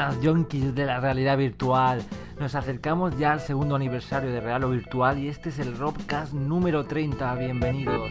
[0.00, 2.02] Buenas, yonkis de la realidad virtual.
[2.38, 6.32] Nos acercamos ya al segundo aniversario de Real o Virtual y este es el Robcast
[6.32, 7.34] número 30.
[7.34, 8.08] Bienvenidos.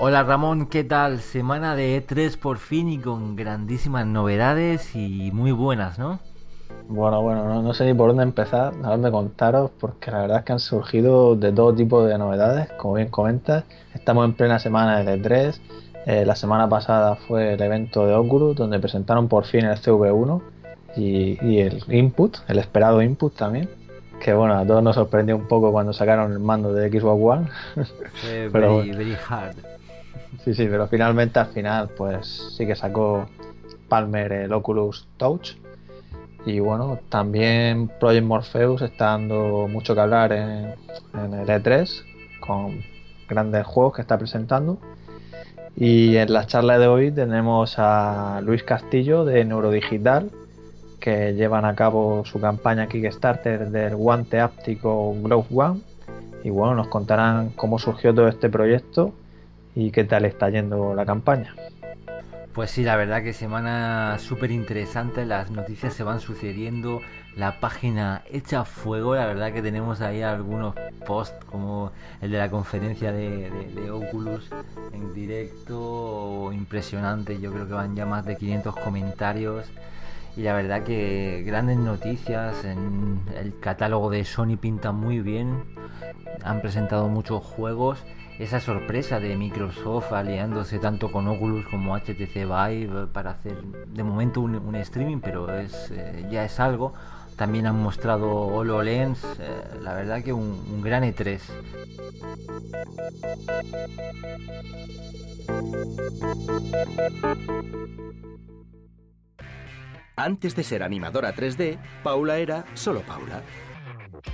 [0.00, 1.20] Hola Ramón, ¿qué tal?
[1.20, 6.18] Semana de E3 por fin y con grandísimas novedades y muy buenas, ¿no?
[6.88, 10.44] Bueno, bueno, no, sé ni por dónde empezar, a dónde contaros, porque la verdad es
[10.44, 13.64] que han surgido de todo tipo de novedades, como bien comentas.
[13.94, 15.60] Estamos en plena semana de E3.
[16.06, 20.40] Eh, la semana pasada fue el evento de Oculus, donde presentaron por fin el CV1
[20.96, 23.68] y, y el input, el esperado input también
[24.18, 27.48] que bueno, a todos nos sorprendió un poco cuando sacaron el mando de Xbox One.
[28.52, 29.56] pero very, hard.
[30.44, 33.28] Sí, sí, pero finalmente al final pues sí que sacó
[33.88, 35.56] Palmer el Oculus Touch.
[36.46, 40.74] Y bueno, también Project Morpheus está dando mucho que hablar en,
[41.14, 42.02] el E3
[42.40, 42.80] con
[43.28, 44.78] grandes juegos que está presentando.
[45.76, 50.30] Y en la charla de hoy tenemos a Luis Castillo de Neurodigital,
[51.00, 55.80] que llevan a cabo su campaña Kickstarter del guante áptico Glove One.
[56.44, 59.12] Y bueno, nos contarán cómo surgió todo este proyecto
[59.74, 61.54] y qué tal está yendo la campaña.
[62.58, 67.00] Pues sí, la verdad que semana súper interesante, las noticias se van sucediendo,
[67.36, 70.74] la página hecha fuego, la verdad que tenemos ahí algunos
[71.06, 74.50] posts como el de la conferencia de, de Oculus
[74.92, 79.66] en directo, impresionante, yo creo que van ya más de 500 comentarios
[80.36, 85.62] y la verdad que grandes noticias en el catálogo de Sony pinta muy bien
[86.42, 88.02] han presentado muchos juegos
[88.38, 94.40] esa sorpresa de Microsoft aliándose tanto con Oculus como HTC Vive para hacer de momento
[94.40, 96.92] un, streaming pero es eh, ya es algo
[97.36, 101.40] también han mostrado HoloLens eh, la verdad que un, un gran E3
[110.16, 113.40] Antes de ser animadora 3D, Paula era solo Paula.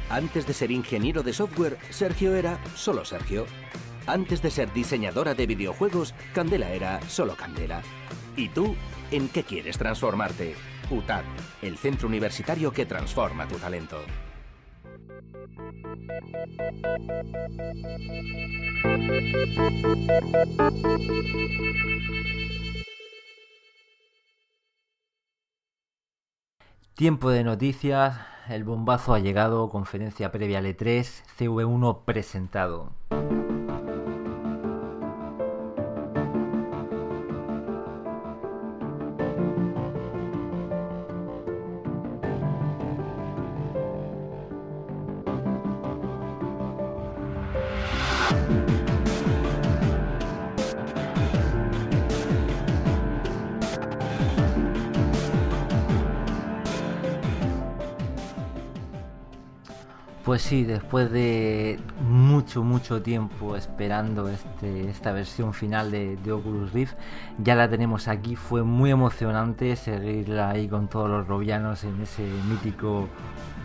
[0.09, 3.45] Antes de ser ingeniero de software, Sergio era solo Sergio.
[4.07, 7.83] Antes de ser diseñadora de videojuegos, Candela era solo Candela.
[8.37, 8.75] ¿Y tú,
[9.11, 10.57] en qué quieres transformarte?
[10.91, 11.25] UTAD,
[11.63, 13.99] el centro universitario que transforma tu talento.
[26.95, 32.93] Tiempo de noticias, el bombazo ha llegado, conferencia previa al E3, CV1 presentado.
[60.35, 66.95] Pues sí, después de mucho, mucho tiempo esperando este, esta versión final de, Oculus Rift,
[67.39, 68.35] ya la tenemos aquí.
[68.35, 73.07] Fue muy emocionante seguirla ahí con todos los robianos en ese mítico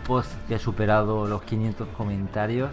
[0.06, 2.70] post que ha superado los 500 comentarios.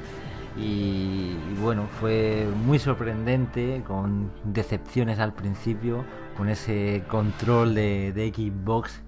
[0.56, 6.06] Y, bueno, fue muy sorprendente, con decepciones al principio,
[6.38, 9.02] con ese control de, de Xbox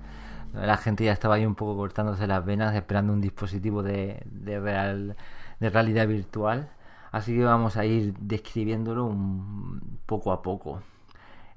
[0.66, 5.16] la gente ya estaba ahí un poco cortándose las venas esperando un dispositivo de, real,
[5.60, 6.70] de realidad virtual.
[7.12, 10.82] Así que vamos a ir describiéndolo un poco a poco.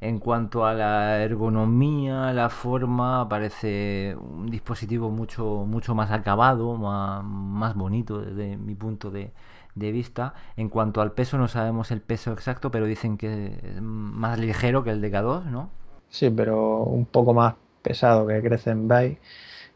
[0.00, 7.22] En cuanto a la ergonomía, la forma, parece un dispositivo mucho, mucho más acabado, más,
[7.24, 9.32] más bonito desde mi punto de,
[9.76, 10.34] de, vista.
[10.56, 14.82] En cuanto al peso, no sabemos el peso exacto, pero dicen que es más ligero
[14.82, 15.70] que el de K2, ¿no?
[16.08, 19.18] Sí, pero un poco más pesado que Crescent Bay,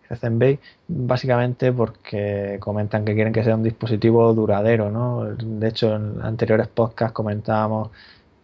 [0.07, 0.59] Crescent Bay,
[0.89, 5.25] básicamente porque comentan que quieren que sea un dispositivo duradero, ¿no?
[5.25, 7.91] De hecho, en anteriores podcasts comentábamos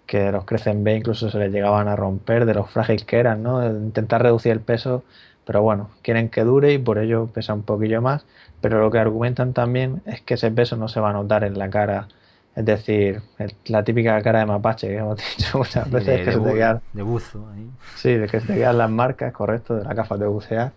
[0.07, 3.43] que los Crescent Bay incluso se les llegaban a romper de los frágiles que eran,
[3.43, 3.67] ¿no?
[3.67, 5.05] Intentar reducir el peso,
[5.45, 8.27] pero bueno, quieren que dure y por ello pesa un poquillo más,
[8.61, 11.59] pero lo que argumentan también es que ese peso no se va a notar en
[11.59, 12.09] la cara
[12.55, 13.23] es decir,
[13.67, 16.27] la típica cara de mapache que hemos dicho muchas veces.
[16.27, 17.49] De, que de, quedan, de buzo.
[17.55, 17.71] Ahí.
[17.97, 20.73] Sí, de que se te quedan las marcas, correcto, de la gafas de bucear.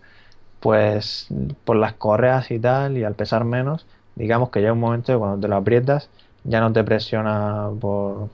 [0.60, 1.28] Pues
[1.64, 5.18] por las correas y tal, y al pesar menos, digamos que llega un momento que
[5.18, 6.08] cuando te lo aprietas,
[6.44, 8.30] ya no te presiona por.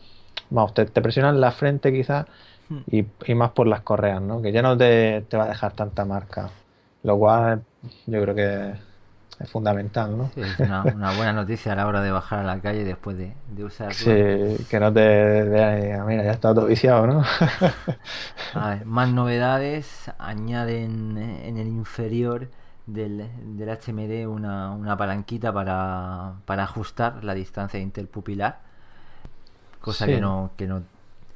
[0.50, 2.26] Vamos, te, te presiona en la frente quizás
[2.90, 4.40] y, y, más por las correas, ¿no?
[4.42, 6.50] Que ya no te, te va a dejar tanta marca.
[7.02, 7.62] lo cual
[8.06, 8.74] yo creo que
[9.40, 10.30] es fundamental, ¿no?
[10.36, 10.82] es una,
[11.16, 13.92] buena noticia a la hora de bajar a la calle después de, de usar.
[13.94, 15.00] Sí, que no te
[15.42, 17.24] veas, mira, ya está todo viciado, ¿no?
[18.54, 22.48] a ver, más novedades, añaden en el inferior
[22.86, 28.58] del, del HMD una, una palanquita para, para, ajustar la distancia interpupilar,
[29.80, 30.82] cosa que no que no,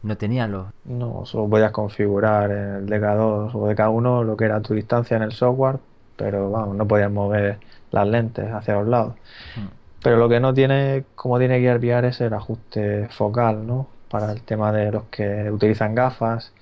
[0.02, 0.66] no tenían los...
[0.84, 5.22] No, solo podías configurar en el DK2 o DK1 lo que era tu distancia en
[5.22, 5.78] el software,
[6.16, 7.58] pero vamos, no podías mover
[7.90, 9.14] las lentes hacia los lados.
[9.56, 9.68] Hmm.
[10.02, 13.88] Pero lo que no tiene, como tiene Gear VR, es el ajuste focal, ¿no?
[14.08, 16.52] Para el tema de los que utilizan gafas.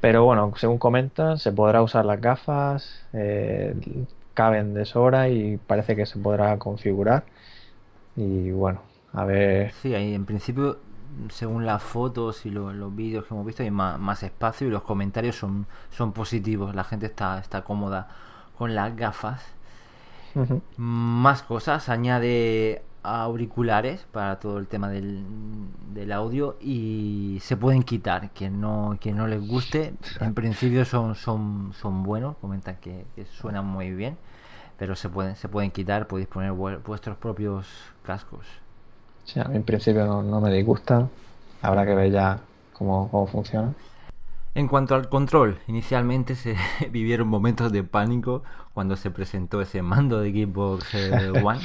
[0.00, 3.74] Pero bueno, según comentan, se podrá usar las gafas, eh,
[4.34, 7.24] caben de sobra y parece que se podrá configurar.
[8.16, 8.82] Y bueno,
[9.12, 9.72] a ver.
[9.80, 10.78] Sí, ahí en principio,
[11.30, 15.36] según las fotos y los vídeos que hemos visto, hay más, espacio y los comentarios
[15.36, 16.74] son, son positivos.
[16.74, 18.08] La gente está, está cómoda
[18.56, 19.42] con las gafas.
[20.76, 25.24] Más cosas, añade auriculares para todo el tema del,
[25.94, 31.14] del, audio y se pueden quitar quien no quien no les guste en principio son
[31.14, 34.18] son son buenos comentan que, suenan muy bien
[34.76, 37.66] pero se pueden se pueden quitar podéis poner vuestros propios
[38.02, 38.46] cascos
[39.36, 41.08] a mí en principio no, no me disgusta.
[41.62, 42.40] Habrá que ver ya
[42.72, 43.72] cómo, cómo funciona.
[44.54, 46.56] En cuanto al control, inicialmente se
[46.90, 48.42] vivieron momentos de pánico
[48.74, 51.60] cuando se presentó ese mando de Xbox eh, One,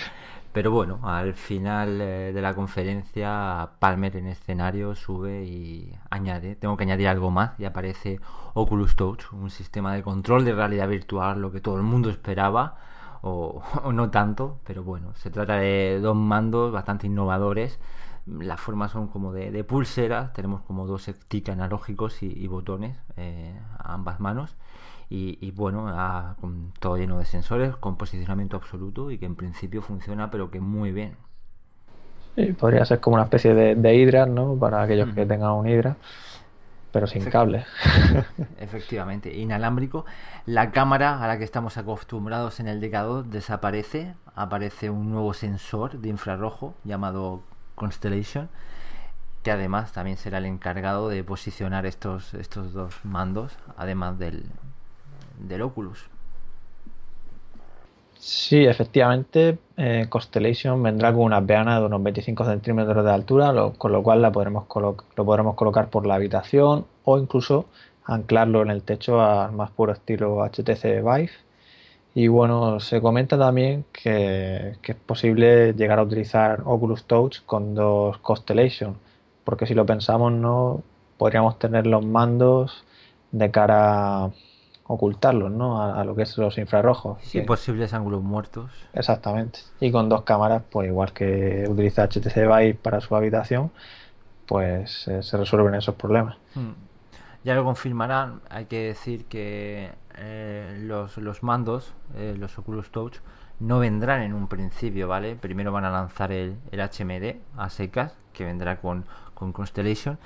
[0.53, 6.77] pero bueno, al final eh, de la conferencia Palmer en escenario sube y añade, tengo
[6.77, 8.19] que añadir algo más y aparece
[8.53, 12.77] Oculus Touch, un sistema de control de realidad virtual, lo que todo el mundo esperaba.
[13.27, 17.80] O, o no tanto, pero bueno, se trata de dos mandos bastante innovadores
[18.25, 23.94] las formas son como de, pulsera, tenemos como dos stick analógicos y, botones eh, a
[23.94, 24.56] ambas manos.
[25.07, 25.94] Y, bueno,
[26.42, 30.60] con todo lleno de sensores, con posicionamiento absoluto y que en principio funciona, pero que
[30.60, 31.16] muy bien.
[32.57, 34.56] podría ser como una especie de, de hidra, ¿no?
[34.56, 35.95] Para aquellos que tengan un hidra,
[36.95, 37.65] pero sin cable.
[38.57, 40.06] Efectivamente, inalámbrico.
[40.45, 46.00] La cámara a la que estamos acostumbrados en el decador desaparece, aparece un nuevo sensor
[46.00, 47.42] de infrarrojo llamado
[47.75, 48.47] Constellation,
[49.44, 54.45] que además también será el encargado de posicionar estos, estos dos mandos, además del,
[55.38, 56.07] del Oculus.
[58.27, 63.92] Sí, efectivamente, eh, Constellation vendrá con una peana de unos 25 centímetros de altura, con
[63.92, 67.68] lo cual la podremos lo podremos colocar por la habitación o incluso
[68.04, 71.30] anclarlo en el techo al más puro estilo HTC Vive.
[72.16, 78.18] Y bueno, se comenta también que, es posible llegar a utilizar Oculus Touch con dos
[78.19, 78.98] Constellation,
[79.44, 80.81] porque si lo pensamos, no
[81.18, 82.86] podríamos tener los mandos
[83.31, 84.31] de cara
[84.87, 85.81] ocultarlos, ¿no?
[85.81, 87.17] A, lo que es los infrarrojos.
[87.23, 88.69] Sí, posibles ángulos muertos.
[88.93, 89.59] Exactamente.
[89.79, 93.71] Y con dos cámaras, pues igual que utiliza HTC Vive para su habitación,
[94.45, 96.38] pues eh, se resuelven esos problemas.
[96.53, 96.74] Hmm.
[97.43, 103.17] Ya lo confirmarán, hay que decir que eh, los, los, mandos, eh, los Oculus Touch,
[103.60, 105.36] no vendrán en un principio, ¿vale?
[105.36, 110.17] Primero van a lanzar el, el HMD a secas, que vendrá con, con, Constellation,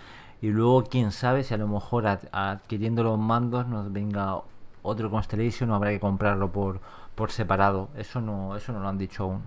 [0.41, 4.41] y luego quién sabe si a lo mejor adquiriendo los mandos nos venga
[4.81, 6.79] otro Constellation o habrá que comprarlo por,
[7.15, 7.89] por separado.
[7.97, 9.41] Eso no, eso no lo han dicho aún.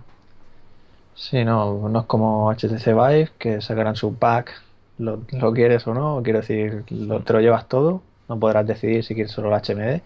[1.14, 4.62] Sí, no, no es como HTC Vive, que sacarán su pack,
[4.99, 9.14] lo, lo quieres o no, quiero decir, te lo llevas todo, no podrás decidir si
[9.14, 10.02] quieres solo el HMD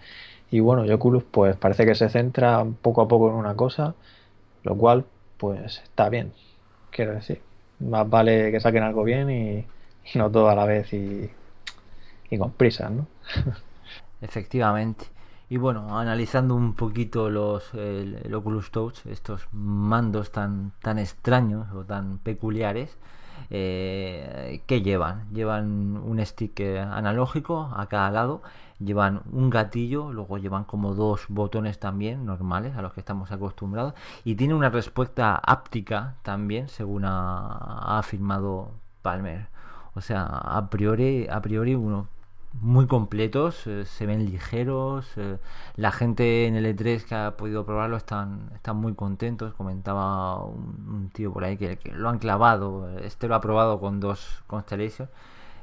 [0.50, 3.94] y bueno, Oculus pues parece que se centra poco a poco en una cosa,
[4.62, 5.04] lo cual
[5.38, 6.32] pues está bien,
[6.90, 7.42] quiero decir.
[7.80, 9.66] Más vale que saquen algo bien y,
[10.14, 11.30] no todo a la vez y,
[12.38, 13.06] con prisas, ¿no?
[14.20, 15.06] Efectivamente.
[15.48, 21.84] Y bueno, analizando un poquito los el, Oculus Touch, estos mandos tan, tan extraños o
[21.84, 22.96] tan peculiares,
[23.50, 25.32] eh, ¿qué llevan?
[25.32, 28.42] Llevan un stick analógico a cada lado
[28.78, 33.94] llevan un gatillo, luego llevan como dos botones también normales a los que estamos acostumbrados
[34.24, 38.70] y tiene una respuesta áptica también según ha, afirmado
[39.02, 39.48] Palmer.
[39.96, 42.08] O sea, a priori, a priori uno
[42.60, 45.38] muy completos, eh, se ven ligeros, eh,
[45.76, 51.10] la gente en el E3 que ha podido probarlo están, están muy contentos, comentaba un,
[51.12, 55.10] tío por ahí que, lo han clavado, este lo ha probado con dos Constellations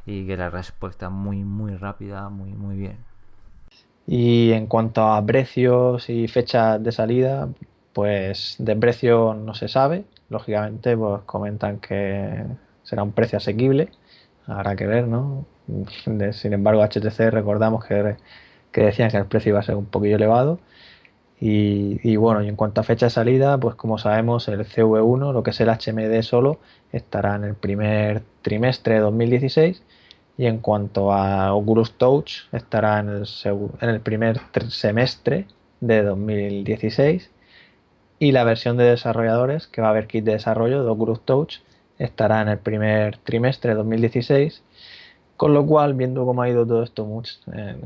[0.06, 2.98] y que la respuesta muy muy rápida, muy muy bien.
[4.08, 7.50] Y en cuanto a precios y fechas de salida,
[7.94, 10.06] pues de precio no se sabe.
[10.30, 12.46] Lógicamente, pues comentan que
[12.84, 13.90] será un precio asequible.
[14.48, 15.46] Habrá que ver, ¿no?
[16.34, 18.18] sin embargo, HTC recordamos que
[18.74, 20.60] que decían que el precio iba a ser un poquillo elevado.
[21.46, 25.44] Y, bueno, y en cuanto a fecha de salida, pues como sabemos, el CV1, lo
[25.44, 26.60] que es el HMD solo,
[26.94, 29.84] estará en el primer trimestre de 2016.
[30.38, 33.28] Y en cuanto a Oculus Touch, estará en el,
[33.82, 35.48] en el primer semestre
[35.82, 37.30] de 2016.
[38.20, 41.58] Y la versión de desarrolladores, que va a haber kit de desarrollo de Oculus Touch,
[42.05, 44.63] estará en el primer trimestre de 2016
[45.43, 47.05] con lo cual, viendo cómo ha ido todo esto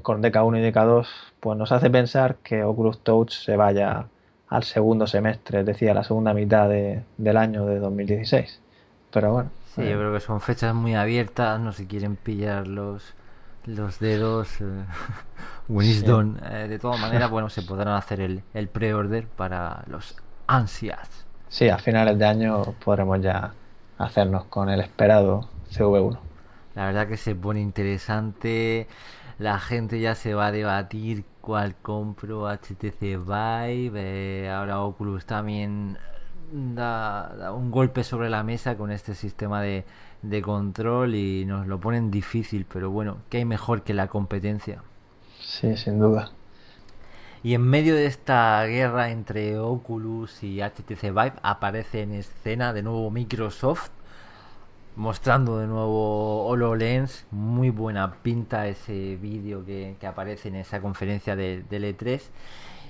[0.02, 1.08] con DK1 y DK2,
[1.40, 4.08] pues nos hace pensar que Oculus Touch se vaya
[4.50, 8.62] al segundo semestre, es decir, a la segunda mitad del año de 2016.
[9.12, 9.50] Pero bueno.
[9.74, 13.16] Sí, yo eh, creo que son fechas muy abiertas, no se quieren pillar los,
[13.66, 14.62] los dedos.
[14.62, 14.66] Eh,
[15.70, 20.16] Winston, eh, de todas maneras, bueno, se podrán hacer el, el pre-order para los
[20.48, 21.26] ansias.
[21.50, 23.54] Sí, a finales de año podremos ya
[23.98, 26.18] hacernos con el esperado CV1.
[26.76, 28.88] La verdad que se pone interesante.
[29.40, 34.46] La gente ya se va a debatir cuál compro HTC Vive.
[34.46, 35.98] Eh, ahora Oculus también
[36.52, 39.86] da, un golpe sobre la mesa con este sistema de,
[40.22, 42.66] de control y nos lo ponen difícil.
[42.72, 44.84] Pero bueno, ¿qué hay mejor que la competencia?
[45.40, 46.32] Sí, sin duda.
[47.44, 52.84] Y en medio de esta guerra entre Oculus y HTC Vive aparece en escena de
[52.84, 53.90] nuevo Microsoft
[54.98, 57.26] mostrando de nuevo HoloLens.
[57.32, 62.22] Muy buena pinta ese vídeo que, aparece en esa conferencia de, E3.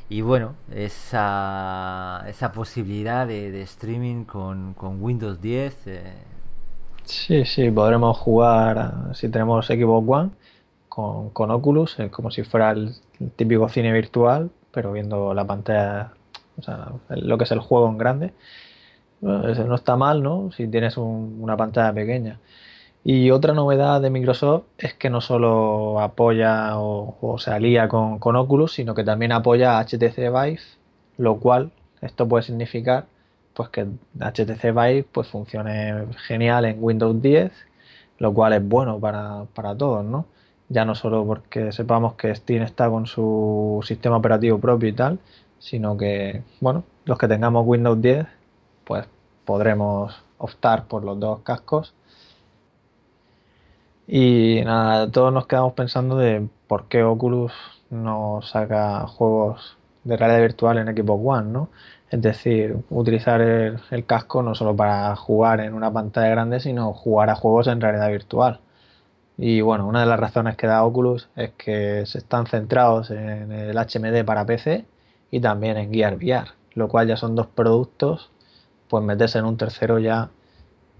[0.10, 5.88] Y bueno, esa, esa posibilidad de, streaming con, Windows 10.
[5.88, 6.14] Eh.
[7.04, 10.30] Sí, sí, podremos jugar si tenemos Xbox One
[10.88, 12.96] con, con Oculus, eh, como si fuera el,
[13.36, 16.14] típico cine virtual, pero viendo la pantalla,
[16.58, 18.34] o sea, lo que es el juego en grande
[19.22, 20.52] no está mal, ¿no?
[20.52, 22.40] Si tienes una pantalla pequeña.
[23.04, 28.74] Y otra novedad de Microsoft es que no solo apoya o, se alía con, Oculus,
[28.74, 30.60] sino que también apoya a HTC Vive,
[31.18, 31.72] lo cual
[32.02, 33.06] esto puede significar
[33.54, 33.88] pues que
[34.20, 37.52] HTC Vive pues funcione genial en Windows 10,
[38.20, 40.26] lo cual es bueno para, para todos, ¿no?
[40.70, 45.20] Ya no solo porque sepamos que Steam está con su sistema operativo propio y tal,
[45.60, 48.28] sino que, bueno, los que tengamos Windows 10
[48.86, 49.06] pues
[49.46, 51.94] podremos optar por los dos cascos.
[54.08, 57.54] Y nada, todos nos quedamos pensando de por qué Oculus
[57.90, 61.70] no saca juegos de realidad virtual en Xbox One, ¿no?
[62.10, 66.94] Es decir, utilizar el, el, casco no solo para jugar en una pantalla grande, sino
[66.94, 68.62] jugar a juegos en realidad virtual.
[69.38, 73.52] Y bueno, una de las razones que da Oculus es que se están centrados en
[73.52, 74.86] el HMD para PC
[75.30, 78.32] y también en Gear VR, lo cual ya son dos productos
[78.90, 80.30] pues meterse en un tercero ya,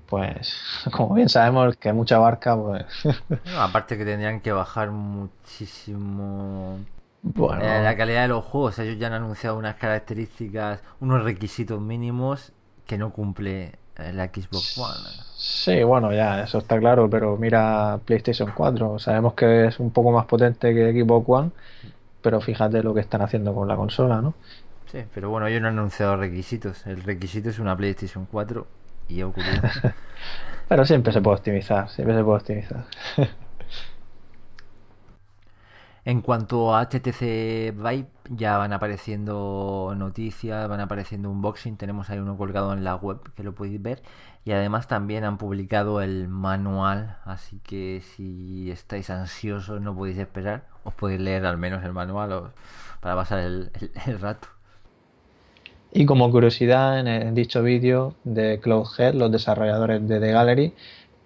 [0.08, 0.56] pues
[0.92, 2.86] como bien sabemos que mucha barca, pues...
[3.58, 6.78] aparte que tendrían que bajar muchísimo
[7.22, 7.64] bueno.
[7.64, 8.80] Eh, la calidad de los juegos.
[8.80, 12.54] Ellos ya han anunciado unas características, unos requisitos mínimos
[12.86, 13.74] que no cumple
[14.14, 15.10] la Xbox One.
[15.36, 19.00] Sí, bueno, ya, eso está claro, pero mira PlayStation 4.
[19.00, 21.52] Sabemos que es un poco más potente que Xbox One,
[22.22, 24.34] pero fíjate lo que están haciendo con la consola, ¿no?
[24.92, 26.86] Sí, pero bueno, ellos no han anunciado requisitos.
[26.88, 28.68] El requisito es una PlayStation 4
[29.10, 29.62] y ocurrido.
[30.68, 32.86] pero siempre se puede optimizar, siempre se puede optimizar.
[36.08, 41.76] en cuanto a HTC Vive, ya van apareciendo noticias, van apareciendo unboxing.
[41.76, 44.02] Tenemos ahí uno colgado en la web que lo podéis ver.
[44.46, 47.18] Y además también han publicado el manual.
[47.26, 50.64] Así que si estáis ansiosos, no podéis esperar.
[50.86, 52.54] Os podéis leer al menos el manual
[53.02, 53.70] para pasar el
[54.22, 54.48] rato.
[55.92, 60.74] Y como curiosidad, en, dicho vídeo de Cloudhead, los desarrolladores de The Gallery,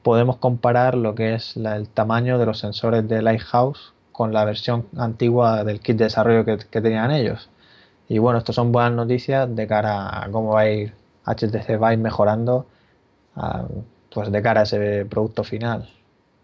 [0.01, 4.85] podemos comparar lo que es el tamaño de los sensores de Lighthouse con la versión
[4.97, 7.49] antigua del kit de desarrollo que, tenían ellos.
[8.07, 10.93] Y bueno, estas son buenas noticias de cara a cómo va a ir
[11.25, 12.67] HTC Vive mejorando
[14.13, 15.89] pues de cara a ese producto final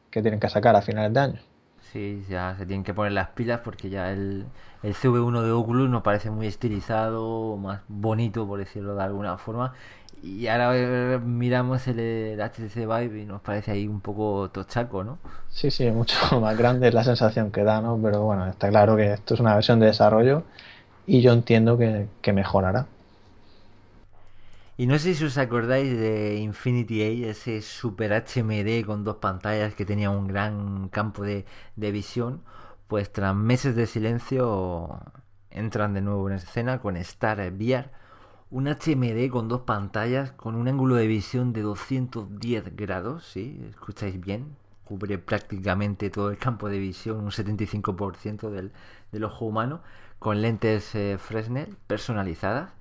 [0.10, 1.40] que tienen que sacar a finales de año.
[1.92, 4.48] Sí, ya se tienen que poner las pilas porque ya el,
[4.82, 9.76] el CV1 de Oculus nos parece muy estilizado, más bonito por decirlo de alguna forma.
[10.24, 15.20] Y ahora miramos el, HTC Vive y nos parece ahí un poco tochaco, ¿no?
[15.50, 18.00] Sí, sí, mucho más grande es la sensación que da, ¿no?
[18.02, 20.44] Pero bueno, está claro que esto es una versión de desarrollo
[21.06, 22.88] y yo entiendo que, mejorará.
[24.76, 29.74] Y no sé si os acordáis de Infinity A, ese super HMD con dos pantallas
[29.74, 31.46] que tenía un gran campo de,
[31.76, 32.42] de visión
[32.88, 35.00] pues tras meses de silencio
[35.50, 37.90] entran de nuevo en escena con Star VR,
[38.50, 43.62] un HMD con dos pantallas con un ángulo de visión de 210 grados, ¿sí?
[43.70, 49.82] Escucháis bien, cubre prácticamente todo el campo de visión, un 75% del, ojo humano,
[50.20, 52.72] con lentes eh, Fresnel personalizadas.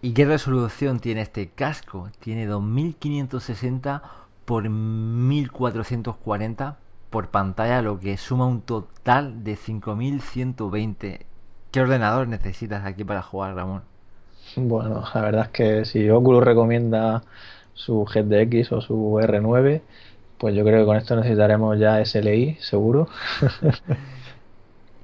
[0.00, 2.10] ¿Y qué resolución tiene este casco?
[2.18, 4.02] Tiene 2560
[4.44, 6.78] por 1440
[7.10, 11.26] por pantalla, lo que suma un total de 5120.
[11.70, 13.91] ¿Qué ordenador necesitas aquí para jugar, Ramón?
[14.56, 17.22] Bueno, la verdad es que si Oculus recomienda
[17.74, 19.80] su GTX o su R9,
[20.38, 23.08] pues yo creo que con esto necesitaremos ya SLI, seguro.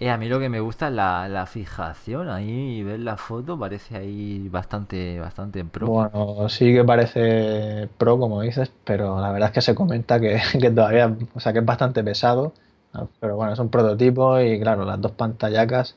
[0.00, 3.96] Eh, a mí lo que me gusta es la, fijación, ahí ver la foto parece
[3.96, 5.88] ahí bastante, bastante pro.
[5.88, 10.40] Bueno, sí que parece pro como dices, pero la verdad es que se comenta que,
[10.60, 12.52] que todavía, o sea que es bastante pesado,
[13.18, 15.96] pero bueno, es un prototipo y claro, las dos pantallacas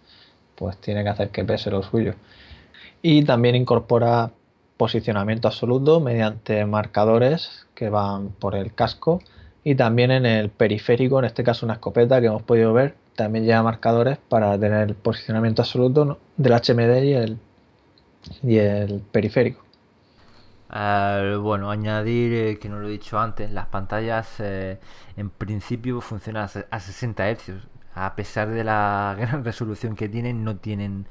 [0.55, 2.15] pues tiene que hacer que pese lo suyo.
[3.01, 4.31] Y también incorpora
[4.77, 9.22] posicionamiento absoluto mediante marcadores que van por el casco
[9.63, 13.46] y también en el periférico, en este caso una escopeta que hemos podido ver, también
[13.46, 17.38] lleva marcadores para tener el posicionamiento absoluto del HMD y el,
[18.43, 19.63] y el periférico.
[20.72, 24.79] Bueno, añadir eh, que no lo he dicho antes, las pantallas eh,
[25.17, 27.67] en principio funcionan a 60 Hz.
[27.93, 31.08] A pesar de la gran resolución que tienen, no tienen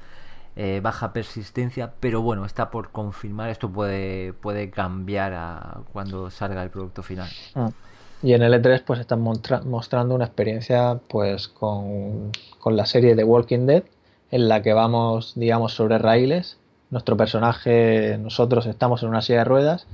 [0.55, 6.61] eh, baja persistencia, pero bueno, está por confirmar, esto puede, puede cambiar a cuando salga
[6.63, 7.29] el producto final.
[7.55, 7.71] Ah.
[8.21, 13.23] Y en el E3 pues están mostrando una experiencia pues con, con, la serie de
[13.23, 13.83] Walking Dead
[14.29, 16.59] en la que vamos digamos sobre raíles,
[16.91, 19.87] nuestro personaje, nosotros estamos en una silla de ruedas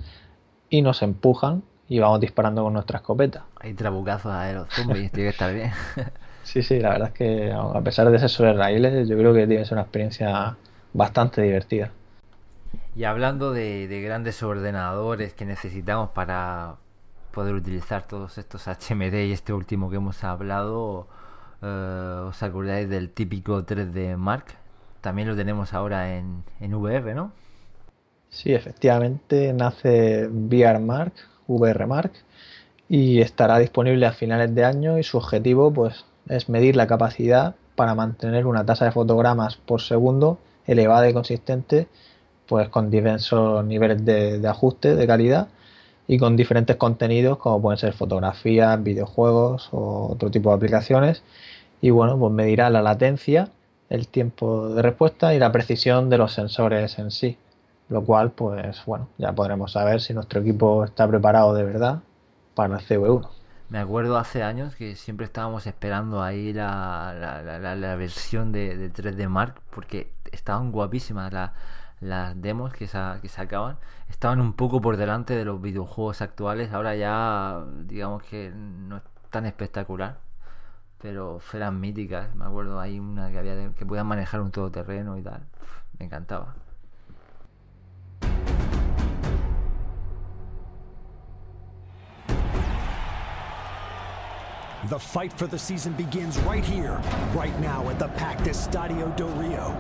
[0.70, 3.46] y nos empujan y vamos disparando con nuestra escopeta.
[3.60, 5.72] Hay trabucazos a los zombies, tiene que estar bien.
[6.58, 9.46] Sí, sí, la verdad es que a pesar de ser sobre raíles, yo creo que
[9.46, 10.58] tiene que ser una experiencia
[10.92, 11.92] bastante divertida.
[12.96, 16.77] Y hablando de, grandes ordenadores que necesitamos para
[17.31, 21.05] poder utilizar todos estos HMD y este último que hemos hablado,
[21.62, 24.46] eh, ¿os acordáis del típico 3D Mark?
[25.01, 27.34] También lo tenemos ahora en, en VR, ¿no?
[28.29, 31.14] Sí, efectivamente, nace VR Mark,
[31.46, 32.14] VR Mark,
[32.90, 37.55] y estará disponible a finales de año y su objetivo pues es medir la capacidad
[37.75, 41.87] para mantener una tasa de fotogramas por segundo elevada y consistente,
[42.48, 45.48] pues con diversos niveles de, ajuste de calidad
[46.07, 51.24] y con diferentes contenidos como pueden ser fotografías, videojuegos o otro tipo de aplicaciones.
[51.81, 53.50] Y bueno, pues medirá la latencia,
[53.90, 57.37] el tiempo de respuesta y la precisión de los sensores en sí.
[57.90, 62.00] Lo cual, pues bueno, ya podremos saber si nuestro equipo está preparado de verdad
[62.55, 63.37] para el CV1.
[63.70, 67.14] Me acuerdo hace años que siempre estábamos esperando ahí la,
[67.60, 71.34] la, versión de, 3D Mark porque estaban guapísimas
[72.00, 72.88] las demos que,
[73.22, 73.77] que sacaban.
[74.10, 76.72] Estaban un poco por delante de los videojuegos actuales.
[76.72, 80.20] Ahora ya digamos que no es tan espectacular.
[81.01, 82.34] Pero eran míticas.
[82.36, 85.46] Me acuerdo hay una que había que podían manejar un todoterreno y tal.
[86.00, 86.56] Me encantaba.
[94.85, 97.01] The fight for the season begins right here,
[97.33, 99.72] right now at the Packed Estadio do Rio.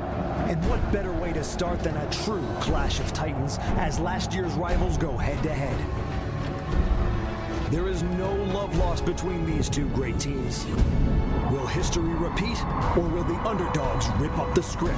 [0.49, 4.53] And what better way to start than a true clash of titans as last year's
[4.53, 5.77] rivals go head to head.
[7.71, 10.65] There is no love lost between these two great teams.
[11.51, 12.61] Will history repeat,
[12.97, 14.97] or will the underdogs rip up the script?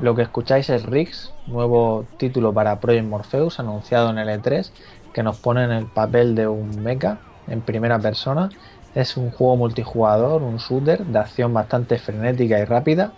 [0.00, 4.70] Lo que escucháis es Riggs, nuevo título para Project Morpheus anunciado en el E3,
[5.12, 8.48] que nos pone en el papel de un mecha en primera persona.
[8.94, 13.12] Es un juego multijugador, un shooter de acción bastante frenética y rápida,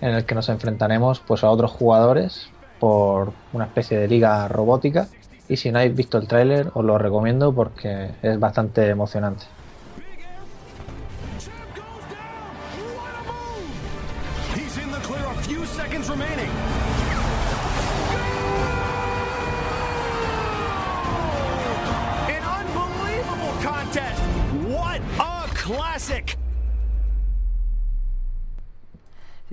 [0.00, 2.48] en el que nos enfrentaremos pues, a otros jugadores
[2.80, 5.08] por una especie de liga robótica.
[5.46, 9.44] Y si no habéis visto el tráiler, os lo recomiendo porque es bastante emocionante.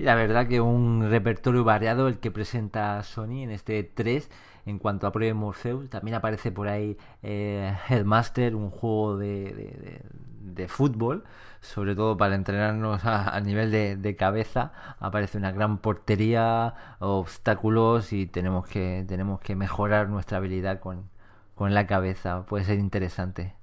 [0.02, 4.28] La verdad que un repertorio variado el que presenta Sony en este 3
[4.66, 5.88] en cuanto a Project Morpheus.
[5.90, 10.02] También aparece por ahí eh, Headmaster, un juego de,
[10.40, 11.24] de, fútbol,
[11.60, 14.72] sobre todo para entrenarnos a, nivel de, cabeza.
[14.98, 21.10] Aparece una gran portería, obstáculos y tenemos que, tenemos que mejorar nuestra habilidad con,
[21.54, 22.44] con la cabeza.
[22.46, 23.54] Puede ser interesante.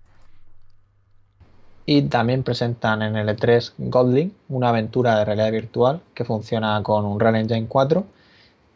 [1.92, 7.04] Y también presentan en el E3 Godling, una aventura de realidad virtual que funciona con
[7.04, 8.04] un Unreal Engine 4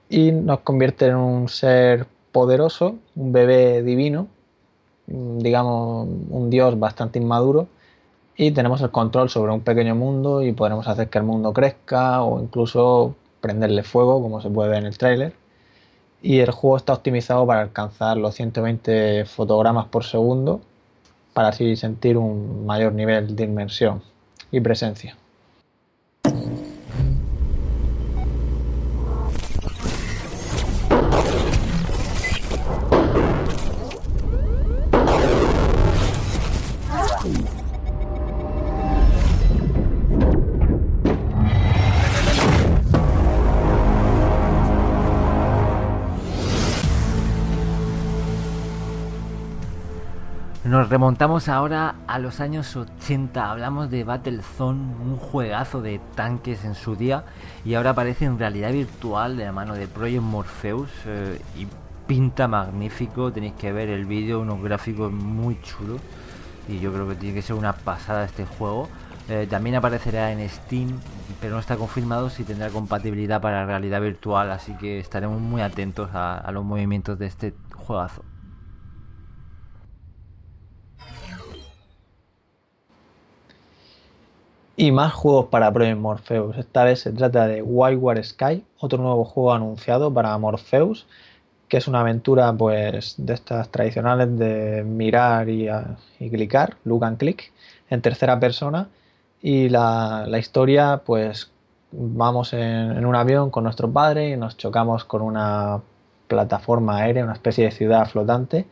[0.09, 4.25] y nos convierte en un ser poderoso, un bebé divino,
[5.05, 7.67] digamos un dios bastante inmaduro
[8.35, 12.23] y tenemos el control sobre un pequeño mundo y podremos hacer que el mundo crezca
[12.23, 15.33] o incluso prenderle fuego como se puede ver en el tráiler.
[16.23, 20.61] Y el juego está optimizado para alcanzar los 120 fotogramas por segundo
[21.33, 24.01] para así sentir un mayor nivel de inmersión
[24.51, 25.17] y presencia.
[50.93, 56.95] Remontamos ahora a los años 80, hablamos de Battlezone, un juegazo de tanques en su
[56.95, 57.25] día
[57.65, 61.65] y ahora aparece en realidad virtual de la mano de Project Morpheus eh, y
[62.05, 65.99] pinta magnífico, tenéis que ver el vídeo, unos gráficos muy chulos
[66.67, 68.87] y yo creo que tiene que ser una pasada este juego.
[69.29, 70.99] Eh, también aparecerá en Steam,
[71.41, 76.11] pero no está confirmado si tendrá compatibilidad para realidad virtual, así que estaremos muy atentos
[76.13, 78.23] a los movimientos de este juegazo.
[84.75, 86.57] Y más juegos para Project Morpheus.
[86.57, 91.05] Esta vez se trata de Wildward Sky, otro nuevo juego anunciado para Morpheus,
[91.67, 95.69] que es una aventura pues de estas tradicionales de mirar y,
[96.31, 97.51] clicar, look and click,
[97.89, 98.89] en tercera persona.
[99.43, 101.51] Y la, historia, pues
[101.91, 105.81] vamos en, en, un avión con nuestro padre y nos chocamos con una
[106.27, 108.65] plataforma aérea, una especie de ciudad flotante.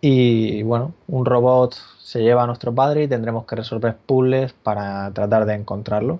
[0.00, 1.76] Y bueno, un robot
[2.10, 6.18] se lleva a nuestro padre y tendremos que resolver puzzles para tratar de encontrarlo.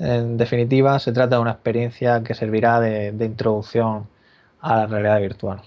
[0.00, 4.08] En definitiva, se trata de una experiencia que servirá de, de introducción
[4.60, 5.62] a la realidad virtual.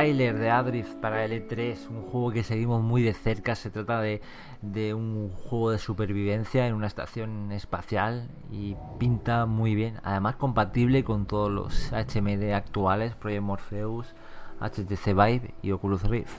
[0.00, 3.54] Tráiler de Adrift para L3, un juego que seguimos muy de cerca.
[3.54, 4.22] Se trata de,
[4.62, 10.00] de, un juego de supervivencia en una estación espacial y pinta muy bien.
[10.02, 14.14] Además compatible con todos los HMD actuales, Project Morpheus,
[14.62, 16.32] HTC Vive y Oculus Rift.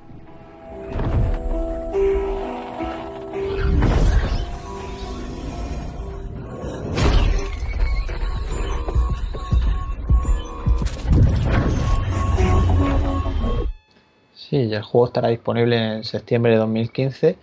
[14.52, 17.38] Sí, el juego estará disponible en septiembre de 2015,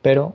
[0.00, 0.34] pero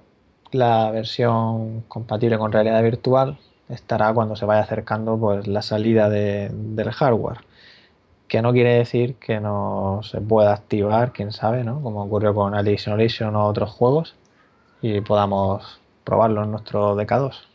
[0.51, 6.91] la versión compatible con realidad virtual estará cuando se vaya acercando pues, la salida del
[6.91, 7.39] hardware.
[8.27, 11.81] Que no quiere decir que no se pueda activar, quién sabe, ¿no?
[11.81, 14.15] como ocurrió con Alice Isolation o otros juegos,
[14.83, 17.52] y podamos probarlo en nuestro DK2.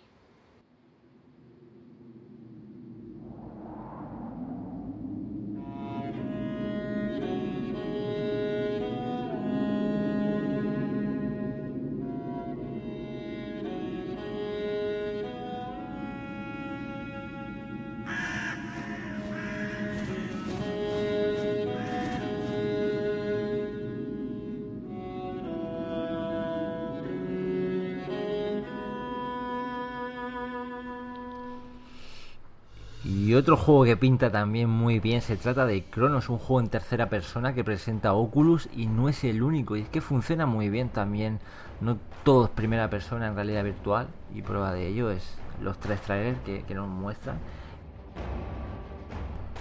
[33.38, 37.08] Otro juego que pinta también muy bien se trata de Chronos, un juego en tercera
[37.08, 39.76] persona que presenta Oculus y no es el único.
[39.76, 41.40] Y es que funciona muy bien también.
[41.80, 44.08] No todo es primera persona en realidad virtual.
[44.34, 47.38] Y prueba de ello es los tres trailers que, que nos muestran.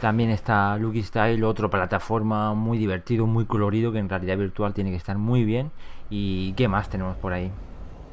[0.01, 4.91] También está Lucky Style, otro plataforma muy divertido, muy colorido, que en realidad virtual tiene
[4.91, 5.71] que estar muy bien.
[6.09, 7.51] ¿Y qué más tenemos por ahí?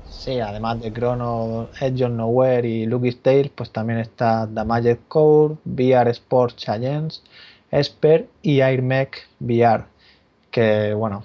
[0.09, 5.01] Sí, además de Chrono, Edge of Nowhere y Lucky's Tale, pues también está The Magic
[5.09, 7.15] Core, VR Sports Challenge,
[7.71, 9.85] Esper y AirMech VR.
[10.51, 11.25] Que bueno,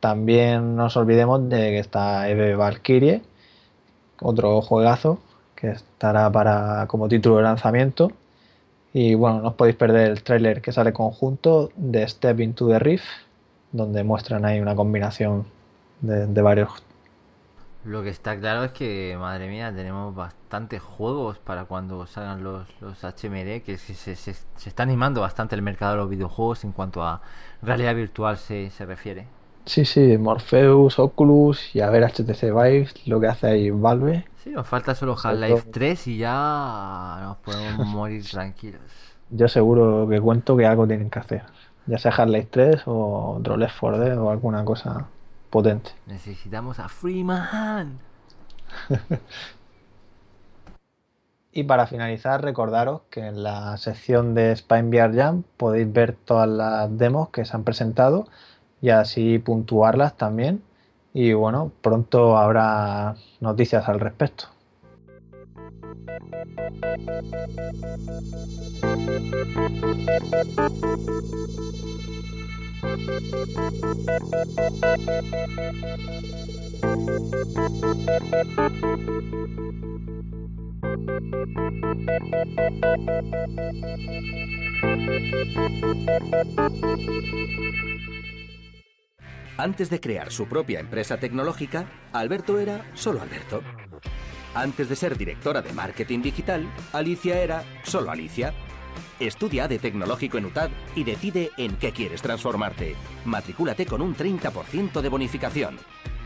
[0.00, 3.22] también no nos olvidemos de que está Eve Valkyrie,
[4.20, 5.18] otro juegazo
[5.54, 8.12] que estará para como título de lanzamiento.
[8.92, 12.78] Y bueno, no os podéis perder el tráiler que sale conjunto de Step into the
[12.78, 13.04] Rift,
[13.72, 15.46] donde muestran ahí una combinación
[16.00, 16.70] de varios
[17.84, 22.66] lo que está claro es que, madre mía, tenemos bastantes juegos para cuando salgan los,
[22.80, 24.34] los HMD, que se, se, se,
[24.68, 27.22] está animando bastante el mercado de los videojuegos en cuanto a
[27.62, 29.26] realidad virtual se, se refiere.
[29.64, 34.24] Sí, sí, Morpheus, Oculus y a ver HTC Vive, lo que hace ahí Valve.
[34.42, 38.80] Sí, nos falta solo Half-Life 3 y ya nos podemos morir tranquilos.
[39.30, 41.42] Yo seguro que cuento que algo tienen que hacer.
[41.86, 45.06] Ya sea Half-Life 3 o otro Left 4 Dead o alguna cosa
[45.50, 45.90] potente.
[46.06, 47.98] Necesitamos a Freeman.
[51.52, 56.48] y para finalizar, recordaros que en la sección de Spine VR Jam podéis ver todas
[56.48, 58.26] las demos que se han presentado
[58.80, 60.62] y así puntuarlas también.
[61.14, 64.48] Y bueno, pronto habrá noticias al respecto.
[89.58, 93.60] Antes de crear su propia empresa tecnológica, Alberto era solo Alberto.
[94.54, 98.54] Antes de ser directora de marketing digital, Alicia era solo Alicia.
[99.20, 102.94] Estudia de tecnológico en UTAD y decide en qué quieres transformarte.
[103.24, 105.78] Matricúlate con un 30% de bonificación.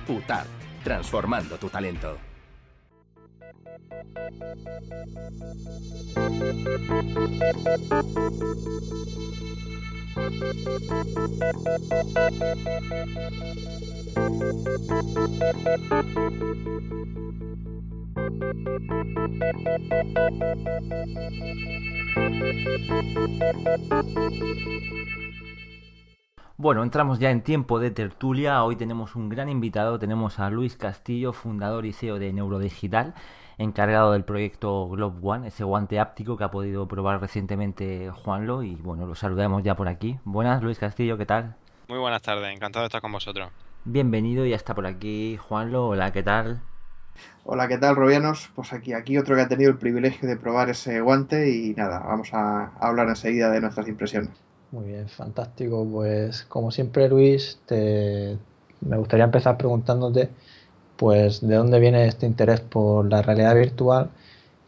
[0.09, 0.47] UTAD,
[0.85, 2.19] transformando tu talento.
[26.62, 28.62] Bueno, entramos ya en tiempo de tertulia.
[28.62, 29.98] Hoy tenemos un gran invitado.
[29.98, 33.14] Tenemos a Luis Castillo, fundador y CEO de Neurodigital,
[33.59, 38.62] encargado del proyecto Globe One, ese guante áptico que ha podido probar recientemente Juanlo.
[38.62, 40.20] Y bueno, lo saludamos ya por aquí.
[40.25, 41.57] Buenas, Luis Castillo, ¿qué tal?
[41.88, 43.48] Muy buenas tardes, encantado de estar con vosotros.
[43.85, 45.88] Bienvenido, ya está por aquí Juanlo.
[45.88, 46.62] Hola, ¿qué tal?
[47.44, 48.51] Hola, ¿qué tal, Robianos?
[48.55, 51.98] Pues aquí, aquí otro que ha tenido el privilegio de probar ese guante y nada,
[51.98, 54.31] vamos a hablar enseguida de nuestras impresiones.
[54.70, 55.87] Muy bien, fantástico.
[55.90, 58.38] Pues como siempre, Luis, te...
[58.81, 60.31] me gustaría empezar preguntándote,
[60.96, 64.11] pues, de dónde viene este interés por la realidad virtual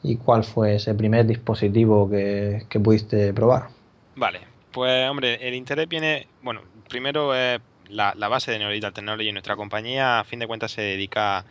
[0.02, 3.68] y cuál fue ese primer dispositivo que, que pudiste probar.
[4.16, 4.40] Vale,
[4.72, 9.33] pues hombre, el interés viene, bueno, primero es la, la base de Neurodigital Technology.
[9.33, 11.44] Nuestra compañía, a fin de cuentas, se dedica a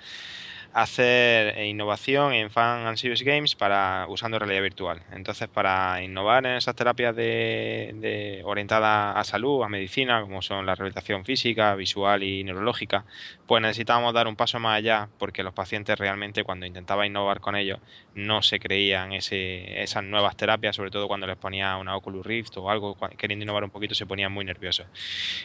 [0.74, 5.04] hacer innovación en Fan and Serious Games para usando realidad virtual.
[5.12, 10.66] Entonces, para innovar en esas terapias de, de orientadas a salud, a medicina, como son
[10.66, 13.06] la rehabilitación física, visual y neurológica,
[13.46, 17.56] pues necesitábamos dar un paso más allá porque los pacientes realmente cuando intentaba innovar con
[17.56, 17.80] ellos
[18.16, 22.58] no se creían ese, esas nuevas terapias, sobre todo cuando les ponía una Oculus Rift
[22.58, 24.88] o algo, queriendo innovar un poquito se ponían muy nerviosos.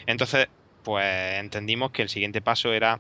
[0.07, 0.49] Entonces,
[0.83, 2.99] pues entendimos que el siguiente paso era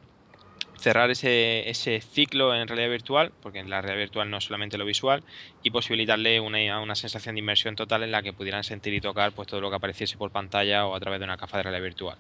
[0.79, 4.79] cerrar ese, ese ciclo en realidad virtual, porque en la realidad virtual no es solamente
[4.79, 5.23] lo visual,
[5.63, 9.33] y posibilitarle una, una sensación de inmersión total en la que pudieran sentir y tocar
[9.33, 11.83] pues, todo lo que apareciese por pantalla o a través de una caja de realidad
[11.83, 12.19] virtual.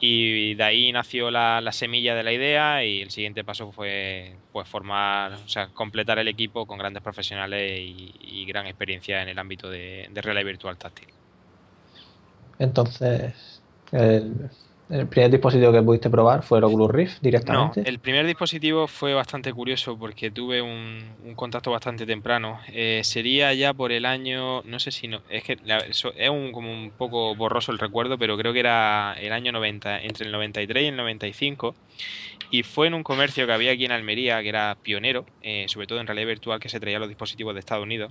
[0.00, 4.36] Y de ahí nació la, la, semilla de la idea y el siguiente paso fue
[4.52, 9.38] pues formar, o sea, completar el equipo con grandes profesionales y, gran experiencia en el
[9.38, 11.08] ámbito de, de realidad virtual táctil.
[12.58, 13.60] Entonces,
[13.92, 14.48] el,
[14.90, 17.82] ¿El primer dispositivo que pudiste probar fue el Oculus Rift directamente?
[17.82, 22.58] No, el primer dispositivo fue bastante curioso porque tuve un, contacto bastante temprano.
[22.68, 26.52] Eh, sería ya por el año, no sé si no, es que eso, es un,
[26.52, 30.32] como un poco borroso el recuerdo, pero creo que era el año 90, entre el
[30.32, 31.74] 93 y el 95.
[32.50, 35.86] Y fue en un comercio que había aquí en Almería, que era pionero, eh, sobre
[35.86, 38.10] todo en realidad virtual, que se traía los dispositivos de Estados Unidos.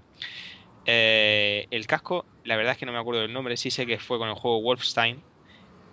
[0.86, 3.98] Eh, el casco, la verdad es que no me acuerdo del nombre, sí sé que
[3.98, 5.22] fue con el juego Wolfenstein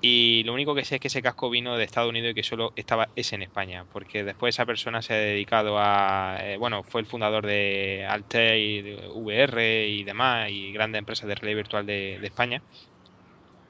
[0.07, 2.43] y lo único que sé es que ese casco vino de Estados Unidos y que
[2.43, 6.83] solo estaba ese en España, porque después esa persona se ha dedicado a, eh, bueno,
[6.83, 12.19] fue el fundador de Altair, VR y demás, y grandes empresas de realidad virtual de,
[12.21, 12.61] de, España.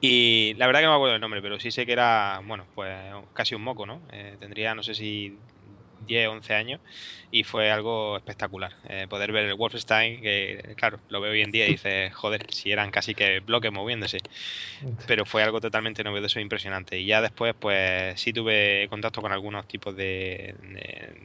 [0.01, 2.65] Y la verdad que no me acuerdo el nombre, pero sí sé que era, bueno,
[2.75, 2.93] pues
[3.31, 4.01] casi un moco, ¿no?
[4.11, 5.37] Eh, tendría, no sé si
[6.07, 6.81] 10, 11 años
[7.31, 8.71] y fue algo espectacular.
[8.87, 12.45] Eh, poder ver el Wolfenstein, que claro, lo veo hoy en día y dices, joder,
[12.49, 14.19] si eran casi que bloques moviéndose.
[15.05, 16.97] Pero fue algo totalmente novedoso e impresionante.
[16.97, 20.55] Y ya después, pues sí tuve contacto con algunos tipos de,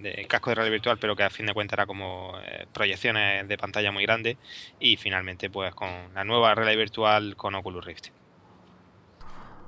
[0.00, 3.46] de, cascos de realidad virtual, pero que a fin de cuentas era como eh, proyecciones
[3.46, 4.36] de pantalla muy grandes.
[4.80, 8.08] Y finalmente, pues con la nueva realidad virtual con Oculus Rift.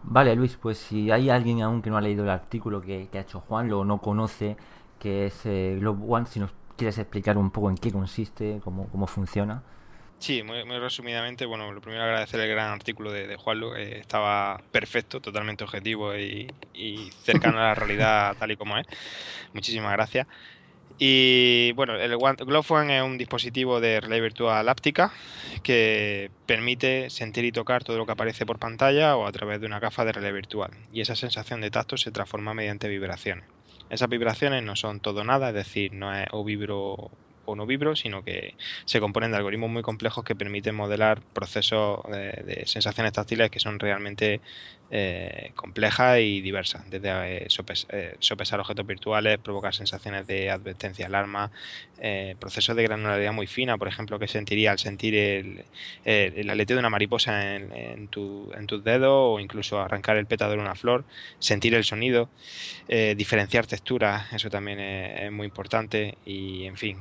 [0.05, 3.19] Vale, Luis, pues si hay alguien aún que no ha leído el artículo que, que
[3.19, 4.57] ha hecho Juan, lo no conoce,
[5.03, 8.89] que es eh, Globe One, si nos quieres explicar un poco en qué consiste, cómo,
[8.89, 9.65] cómo funciona.
[10.21, 14.63] Sí, muy, resumidamente, bueno, lo primero agradecer el gran artículo de, de Juanlo, eh, estaba
[14.71, 16.47] perfecto, totalmente objetivo y,
[17.25, 18.87] cercano a la realidad tal y como es.
[19.53, 20.29] Muchísimas gracias.
[20.99, 25.13] Y bueno, el Glove One es un dispositivo de realidad virtual áptica
[25.65, 29.67] que permite sentir y tocar todo lo que aparece por pantalla o a través de
[29.67, 30.71] una gafa de realidad virtual.
[30.93, 33.47] Y esa sensación de tacto se transforma mediante vibraciones.
[33.93, 37.11] Esas vibraciones no son todo nada, es decir, no es o vibro
[37.45, 38.55] o no vibro, sino que
[38.87, 43.79] se componen de algoritmos muy complejos que permiten modelar procesos de, sensaciones táctiles que son
[43.79, 44.41] realmente
[44.95, 47.47] eh, complejas y diversas, desde eh,
[47.89, 51.51] eh, sopesar objetos virtuales, provocar sensaciones de advertencia, alarma,
[52.39, 55.65] procesos de granularidad muy fina, por ejemplo, que sentiría al sentir el,
[56.05, 60.53] el aleteo de una mariposa en, tu, en, tus dedos o incluso arrancar el pétalo
[60.53, 61.05] de una flor,
[61.39, 62.29] sentir el sonido,
[63.17, 66.99] diferenciar texturas, eso también es muy importante y, en fin,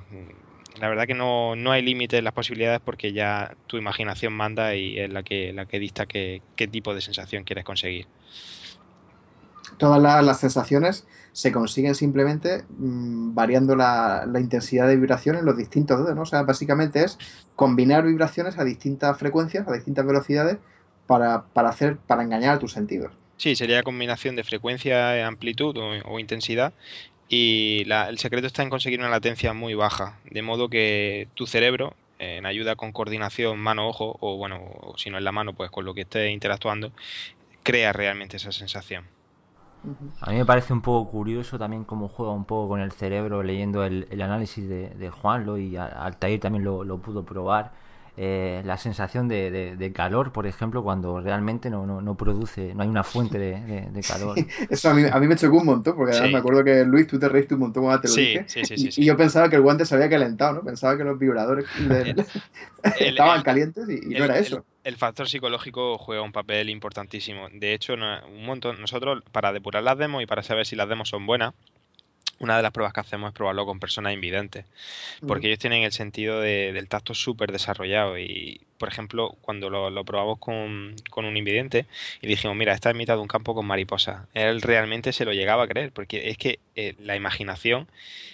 [0.80, 4.76] la verdad que no, no hay límite en las posibilidades porque ya tu imaginación manda
[4.76, 8.08] y es la que, la que dicta qué, qué tipo de sensación quieres conseguir.
[9.78, 15.58] Todas las, sensaciones se consiguen simplemente mm, variando la, la, intensidad de vibración en los
[15.58, 16.22] distintos dedos, ¿no?
[16.22, 17.18] O sea, básicamente es
[17.56, 20.58] combinar vibraciones a distintas frecuencias, a distintas velocidades
[21.08, 23.12] para, para hacer, para engañar a tus sentidos.
[23.38, 26.74] Sí, sería combinación de frecuencia, amplitud o, o intensidad
[27.34, 31.94] y el secreto está en conseguir una latencia muy baja, de modo que tu cerebro,
[32.20, 34.60] en ayuda con coordinación mano-ojo, o bueno,
[34.98, 36.92] si no en la mano, pues con lo que esté interactuando,
[37.64, 39.06] crea realmente esa sensación.
[40.20, 43.44] A mí me parece un poco curioso también cómo juega un poco con el cerebro
[43.44, 47.72] leyendo el, análisis de, de Juanlo y Altair también lo, lo pudo probar
[48.18, 53.04] eh, la sensación de, calor, por ejemplo, cuando realmente no, no, produce, no hay una
[53.04, 54.38] fuente de, calor.
[54.70, 57.18] eso a mí, a mí, me chocó un montón, porque me acuerdo que Luis, tú
[57.18, 58.46] te reíste un montón cuando te lo dije.
[58.76, 60.62] Y, yo pensaba que el guante se había calentado, ¿no?
[60.62, 61.66] Pensaba que los vibradores
[63.00, 64.66] estaban calientes y, no era eso.
[64.84, 67.48] El, factor psicológico juega un papel importantísimo.
[67.54, 71.10] De hecho, un montón, nosotros para depurar las demos y para saber si las demos
[71.10, 71.54] son buenas,
[72.42, 74.66] una de las pruebas que hacemos es probarlo con personas invidentes,
[75.28, 80.40] porque ellos tienen el sentido del tacto súper desarrollado y, por ejemplo, cuando lo, probamos
[80.40, 81.86] con, un invidente
[82.20, 85.34] y dijimos, mira, está en mitad de un campo con mariposas, él realmente se lo
[85.34, 87.88] llegaba a creer, porque es que eh, la imaginación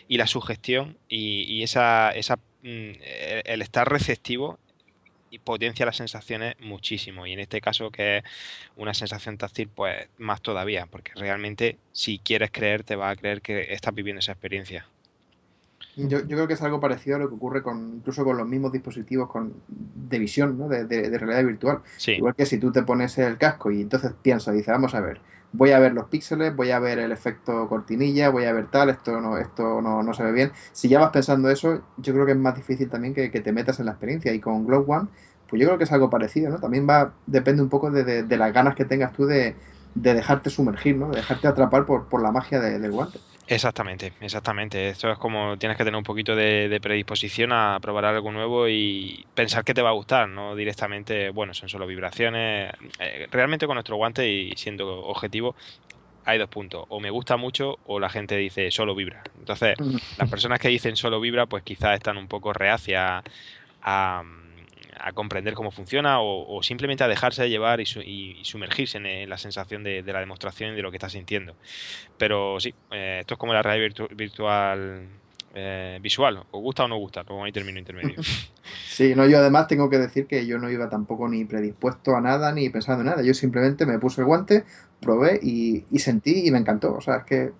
[0.08, 2.92] y la sugestión y, esa, esa mm,
[3.44, 4.58] el estar receptivo
[5.30, 7.26] y potencia las sensaciones muchísimo.
[7.26, 8.24] Y en este caso, que es
[8.76, 13.42] una sensación táctil, pues más todavía, porque realmente si quieres creer, te vas a creer
[13.42, 14.88] que estás viviendo esa experiencia.
[15.96, 18.48] Yo, yo, creo que es algo parecido a lo que ocurre con incluso con los
[18.48, 20.68] mismos dispositivos con, de visión, ¿no?
[20.68, 21.82] de, de, realidad virtual.
[22.06, 25.20] Igual que si tú te pones el casco y entonces piensas, dices, vamos a ver,
[25.54, 28.90] voy a ver los píxeles, voy a ver el efecto cortinilla, voy a ver tal,
[28.90, 30.52] esto no, esto no, no se ve bien.
[30.72, 33.80] Si ya vas pensando eso, yo creo que es más difícil también que, te metas
[33.80, 34.34] en la experiencia.
[34.34, 35.08] Y con Glow One,
[35.50, 36.60] pues yo creo que es algo parecido, ¿no?
[36.60, 39.56] También va, depende un poco de, de, las ganas que tengas tú de,
[39.96, 41.10] de, dejarte sumergir, ¿no?
[41.10, 43.20] De dejarte atrapar por, por la magia del guante.
[43.48, 44.90] Exactamente, exactamente.
[44.90, 49.26] Esto es como tienes que tener un poquito de, predisposición a probar algo nuevo y
[49.34, 52.74] pensar que te va a gustar, no directamente, bueno, son solo vibraciones.
[53.00, 55.56] Eh, realmente con nuestro guante y siendo objetivo,
[56.26, 56.86] hay dos puntos.
[56.90, 59.24] O me gusta mucho o la gente dice solo vibra.
[59.40, 59.78] Entonces,
[60.18, 63.24] las personas que dicen solo vibra, pues quizás están un poco reacias a
[63.90, 64.22] a
[65.14, 70.20] comprender cómo funciona o, simplemente a dejarse llevar y, sumergirse en, la sensación de, la
[70.20, 71.56] demostración y de lo que está sintiendo.
[72.18, 75.08] Pero sí, eh, esto es como la realidad virtual
[75.60, 78.16] eh, visual, o gusta o no gusta, luego hay término intermedio.
[78.86, 82.22] Sí, no, yo además tengo que decir que yo no iba tampoco ni predispuesto a
[82.22, 83.22] nada ni pensando en nada.
[83.22, 84.66] Yo simplemente me puse el guante,
[85.00, 86.94] probé y, sentí y me encantó.
[86.96, 87.54] O sea, es que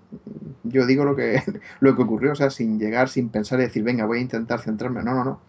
[0.64, 1.42] yo digo lo que,
[1.80, 4.60] lo que ocurrió, o sea, sin llegar, sin pensar y decir, venga, voy a intentar
[4.60, 5.02] centrarme.
[5.02, 5.42] No, no, no.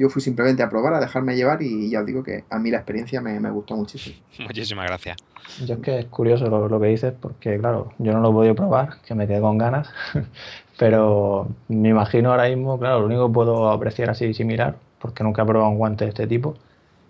[0.00, 2.70] Yo fui simplemente a probar, a dejarme llevar y ya os digo que a mí
[2.70, 4.16] la experiencia me, gustó muchísimo.
[4.46, 5.18] Muchísimas gracias.
[5.66, 8.54] Yo es que es curioso lo, que dices porque, claro, yo no lo he podido
[8.54, 9.90] probar, que me quedé con ganas,
[10.78, 15.42] pero me imagino ahora mismo, claro, lo único que puedo apreciar así similar, porque nunca
[15.42, 16.54] he probado un guante de este tipo,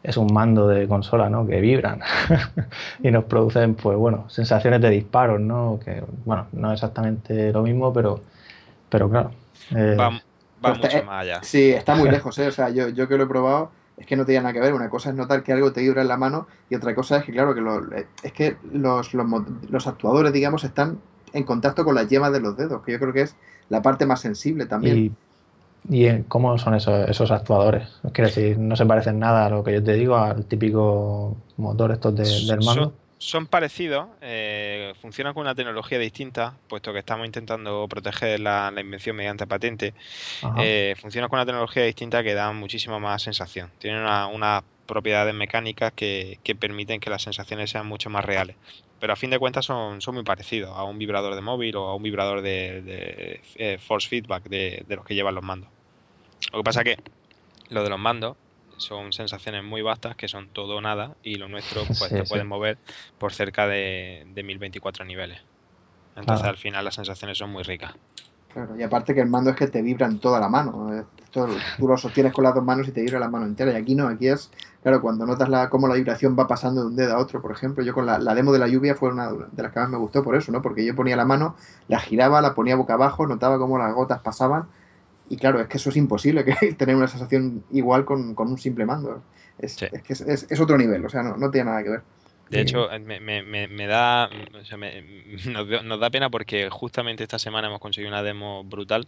[0.02, 1.46] es un mando de consola, ¿no?
[1.46, 2.00] Que vibran
[3.04, 5.78] y nos producen, pues bueno, sensaciones de disparos, ¿no?
[5.84, 8.20] Que, bueno, no exactamente lo mismo, pero
[8.90, 9.30] pero claro.
[9.74, 9.96] Eh,
[10.64, 11.42] va, mucho más allá.
[11.42, 12.48] Sí, está muy lejos, ¿eh?
[12.48, 14.74] O sea, yo, yo que lo he probado, es que no tiene nada que ver.
[14.74, 17.24] Una cosa es notar que algo te vibra en la mano y otra cosa es
[17.24, 19.26] que, claro, que lo, es que los, los,
[19.68, 20.98] los, actuadores, digamos, están
[21.32, 23.36] en contacto con las yemas de los dedos, que yo creo que es
[23.68, 25.14] la parte más sensible también.
[25.88, 27.88] ¿Y, y cómo son esos, esos actuadores?
[28.12, 31.92] Quiero decir, no se parecen nada a lo que yo te digo, al típico motor
[31.92, 34.59] estos de, del mando son parecidos, eh,
[34.94, 39.94] funcionan con una tecnología distinta, puesto que estamos intentando proteger la, invención mediante patente.
[40.58, 43.70] Eh, funcionan con una tecnología distinta que da muchísima más sensación.
[43.78, 48.56] Tienen unas propiedades mecánicas que, permiten que las sensaciones sean mucho más reales.
[48.98, 51.86] Pero a fin de cuentas son, son muy parecidos a un vibrador de móvil o
[51.86, 55.70] a un vibrador de, eh, force feedback de, de los que llevan los mandos.
[56.52, 56.98] Lo que pasa que
[57.70, 58.36] lo de los mandos
[58.80, 62.46] son sensaciones muy vastas que son todo o nada y lo nuestro pues te pueden
[62.46, 62.78] mover
[63.18, 65.40] por cerca de, de 1024 niveles.
[66.16, 67.94] Entonces al final las sensaciones son muy ricas.
[68.52, 71.04] Claro, y aparte que el mando es que te vibra en toda la mano.
[71.30, 73.72] tú lo sostienes con las dos manos y te vibra la mano entera.
[73.72, 74.50] Y aquí no, aquí es,
[74.82, 77.52] claro, cuando notas la, cómo la vibración va pasando de un dedo a otro, por
[77.52, 77.84] ejemplo.
[77.84, 79.98] Yo con la, la, demo de la lluvia fue una de las que más me
[79.98, 80.62] gustó por eso, ¿no?
[80.62, 81.54] Porque yo ponía la mano,
[81.86, 84.66] la giraba, la ponía boca abajo, notaba cómo las gotas pasaban
[85.30, 88.84] y claro, es que eso es imposible, que tener una sensación igual con, un simple
[88.84, 89.22] mando.
[89.58, 92.02] Es, que es, otro nivel, o sea, no, tiene nada que ver.
[92.48, 94.28] De hecho, me, me, da.
[95.84, 99.06] nos, da pena porque justamente esta semana hemos conseguido una demo brutal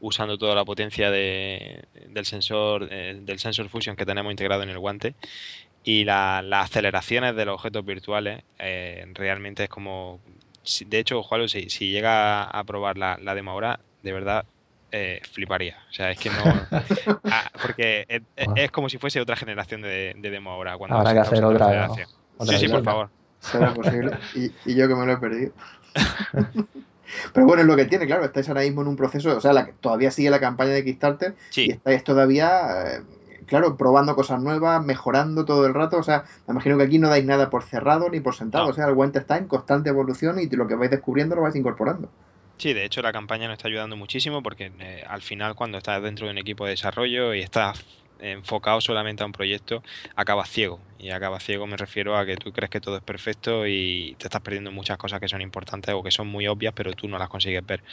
[0.00, 4.70] usando toda la potencia de, del sensor eh, del sensor fusion que tenemos integrado en
[4.70, 5.14] el guante
[5.84, 10.20] y las aceleraciones de los objetos virtuales eh, realmente es como.
[10.86, 14.46] De hecho, Juan, si, si llega a probar la, la demo ahora, de verdad
[14.90, 15.76] eh, fliparía.
[15.90, 16.36] O sea, es que no.
[17.30, 18.22] Ah, porque
[18.56, 20.76] es, como si fuese otra generación de, demo ahora.
[20.76, 23.10] Cuando Habrá que hacer otra, Sí, sí, por favor.
[23.40, 24.12] Será posible.
[24.34, 25.52] Y, yo que me lo he perdido.
[27.32, 28.24] Pero bueno, es lo que tiene, claro.
[28.24, 29.36] Estáis ahora mismo en un proceso.
[29.36, 31.34] O sea, la, todavía sigue la campaña de Kickstarter.
[31.56, 32.50] Y estáis todavía.
[32.86, 33.02] Eh,
[33.46, 35.98] claro, probando cosas nuevas, mejorando todo el rato.
[35.98, 38.68] O sea, me imagino que aquí no dais nada por cerrado ni por sentado.
[38.68, 41.56] O sea, el guante está en constante evolución y lo que vais descubriendo lo vais
[41.56, 42.10] incorporando.
[42.58, 46.02] Sí, de hecho la campaña nos está ayudando muchísimo porque eh, al final cuando estás
[46.02, 47.84] dentro de un equipo de desarrollo y estás
[48.20, 49.82] enfocado solamente a un proyecto,
[50.16, 50.80] acabas ciego.
[50.98, 54.26] Y acabas ciego me refiero a que tú crees que todo es perfecto y te
[54.26, 57.16] estás perdiendo muchas cosas que son importantes o que son muy obvias, pero tú no
[57.16, 57.84] las consigues ver.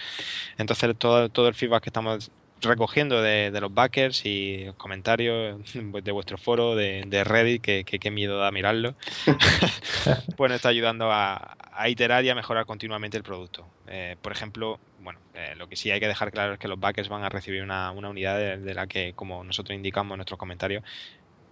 [0.58, 6.12] Entonces todo, todo el feedback que estamos recogiendo de, los backers y los comentarios de
[6.12, 8.96] vuestro foro, de, Reddit, que, qué miedo da mirarlo,
[10.38, 13.68] pues nos está ayudando a, iterar y a mejorar continuamente el producto.
[13.88, 16.80] Eh, por ejemplo, bueno, eh, lo que sí hay que dejar claro es que los
[16.80, 20.84] backers van a recibir una, unidad de, la que, como nosotros indicamos en nuestros comentarios,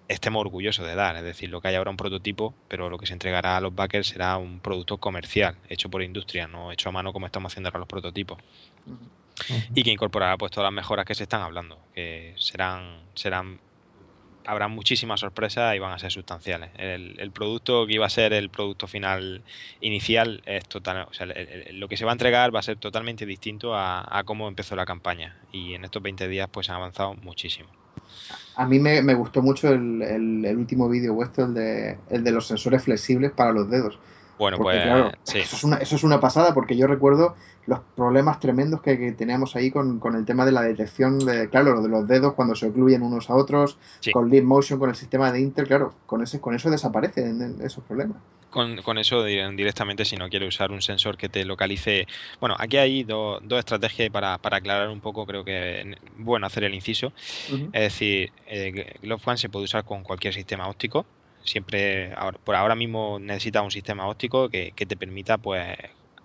[0.07, 1.15] estemos orgullosos de dar.
[1.17, 3.75] Es decir, lo que hay ahora un prototipo, pero lo que se entregará a los
[3.75, 7.69] backers será un producto comercial, hecho por industria, no hecho a mano como estamos haciendo
[7.69, 8.37] ahora los prototipos
[9.73, 13.59] y que incorporará pues todas las mejoras que se están hablando, que serán, serán
[14.45, 16.69] habrá muchísimas sorpresas y van a ser sustanciales.
[16.77, 19.43] El, producto que iba a ser el producto final
[19.81, 21.27] inicial es total, o sea,
[21.71, 24.85] lo que se va a entregar va a ser totalmente distinto a, cómo empezó la
[24.85, 27.69] campaña y en estos 20 días pues han avanzado muchísimo.
[28.55, 32.47] A mí me, gustó mucho el, el último vídeo vuestro, el de, el de los
[32.47, 33.97] sensores flexibles para los dedos.
[34.37, 37.35] Bueno, pues eso, es una, eso es una pasada porque yo recuerdo
[37.65, 41.81] los problemas tremendos que, teníamos ahí con, el tema de la detección de, claro, lo
[41.81, 43.77] de los dedos cuando se ocluyen unos a otros,
[44.11, 47.83] con Leap Motion, con el sistema de Intel, claro, con, ese, con eso desaparecen esos
[47.83, 48.17] problemas.
[48.49, 52.05] Con, con, eso directamente si no quieres usar un sensor que te localice.
[52.39, 56.75] Bueno, aquí hay dos estrategias para, para, aclarar un poco, creo que bueno hacer el
[56.75, 57.13] inciso.
[57.71, 61.07] Es decir, eh, Glove One se puede usar con cualquier sistema óptico,
[61.43, 65.77] siempre, por ahora mismo necesitas un sistema óptico que, te permita, pues,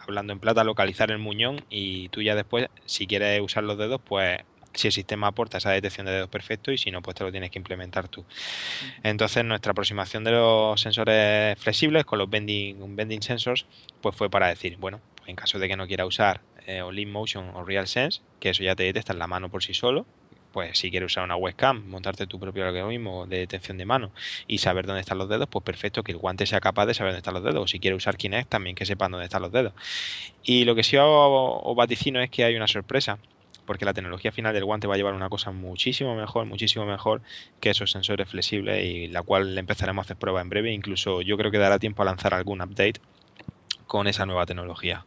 [0.08, 4.00] hablando en plata, localizar el muñón y tú ya después, si quieres usar los dedos,
[4.02, 4.40] pues
[4.72, 7.30] si el sistema aporta esa detección de dedos perfecto y si no, pues te lo
[7.30, 8.24] tienes que implementar tú.
[9.02, 13.66] Entonces, nuestra aproximación de los sensores flexibles con los bending, bending sensors,
[14.00, 16.90] pues fue para decir, bueno, pues en caso de que no quiera usar eh, o
[16.90, 19.74] Lean Motion o Real Sense, que eso ya te detecta en la mano por sí
[19.74, 20.06] solo,
[20.52, 24.10] pues si quieres usar una webcam, montarte tu propio algoritmo de detección de mano
[24.46, 27.12] y saber dónde están los dedos, pues perfecto, que el guante sea capaz de saber
[27.12, 27.62] dónde están los dedos.
[27.64, 29.72] O si quieres usar Kinect, también que sepan dónde están los dedos.
[30.42, 33.18] Y lo que sí os vaticino es que hay una sorpresa,
[33.66, 37.20] porque la tecnología final del guante va a llevar una cosa muchísimo mejor, muchísimo mejor
[37.60, 40.72] que esos sensores flexibles y la cual empezaremos a hacer prueba en breve.
[40.72, 43.00] Incluso yo creo que dará tiempo a lanzar algún update
[43.86, 45.04] con esa nueva tecnología.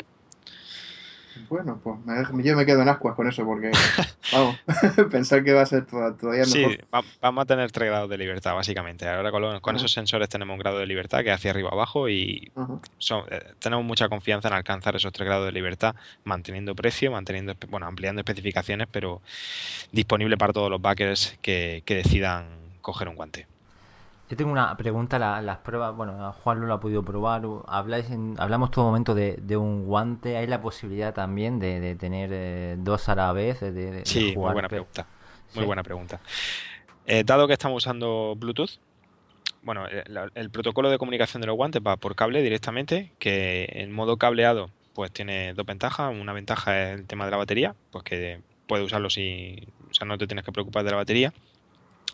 [1.49, 1.97] Bueno, pues
[2.45, 3.71] yo me quedo en ascuas con eso porque,
[4.33, 4.57] vamos,
[5.11, 6.71] pensar que va a ser todavía mejor.
[6.73, 6.77] Sí,
[7.21, 9.07] vamos a tener tres grados de libertad, básicamente.
[9.07, 12.51] Ahora con, esos sensores tenemos un grado de libertad que es hacia arriba abajo y
[12.55, 17.87] eh, tenemos mucha confianza en alcanzar esos tres grados de libertad, manteniendo precio, manteniendo, bueno,
[17.87, 19.21] ampliando especificaciones, pero
[19.91, 22.45] disponible para todos los backers que decidan
[22.81, 23.47] coger un guante.
[24.31, 28.05] Yo tengo una pregunta, las pruebas, bueno, Juan lo ha podido probar, habláis
[28.37, 33.15] hablamos todo momento de, un guante, ¿hay la posibilidad también de, tener eh, dos a
[33.15, 33.59] la vez?
[33.59, 35.05] De, sí, muy buena pregunta,
[35.53, 36.21] muy buena pregunta.
[37.05, 38.79] Eh, dado que estamos usando Bluetooth,
[39.63, 40.05] bueno, eh,
[40.35, 44.69] el, protocolo de comunicación de los guantes va por cable directamente, que en modo cableado
[44.93, 48.85] pues tiene dos ventajas, una ventaja es el tema de la batería, pues que puedes
[48.85, 51.33] usarlo si, o sea, no te tienes que preocupar de la batería,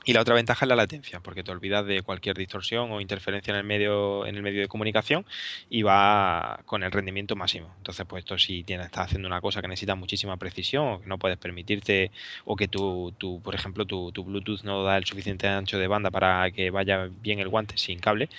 [0.08, 3.52] y la otra ventaja es la latencia, porque te olvidas de cualquier distorsión o interferencia
[3.52, 5.26] en el medio, en el medio de comunicación
[5.70, 7.74] y va con el rendimiento máximo.
[7.76, 11.08] Entonces, pues esto si tienes, estás haciendo una cosa que necesita muchísima precisión o que
[11.08, 12.12] no puedes permitirte,
[12.46, 15.88] o que tu, tu por ejemplo, tu, tu Bluetooth no da el suficiente ancho de
[15.88, 18.30] banda para que vaya bien el guante sin cable,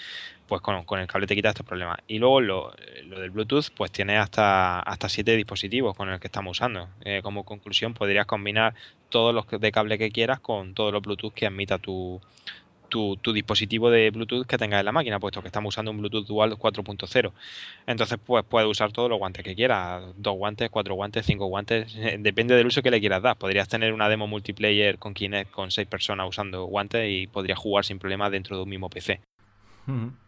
[0.47, 1.99] pues con, con, el cable te quita estos problemas.
[2.07, 2.73] Y luego lo,
[3.05, 6.89] lo, del Bluetooth, pues tiene hasta hasta siete dispositivos con el que estamos usando.
[7.05, 8.75] Eh, como conclusión, podrías combinar
[9.09, 12.21] todos los de cable que quieras con todos los Bluetooth que admita tu,
[12.89, 16.27] tu, dispositivo de Bluetooth que tengas en la máquina, puesto que estamos usando un Bluetooth
[16.27, 17.33] Dual 4.0.
[17.87, 21.95] Entonces, pues puedes usar todos los guantes que quieras, dos guantes, cuatro guantes, cinco guantes,
[22.19, 23.37] depende del uso que le quieras dar.
[23.37, 27.85] Podrías tener una demo multiplayer con Kinect con seis personas usando guantes y podrías jugar
[27.85, 29.21] sin problema dentro de un mismo PC.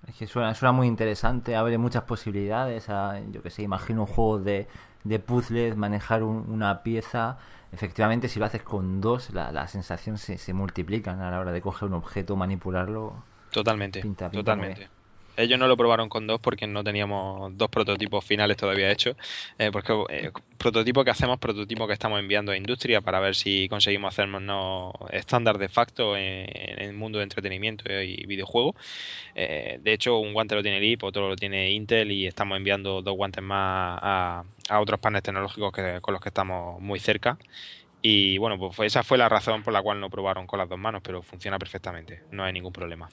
[0.09, 2.87] Es que suena, muy interesante, abre muchas posibilidades.
[3.31, 4.67] yo que sé, imagino un juego de,
[5.05, 7.39] de puzzles, manejar una pieza.
[7.73, 11.53] Efectivamente, si lo haces con dos, la, la sensación se, se multiplican a la hora
[11.53, 13.23] de coger un objeto, manipularlo.
[13.51, 14.03] Totalmente,
[14.33, 14.89] totalmente.
[15.37, 19.17] Ellos no lo probaron con dos porque no teníamos dos prototipos finales todavía hechos.
[19.59, 23.69] Eh, porque eh, prototipo que hacemos, prototipo que estamos enviando a industria para ver si
[23.69, 28.75] conseguimos hacernos estándar de facto en, el mundo de entretenimiento y videojuego.
[29.35, 33.03] Eh, de hecho, un guante lo tiene LIP, otro lo tiene Intel y estamos enviando
[33.03, 34.45] dos guantes más a,
[34.79, 37.39] otros paneles tecnológicos que, con los que estamos muy cerca.
[38.03, 40.79] Y bueno, pues esa fue la razón por la cual no probaron con las dos
[40.79, 43.09] manos, pero funciona perfectamente, no hay ningún problema.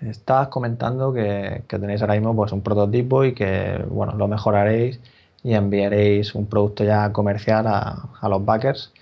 [0.00, 5.00] Estabas comentando que, tenéis ahora mismo pues, un prototipo y que bueno, lo mejoraréis
[5.42, 8.92] y enviaréis un producto ya comercial a, los backers.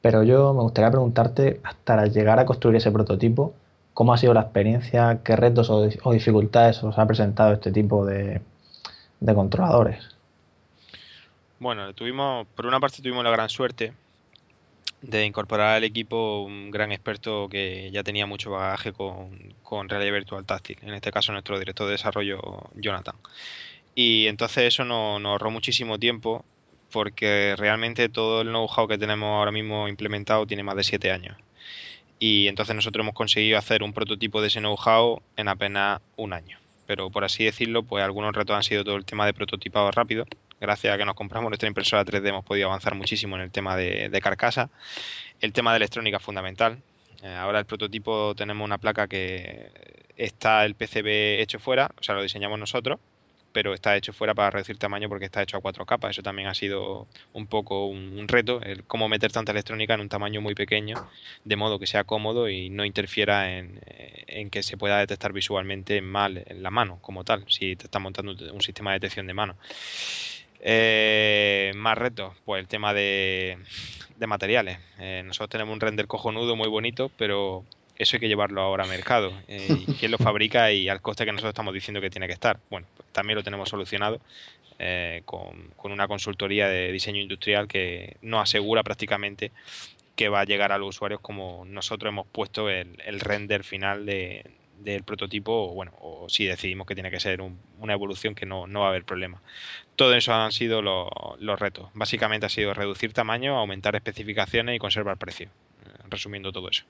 [0.00, 3.54] Pero yo me gustaría preguntarte, hasta llegar a construir ese prototipo,
[3.94, 5.20] ¿cómo ha sido la experiencia?
[5.22, 5.82] ¿Qué retos o,
[6.12, 8.40] dificultades os ha presentado este tipo de,
[9.20, 10.16] de controladores?
[11.60, 13.92] Bueno, tuvimos, por una parte tuvimos la gran suerte
[15.02, 20.12] de incorporar al equipo un gran experto que ya tenía mucho bagaje con, con realidad
[20.12, 22.40] virtual táctil, en este caso nuestro director de desarrollo,
[22.74, 23.16] Jonathan.
[23.94, 26.44] Y entonces eso nos, ahorró muchísimo tiempo
[26.90, 31.36] porque realmente todo el know-how que tenemos ahora mismo implementado tiene más de 7 años.
[32.18, 36.58] Y entonces nosotros hemos conseguido hacer un prototipo de ese know-how en apenas un año.
[36.86, 40.26] Pero por así decirlo, pues algunos retos han sido todo el tema de prototipado rápido,
[40.62, 43.76] gracias a que nos compramos nuestra impresora 3D hemos podido avanzar muchísimo en el tema
[43.76, 44.70] de, carcasa.
[45.40, 46.78] El tema de electrónica es fundamental.
[47.22, 49.70] Eh, ahora el prototipo tenemos una placa que
[50.16, 53.00] está el PCB hecho fuera, o sea, lo diseñamos nosotros,
[53.52, 56.12] pero está hecho fuera para reducir tamaño porque está hecho a cuatro capas.
[56.12, 60.08] Eso también ha sido un poco un, reto, el cómo meter tanta electrónica en un
[60.08, 61.08] tamaño muy pequeño,
[61.44, 63.80] de modo que sea cómodo y no interfiera en,
[64.28, 68.00] en que se pueda detectar visualmente mal en la mano como tal, si te estás
[68.00, 69.56] montando un sistema de detección de mano.
[70.64, 73.58] Eh, más retos, pues el tema de,
[74.26, 74.78] materiales.
[75.00, 77.64] Eh, nosotros tenemos un render cojonudo muy bonito, pero
[77.96, 79.32] eso hay que llevarlo ahora a mercado.
[79.48, 82.32] Eh, y quién lo fabrica y al coste que nosotros estamos diciendo que tiene que
[82.32, 82.60] estar.
[82.70, 84.20] Bueno, pues también lo tenemos solucionado
[84.78, 89.50] eh, con, una consultoría de diseño industrial que nos asegura prácticamente
[90.14, 94.04] que va a llegar a los usuarios como nosotros hemos puesto el, el render final
[94.06, 94.44] de,
[94.82, 98.66] del prototipo, o bueno, o si decidimos que tiene que ser una evolución que no,
[98.66, 99.40] no, va a haber problema.
[99.96, 101.90] Todo eso han sido los retos.
[101.94, 105.48] Básicamente ha sido reducir tamaño, aumentar especificaciones y conservar precio.
[105.84, 106.84] Eh, resumiendo todo eso.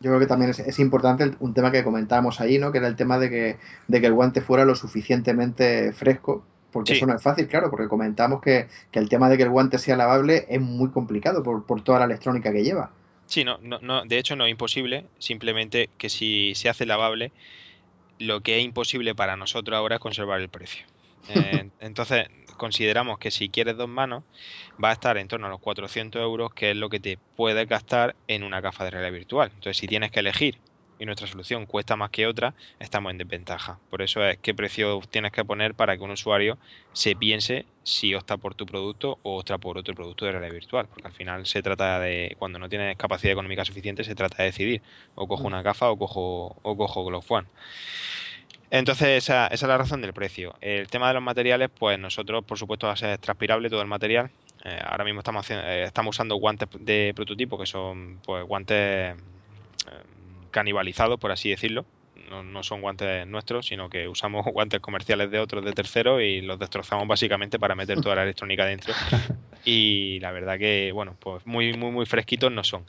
[0.00, 2.70] Yo creo que también es, importante un tema que comentábamos ahí, ¿no?
[2.70, 3.56] Que era el tema de que,
[3.88, 7.88] de que el guante fuera lo suficientemente fresco porque eso no es fácil, claro, porque
[7.88, 11.64] comentamos que, que, el tema de que el guante sea lavable es muy complicado por,
[11.64, 12.90] por toda la electrónica que lleva.
[13.26, 17.32] Sí, no, no, de hecho no es imposible, simplemente que si se hace lavable,
[18.18, 20.84] lo que es imposible para nosotros ahora es conservar el precio.
[21.28, 24.24] Eh, entonces, consideramos que si quieres dos manos,
[24.82, 27.66] va a estar en torno a los 400 euros, que es lo que te puedes
[27.68, 29.48] gastar en una gafa de realidad virtual.
[29.54, 30.58] Entonces, si tienes que elegir
[30.98, 33.78] y nuestra solución cuesta más que otra, estamos en desventaja.
[33.90, 36.58] Por eso es qué precio tienes que poner para que un usuario
[36.92, 40.88] se piense si opta por tu producto o opta por otro producto de realidad virtual.
[40.88, 44.44] Porque al final se trata de, cuando no tienes capacidad económica suficiente, se trata de
[44.44, 44.82] decidir
[45.14, 47.48] o cojo una gafa o cojo, o cojo Glove One.
[48.70, 50.54] Entonces, esa, esa, es la razón del precio.
[50.60, 53.88] El tema de los materiales, pues nosotros, por supuesto, va a ser transpirable todo el
[53.88, 54.30] material.
[54.64, 59.16] Eh, ahora mismo estamos, eh, estamos usando guantes de prototipo, que son pues guantes
[60.50, 61.84] canibalizados, por así decirlo.
[62.30, 66.40] No, no, son guantes nuestros, sino que usamos guantes comerciales de otros de terceros y
[66.42, 68.92] los destrozamos básicamente para meter toda la electrónica dentro
[69.64, 72.84] y la verdad que, bueno, pues muy, muy, muy fresquitos no son.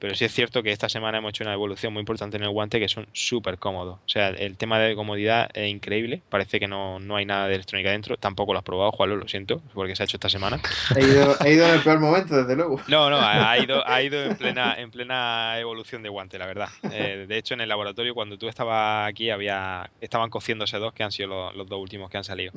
[0.00, 2.50] Pero sí es cierto que esta semana hemos hecho una evolución muy importante en el
[2.50, 4.00] guante que son súper cómodos.
[4.04, 6.22] O sea, el tema de comodidad es increíble.
[6.28, 8.16] Parece que no, no hay nada de electrónica dentro.
[8.16, 10.60] Tampoco lo has probado, Juan, lo siento, porque se ha hecho esta semana.
[10.96, 12.80] He ido, he ido en el peor momento, desde luego.
[12.88, 16.68] No, no, ha ido, ha ido en, plena, en plena evolución de guante, la verdad.
[16.90, 21.02] Eh, de hecho, en el laboratorio, cuando tú estabas aquí, había estaban cociéndose dos, que
[21.02, 22.52] han sido los, dos últimos que han salido.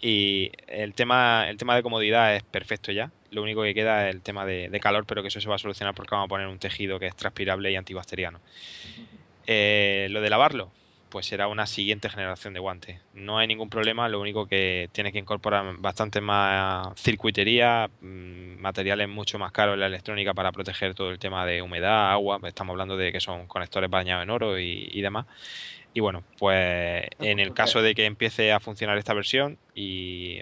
[0.00, 3.10] Y el tema, el tema de comodidad es perfecto ya.
[3.30, 5.58] Lo único que queda es el tema de, calor, pero que eso se va a
[5.58, 8.40] solucionar porque vamos a poner un tejido que es transpirable y antibacteriano.
[9.46, 10.70] Eh, lo de lavarlo,
[11.08, 13.00] pues será una siguiente generación de guantes.
[13.14, 19.08] No hay ningún problema, lo único que tiene que incorporar bastante más circuitería, mm, materiales
[19.08, 22.38] mucho más caros en la electrónica para proteger todo el tema de humedad, agua.
[22.44, 25.26] Estamos hablando de que son conectores bañados en oro y demás.
[25.96, 30.40] Y bueno, pues en el caso de que empiece a funcionar esta versión y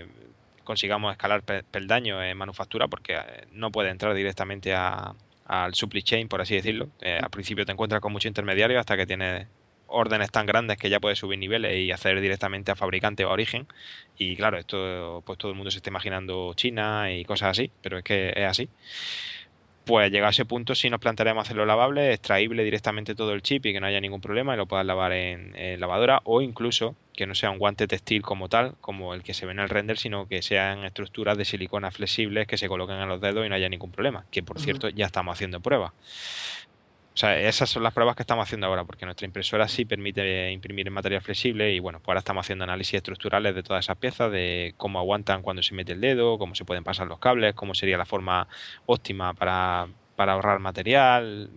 [0.64, 6.40] consigamos escalar peldaños en manufactura, porque eh, no puede entrar directamente al supply chain, por
[6.40, 6.88] así decirlo.
[7.00, 9.46] Eh, al principio te encuentras con muchos intermediarios hasta que tienes
[9.86, 13.32] órdenes tan grandes que ya puedes subir niveles y hacer directamente a fabricante o a
[13.34, 13.68] origen.
[14.18, 17.98] Y claro, esto pues todo el mundo se está imaginando China y cosas así, pero
[17.98, 18.68] es que es así
[19.84, 23.66] pues llegado a ese punto sí nos plantearemos hacerlo lavable, extraíble directamente todo el chip
[23.66, 27.26] y que no haya ningún problema y lo puedas lavar en, lavadora o incluso que
[27.26, 29.98] no sea un guante textil como tal, como el que se ve en el render,
[29.98, 33.54] sino que sean estructuras de silicona flexibles que se coloquen a los dedos y no
[33.54, 35.92] haya ningún problema, que por cierto ya estamos haciendo pruebas.
[37.14, 40.50] O sea, esas son las pruebas que estamos haciendo ahora, porque nuestra impresora sí permite
[40.50, 43.96] imprimir en material flexible y bueno, pues ahora estamos haciendo análisis estructurales de todas esas
[43.96, 47.54] piezas, de cómo aguantan cuando se mete el dedo, cómo se pueden pasar los cables,
[47.54, 48.48] cómo sería la forma
[48.86, 49.86] óptima para,
[50.16, 51.50] ahorrar material,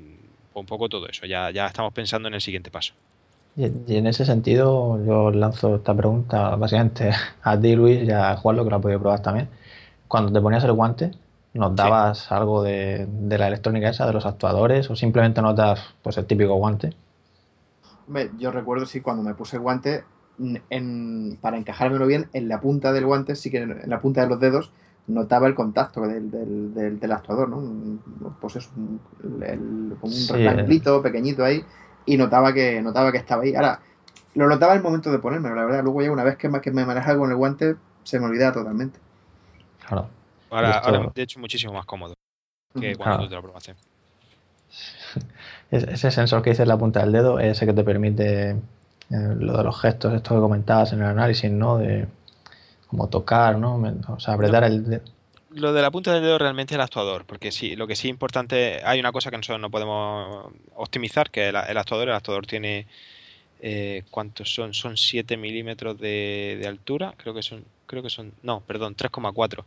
[0.54, 1.26] un poco todo eso.
[1.26, 2.94] Ya, ya estamos pensando en el siguiente paso.
[3.56, 7.10] Y, en ese sentido, yo lanzo esta pregunta básicamente
[7.42, 9.50] a ti, Luis, y a Juan, lo que lo ha podido probar también.
[10.08, 11.12] Cuando te ponías el guante,
[11.58, 16.18] ¿Nos dabas algo de, la electrónica esa, de los actuadores, o simplemente nos das pues,
[16.18, 16.94] el típico guante?
[18.40, 20.06] yo recuerdo, sí, cuando me puse el guante,
[20.70, 24.28] en, para encajármelo bien, en la punta del guante, sí que en la punta de
[24.28, 24.72] los dedos,
[25.08, 26.30] notaba el contacto del,
[26.74, 28.00] del, actuador, ¿no?
[28.40, 29.00] Pues es un,
[30.00, 31.64] como un rectangulito pequeñito ahí,
[32.06, 33.56] y notaba que, notaba que estaba ahí.
[33.56, 33.82] Ahora,
[34.36, 35.84] lo notaba el momento de ponerme, la verdad.
[35.84, 39.00] Luego ya una vez que, que me manejaba con el guante, se me olvidaba totalmente.
[39.86, 40.08] Claro.
[40.50, 42.14] Ahora, de hecho, muchísimo más cómodo
[42.80, 43.76] que cuando tú te lo probaste.
[45.72, 48.56] Ese sensor que dice en la punta del dedo es ese que te permite eh,
[49.10, 51.78] lo de los gestos, esto que comentabas en el análisis, ¿no?
[51.78, 52.08] De
[52.88, 53.76] como tocar, ¿no?
[54.08, 55.04] O sea, apretar el dedo.
[55.50, 58.08] Lo de la punta del dedo realmente es el actuador, porque sí, lo que sí
[58.08, 62.16] es importante, hay una cosa que nosotros no podemos optimizar, que el, el actuador, el
[62.16, 62.86] actuador tiene,
[63.60, 64.74] eh, ¿cuántos son?
[64.74, 69.64] Son 7 milímetros de, de, altura, creo que son, creo que son, no, perdón, 3,4.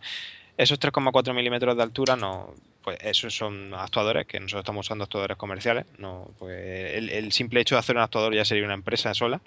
[0.61, 2.53] Esos 3,4 milímetros de altura no,
[2.85, 5.87] pues esos son actuadores que nosotros estamos usando actuadores comerciales.
[5.97, 9.41] No, pues el, simple hecho de hacer un actuador ya sería una empresa sola.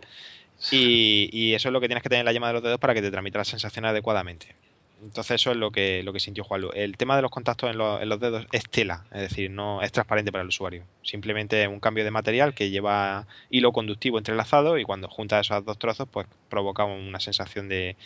[0.72, 2.80] Y, y, eso es lo que tienes que tener en la llama de los dedos
[2.80, 4.56] para que te tramite la sensación adecuadamente.
[5.04, 6.72] Entonces eso es lo que, lo que sintió Juanlu.
[6.74, 10.32] El tema de los contactos en, los dedos es tela, es decir, no es transparente
[10.32, 10.86] para el usuario.
[11.02, 15.78] Simplemente un cambio de material que lleva hilo conductivo entrelazado y cuando junta esos dos
[15.78, 17.98] trozos, pues provoca una sensación de,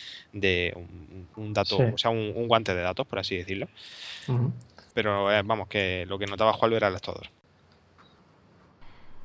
[1.36, 3.68] un, dato, o sea, un, guante de datos, por así decirlo.
[4.96, 7.30] Pero eh, vamos, que lo que notaba Juanlu era el actuador.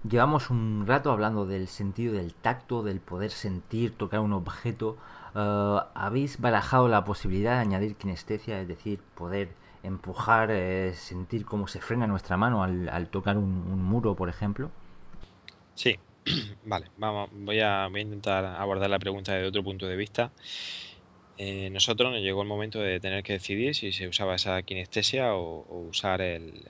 [0.06, 4.98] Llevamos un rato hablando del sentido del tacto, del poder sentir, tocar un objeto.
[5.34, 9.50] Eh, ¿Habéis barajado la posibilidad de añadir kinestesia, es decir, poder
[9.82, 14.70] empujar, eh, sentir cómo se frena nuestra mano al, tocar un, muro, por ejemplo?
[15.74, 15.98] Sí,
[16.64, 20.32] vale, vamos, voy a, intentar abordar la pregunta desde otro punto de vista.
[21.38, 25.34] Eh, nosotros nos llegó el momento de tener que decidir si se usaba esa kinestesia
[25.34, 26.62] o, usar el,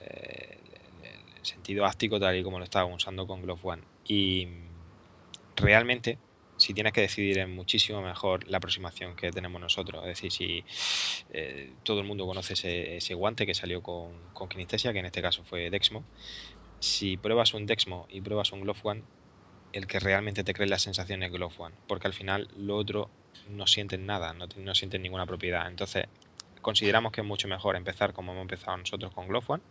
[1.43, 3.81] sentido áctico tal y como lo estábamos usando con Glove One.
[4.07, 4.47] Y
[5.57, 6.17] realmente
[6.63, 10.01] si tienes que decidir es muchísimo mejor la aproximación que tenemos nosotros.
[10.03, 10.63] Es decir, si
[11.31, 12.53] eh, todo el mundo conoce
[12.97, 14.13] ese, guante que salió con,
[14.49, 16.03] kinestesia, que en este caso fue Dexmo,
[16.79, 19.03] si pruebas un Dexmo y pruebas un Glove One,
[19.73, 23.09] el que realmente te crees las sensaciones Glove One, porque al final lo otro
[23.49, 25.67] no sienten nada, no, no sienten ninguna propiedad.
[25.67, 26.05] Entonces,
[26.61, 29.63] consideramos que es mucho mejor empezar como hemos empezado nosotros con Glove One,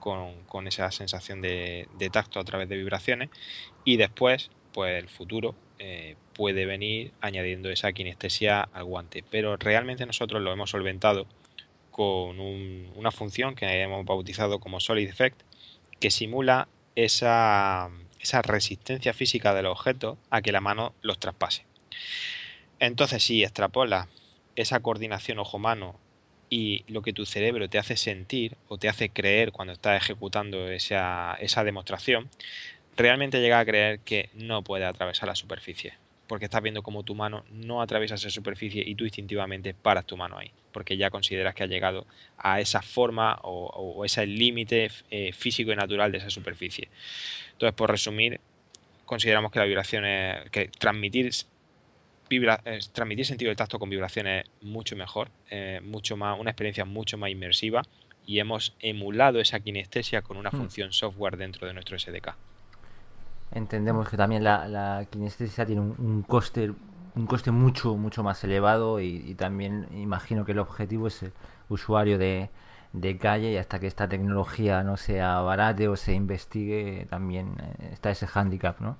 [0.00, 3.30] con, esa sensación de, tacto a través de vibraciones,
[3.84, 9.24] y después, pues el futuro eh, puede venir añadiendo esa kinestesia al guante.
[9.30, 11.26] Pero realmente nosotros lo hemos solventado
[11.90, 15.40] con una función que hemos bautizado como Solid Effect,
[16.00, 17.88] que simula esa,
[18.42, 21.64] resistencia física del objeto a que la mano los traspase.
[22.80, 24.08] Entonces, si extrapola
[24.56, 25.96] esa coordinación ojo-mano
[26.50, 30.68] y lo que tu cerebro te hace sentir o te hace creer cuando estás ejecutando
[30.68, 32.28] esa, esa demostración,
[32.96, 35.94] realmente llega a creer que no puede atravesar la superficie
[36.26, 40.16] porque estás viendo como tu mano no atraviesa esa superficie y tú instintivamente paras tu
[40.16, 42.06] mano ahí, porque ya consideras que ha llegado
[42.38, 46.88] a esa forma o, ese límite eh, físico y natural de esa superficie.
[47.52, 48.40] Entonces, por resumir,
[49.04, 51.30] consideramos que la vibración es, que transmitir
[52.30, 56.84] eh, transmitir sentido del tacto con vibraciones es mucho mejor, eh, mucho más, una experiencia
[56.84, 57.82] mucho más inmersiva
[58.26, 60.56] y hemos emulado esa kinestesia con una hmm.
[60.56, 62.34] función software dentro de nuestro SDK.
[63.52, 66.72] Entendemos que también la, la kinestesia tiene un, coste
[67.14, 71.32] un coste mucho mucho más elevado y, también imagino que el objetivo es el
[71.68, 72.50] usuario de,
[73.20, 78.10] calle y hasta que esta tecnología no sea barate o se investigue también eh, está
[78.10, 78.96] ese handicap, ¿no?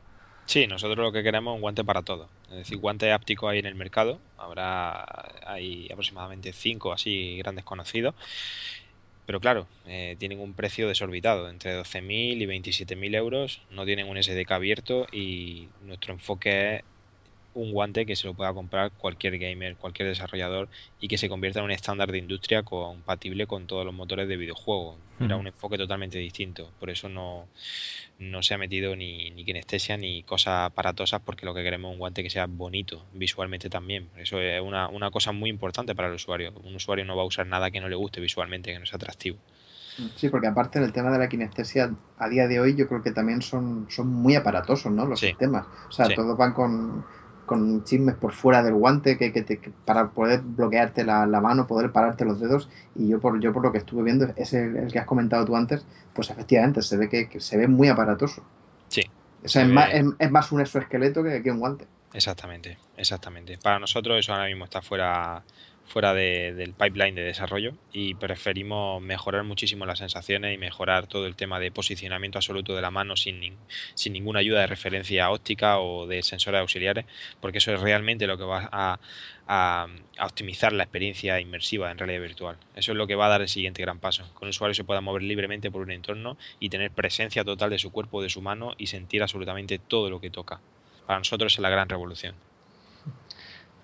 [0.47, 2.29] Sí, nosotros lo que queremos es un guante para todo.
[2.51, 4.19] Es decir, guante áptico hay en el mercado.
[4.37, 5.05] Habrá
[5.47, 8.15] hay aproximadamente cinco así grandes conocidos
[9.27, 14.23] pero claro, eh, tienen un precio desorbitado, entre 12.000 y 27.000 euros, no tienen un
[14.23, 16.83] SDK abierto y nuestro enfoque es
[17.55, 20.69] un guante que se lo pueda comprar cualquier gamer, cualquier desarrollador
[21.01, 24.37] y que se convierta en un estándar de industria compatible con todos los motores de
[24.37, 24.99] videojuego.
[25.21, 27.47] Era un enfoque totalmente distinto, por eso no,
[28.19, 31.95] no se ha metido ni, ni kinestesia ni cosas aparatosas porque lo que queremos es
[31.95, 34.09] un guante que sea bonito visualmente también.
[34.17, 36.53] Eso es una, una cosa muy importante para el usuario.
[36.65, 38.97] Un usuario no va a usar nada que no le guste visualmente, que no sea
[38.97, 39.39] atractivo.
[40.17, 43.13] Sí, porque aparte del tema de la kinestesia, a día de hoy yo creo que
[43.13, 45.07] también son, son muy aparatosos, ¿no?
[45.07, 45.67] Los sistemas.
[45.89, 47.05] O sea, todos van con
[47.47, 52.25] con chismes por fuera del guante que, que, para poder bloquearte la, mano, poder pararte
[52.25, 52.69] los dedos.
[52.95, 55.57] Y yo por, yo por lo que estuve viendo, ese el que has comentado tú
[55.57, 58.43] antes, pues efectivamente se ve que, se ve muy aparatoso.
[58.89, 59.03] Sí.
[59.43, 59.89] es, más,
[60.19, 61.87] es, más, un exoesqueleto que, que un guante.
[62.13, 63.59] Exactamente, exactamente.
[63.59, 65.43] Para nosotros eso ahora mismo está fuera,
[65.87, 71.37] fuera del pipeline de desarrollo y preferimos mejorar muchísimo las sensaciones y mejorar todo el
[71.37, 73.57] tema de posicionamiento absoluto de la mano sin,
[73.95, 77.05] sin ninguna ayuda de referencia óptica o de sensores auxiliares,
[77.41, 78.99] porque eso es realmente lo que va a,
[79.47, 79.87] a,
[80.21, 82.57] optimizar la experiencia inmersiva en realidad virtual.
[82.75, 84.25] Eso es lo que va a dar el siguiente gran paso.
[84.39, 87.79] Que un usuario se pueda mover libremente por un entorno y tener presencia total de
[87.79, 90.61] su cuerpo, de su mano y sentir absolutamente todo lo que toca.
[91.07, 92.35] Para nosotros es la gran revolución.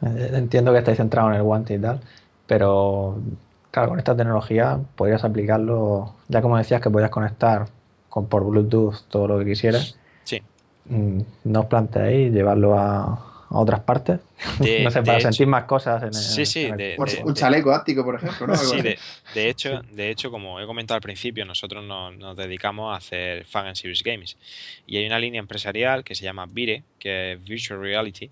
[0.02, 2.00] Eh, entiendo que estáis centrados en el guante y tal,
[2.46, 3.18] pero
[3.70, 7.66] claro, con esta tecnología podrías aplicarlo, ya como decías que podrías conectar
[8.08, 9.96] con por Bluetooth todo lo que quisieras.
[10.24, 10.42] Sí.
[10.86, 14.20] Mm, ¿No os planteáis llevarlo a, otras partes?
[14.84, 16.68] no sé, para sentir más cosas en el, Sí, sí.
[17.24, 18.46] un chaleco áptico, por ejemplo.
[18.46, 18.56] ¿no?
[18.56, 22.96] sí, de, hecho, de hecho, como he comentado al principio, nosotros nos, nos, dedicamos a
[22.96, 24.36] hacer Fan and Serious Games.
[24.86, 28.30] Y hay una línea empresarial que se llama Vire, que es Virtual Reality,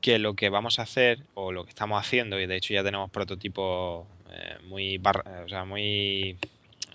[0.00, 2.84] que lo que vamos a hacer o lo que estamos haciendo, y de hecho ya
[2.84, 5.00] tenemos prototipos eh, muy,
[5.44, 6.38] o sea, muy,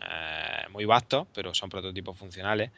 [0.01, 2.71] eh, muy vastos, pero son prototipos funcionales,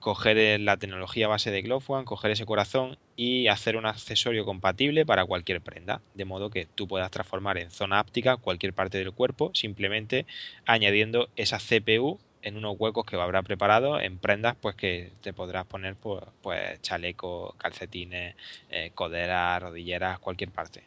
[0.00, 5.04] coger la tecnología base de Glove One, coger ese corazón y hacer un accesorio compatible
[5.04, 9.12] para cualquier prenda, de modo que tú puedas transformar en zona áptica cualquier parte del
[9.12, 10.26] cuerpo simplemente
[10.64, 15.66] añadiendo esa CPU en unos huecos que habrá preparado en prendas pues que te podrás
[15.66, 18.36] poner pues, pues chalecos, calcetines,
[18.70, 20.84] eh, coderas, rodilleras, cualquier parte.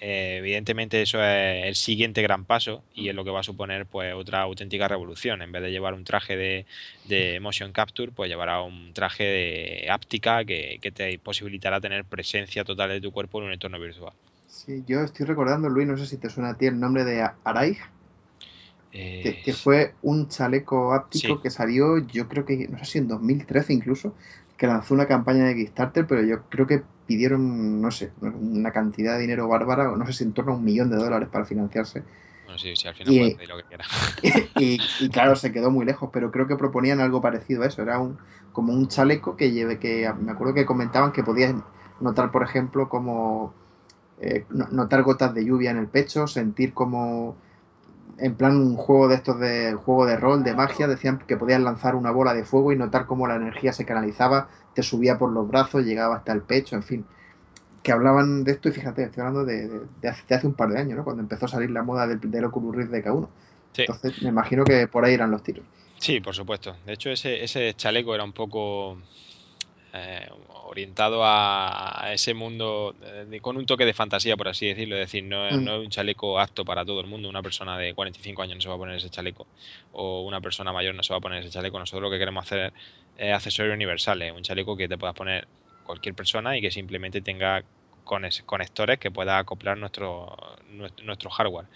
[0.00, 3.84] Eh, evidentemente eso es el siguiente gran paso y es lo que va a suponer
[3.84, 5.42] pues otra auténtica revolución.
[5.42, 6.64] En vez de llevar un traje de,
[7.04, 12.64] de motion capture, pues llevará un traje de áptica que, que, te posibilitará tener presencia
[12.64, 14.14] total de tu cuerpo en un entorno virtual.
[14.46, 17.28] Sí, yo estoy recordando, Luis, no sé si te suena a ti el nombre de
[17.44, 17.78] Araig
[18.90, 23.72] que, fue un chaleco áptico que salió, yo creo que, no sé si en 2013
[23.72, 24.14] incluso,
[24.56, 29.14] que lanzó una campaña de Kickstarter, pero yo creo que pidieron, no sé, una cantidad
[29.14, 32.02] de dinero bárbara, no sé si en torno a un millón de dólares para financiarse.
[32.44, 33.84] Bueno, sí, sí, al final y, lo que quiera.
[34.58, 37.82] Y, claro, se quedó muy lejos, pero creo que proponían algo parecido a eso.
[37.82, 38.18] Era un
[38.52, 41.54] como un chaleco que lleve, que me acuerdo que comentaban que podías
[42.00, 43.54] notar, por ejemplo, como
[44.20, 47.36] eh, notar gotas de lluvia en el pecho, sentir como
[48.18, 51.60] en plan un juego de estos de juego de rol, de magia, decían que podías
[51.60, 55.32] lanzar una bola de fuego y notar cómo la energía se canalizaba, te subía por
[55.32, 57.06] los brazos, llegaba hasta el pecho, en fin.
[57.82, 61.04] Que hablaban de esto y fíjate, estoy hablando de, hace, un par de años, ¿no?
[61.04, 63.28] Cuando empezó a salir la moda del, del Oculus Rift de K1.
[63.76, 65.64] Entonces me imagino que por ahí eran los tiros.
[65.98, 66.76] Sí, por supuesto.
[66.86, 68.98] De hecho, ese, ese chaleco era un poco
[69.92, 70.28] eh,
[70.68, 74.96] orientado a, ese mundo eh, con un toque de fantasía, por así decirlo.
[74.96, 75.64] Es decir, no, mm.
[75.64, 77.28] no, es un chaleco apto para todo el mundo.
[77.28, 79.46] Una persona de 45 años no se va a poner ese chaleco.
[79.92, 81.78] O una persona mayor no se va a poner ese chaleco.
[81.78, 82.72] Nosotros lo que queremos hacer
[83.16, 84.32] es accesorios universales.
[84.36, 85.48] Un chaleco que te puedas poner
[85.84, 87.64] cualquier persona y que simplemente tenga
[88.04, 90.36] conectores que pueda acoplar nuestro,
[91.02, 91.66] nuestro hardware.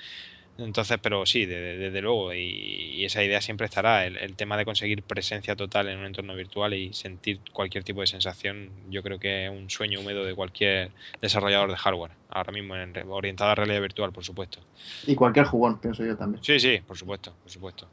[0.58, 4.06] Entonces, pero sí, desde, luego, y, esa idea siempre estará.
[4.06, 8.06] El, tema de conseguir presencia total en un entorno virtual y sentir cualquier tipo de
[8.06, 10.90] sensación, yo creo que es un sueño húmedo de cualquier
[11.20, 14.60] desarrollador de hardware, ahora mismo en, orientado a realidad virtual, por supuesto.
[15.06, 16.42] Y cualquier jugón, pienso yo también.
[16.44, 17.88] Sí, sí, por supuesto, por supuesto.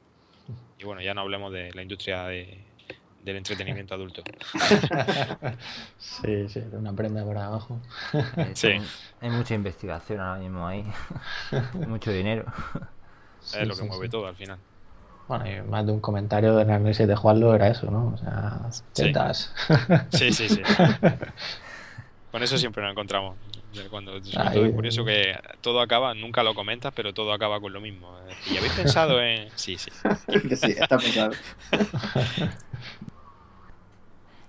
[0.77, 2.68] Y bueno, ya no hablemos de la industria de,
[3.23, 4.23] del entretenimiento adulto.
[5.97, 7.79] sí, sí, una prenda por abajo.
[8.53, 8.79] sí.
[9.21, 10.85] Hay mucha investigación ahora mismo ahí.
[11.87, 12.45] mucho dinero.
[13.55, 14.57] es lo que mueve todo al final.
[15.27, 18.13] Bueno, y más de un comentario de análisis de Juanlo era eso, ¿no?
[18.15, 18.61] O sea,
[18.93, 19.53] tetas.
[20.09, 20.61] Sí, sí, sí.
[22.31, 23.37] Con eso siempre nos encontramos.
[23.91, 28.17] Cuando es curioso que todo acaba, nunca lo comentas, pero todo acaba con lo mismo.
[28.51, 29.49] ¿Y habéis pensado en.?
[29.53, 29.91] Sí, sí.
[30.55, 31.31] sí, está pensado.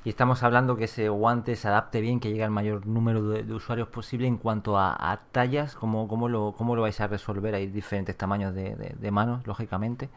[0.05, 3.53] Y estamos hablando que ese guante se adapte bien, que llegue al mayor número de,
[3.53, 7.55] usuarios posible en cuanto a, tallas, ¿cómo, cómo, lo, ¿cómo lo vais a resolver?
[7.55, 10.09] Hay diferentes tamaños de, manos, lógicamente.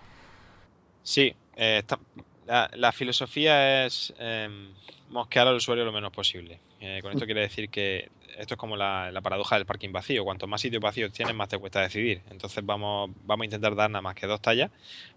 [1.02, 1.84] Sí, eh,
[2.46, 4.50] la, filosofía es eh,
[5.10, 6.60] mosquear al usuario lo menos posible.
[6.80, 10.24] Eh, con esto quiere decir que esto es como la, paradoja del parking vacío.
[10.24, 12.22] Cuanto más sitios vacíos tienes, más te cuesta decidir.
[12.30, 14.72] Entonces vamos, vamos a intentar dar nada más que dos tallas.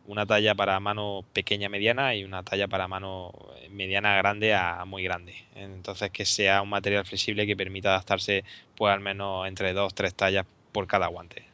[0.07, 3.33] Una talla para mano pequeña mediana y una talla para mano
[3.71, 5.35] mediana grande a muy grande.
[5.55, 8.45] Entonces que sea un material flexible que permita adaptarse
[8.77, 11.45] pues al menos entre dos, tres tallas por cada guante.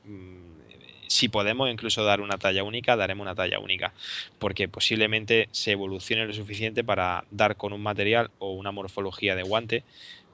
[1.13, 3.93] Si podemos incluso dar una talla única, daremos una talla única,
[4.39, 9.43] porque posiblemente se evolucione lo suficiente para dar con un material o una morfología de
[9.43, 9.85] guante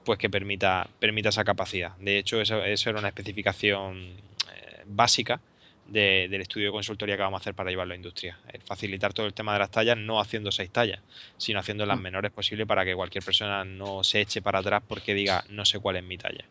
[0.05, 1.97] pues que permita, permita esa capacidad.
[1.97, 5.41] De hecho, eso, eso era una especificación eh, básica
[5.85, 8.39] del estudio de consultoría que vamos a hacer para llevarlo a la industria.
[8.63, 11.01] Facilitar todo el tema de las tallas, no haciendo seis tallas,
[11.37, 12.01] sino haciendo las mm.
[12.01, 15.79] menores posibles para que cualquier persona no se eche para atrás porque diga no sé
[15.79, 16.45] cuál es mi talla.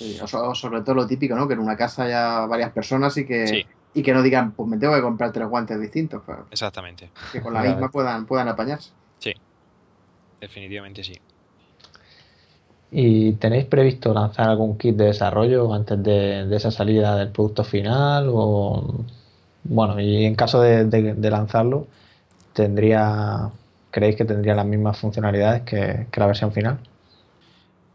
[0.00, 1.46] Sí, o, sobre todo lo típico, ¿no?
[1.46, 4.78] Que en una casa haya varias personas y que, y que no digan, pues me
[4.78, 6.22] tengo que comprar tres guantes distintos.
[6.50, 7.10] Exactamente.
[7.30, 8.92] Que con la misma puedan, puedan apañarse.
[9.18, 9.34] Sí,
[10.40, 11.12] definitivamente sí.
[12.92, 18.30] ¿Y tenéis previsto lanzar algún kit de desarrollo antes de, esa salida del producto final?
[18.32, 19.04] O
[19.64, 21.86] bueno, y en caso de, lanzarlo,
[22.54, 23.50] tendría
[23.90, 26.78] ¿creéis que tendría las mismas funcionalidades que, la versión final?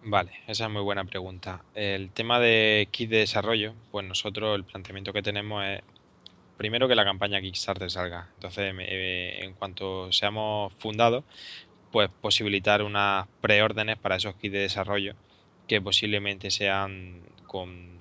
[0.07, 1.63] Vale, esa es muy buena pregunta.
[1.73, 5.81] El tema de kit de desarrollo, pues nosotros el planteamiento que tenemos es
[6.57, 8.29] primero que la campaña Kickstarter salga.
[8.35, 11.23] Entonces, eh, en cuanto seamos fundados,
[11.91, 15.15] pues posibilitar unas preórdenes para esos kits de desarrollo
[15.67, 17.97] que posiblemente sean con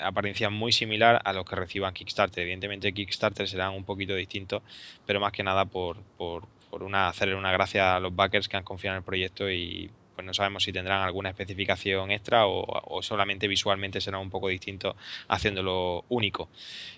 [0.00, 2.44] apariencia muy similar a los que reciban Kickstarter.
[2.44, 4.62] Evidentemente Kickstarter serán un poquito distintos,
[5.04, 8.56] pero más que nada por, por, por una, hacerle una gracia a los backers que
[8.56, 13.00] han confiado en el proyecto y pues no sabemos si tendrán alguna especificación extra o,
[13.02, 14.96] solamente visualmente será un poco distinto
[15.28, 16.48] haciéndolo único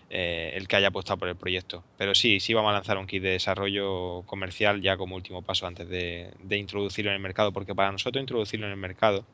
[0.09, 1.85] eh, el que haya apostado por el proyecto.
[1.99, 5.67] Pero sí, sí vamos a lanzar un kit de desarrollo comercial ya como último paso
[5.67, 9.27] antes de, introducirlo en el mercado, porque para nosotros introducirlo en el mercado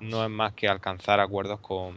[0.00, 1.96] no es más que alcanzar acuerdos con,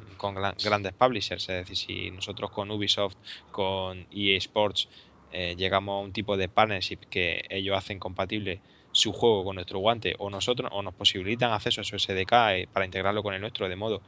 [0.64, 1.50] grandes publishers.
[1.50, 3.16] Es decir, si nosotros con Ubisoft,
[3.52, 4.88] con EA Sports,
[5.32, 8.62] eh, llegamos a un tipo de partnership que ellos hacen compatible
[8.92, 12.68] su juego con nuestro guante o nosotros o nos posibilitan acceso a su SDK eh,
[12.72, 14.02] para integrarlo con el nuestro de modo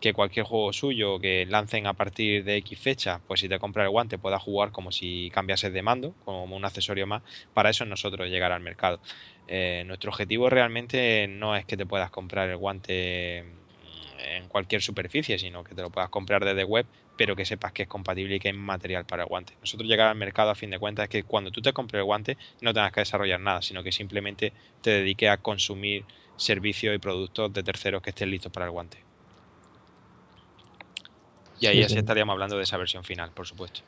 [0.00, 3.84] que cualquier juego suyo que lancen a partir de X fecha, pues si te compras
[3.84, 7.22] el guante pueda jugar como si cambiases de mando, como un accesorio más,
[7.54, 9.00] para eso nosotros llegar al mercado.
[9.48, 13.44] Eh, nuestro objetivo realmente no es que te puedas comprar el guante
[14.18, 16.86] en cualquier superficie, sino que te lo puedas comprar desde web
[17.16, 19.54] pero que sepas que es compatible y que es material para el guante.
[19.60, 22.04] Nosotros llegar al mercado a fin de cuentas es que cuando tú te compres el
[22.04, 24.52] guante no tengas que desarrollar nada, sino que simplemente
[24.82, 26.04] te dediques a consumir
[26.36, 28.98] servicios y productos de terceros que estén listos para el guante.
[31.60, 33.80] Y ahí así estaríamos hablando de esa versión final, por supuesto.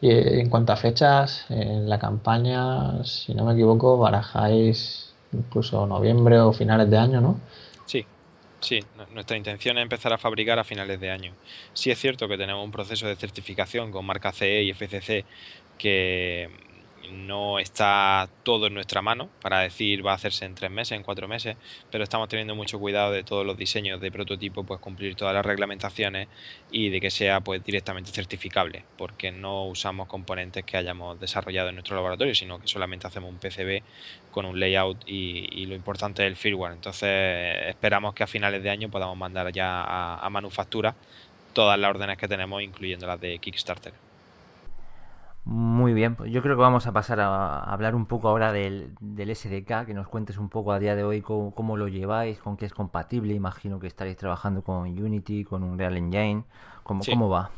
[0.00, 6.38] Y en cuanto a fechas, en la campaña, si no me equivoco, barajáis incluso noviembre
[6.38, 7.40] o finales de año, ¿no?
[8.64, 8.80] Sí.
[9.12, 11.34] Nuestra intención es empezar a fabricar a finales de año.
[11.74, 15.26] Sí es cierto que tenemos un proceso de certificación con marca CE y FCC
[15.76, 16.48] que
[17.12, 21.02] no está todo en nuestra mano para decir va a hacerse en tres meses, en
[21.02, 21.56] cuatro meses,
[21.90, 25.44] pero estamos teniendo mucho cuidado de todos los diseños de prototipo, pues cumplir todas las
[25.44, 26.28] reglamentaciones
[26.70, 31.76] y de que sea pues directamente certificable, porque no usamos componentes que hayamos desarrollado en
[31.76, 33.82] nuestro laboratorio, sino que solamente hacemos un PCB
[34.30, 36.72] con un layout y, lo importante es el firmware.
[36.72, 40.94] Entonces esperamos que a finales de año podamos mandar ya a, a manufactura
[41.54, 44.03] todas las órdenes que tenemos, incluyendo las de Kickstarter.
[45.44, 48.94] Muy bien, pues yo creo que vamos a pasar a, hablar un poco ahora del,
[49.00, 52.64] SDK, que nos cuentes un poco a día de hoy cómo, lo lleváis, con qué
[52.64, 53.34] es compatible.
[53.34, 56.44] Imagino que estaréis trabajando con Unity, con un Real Engine.
[56.82, 57.50] ¿Cómo, ¿cómo va?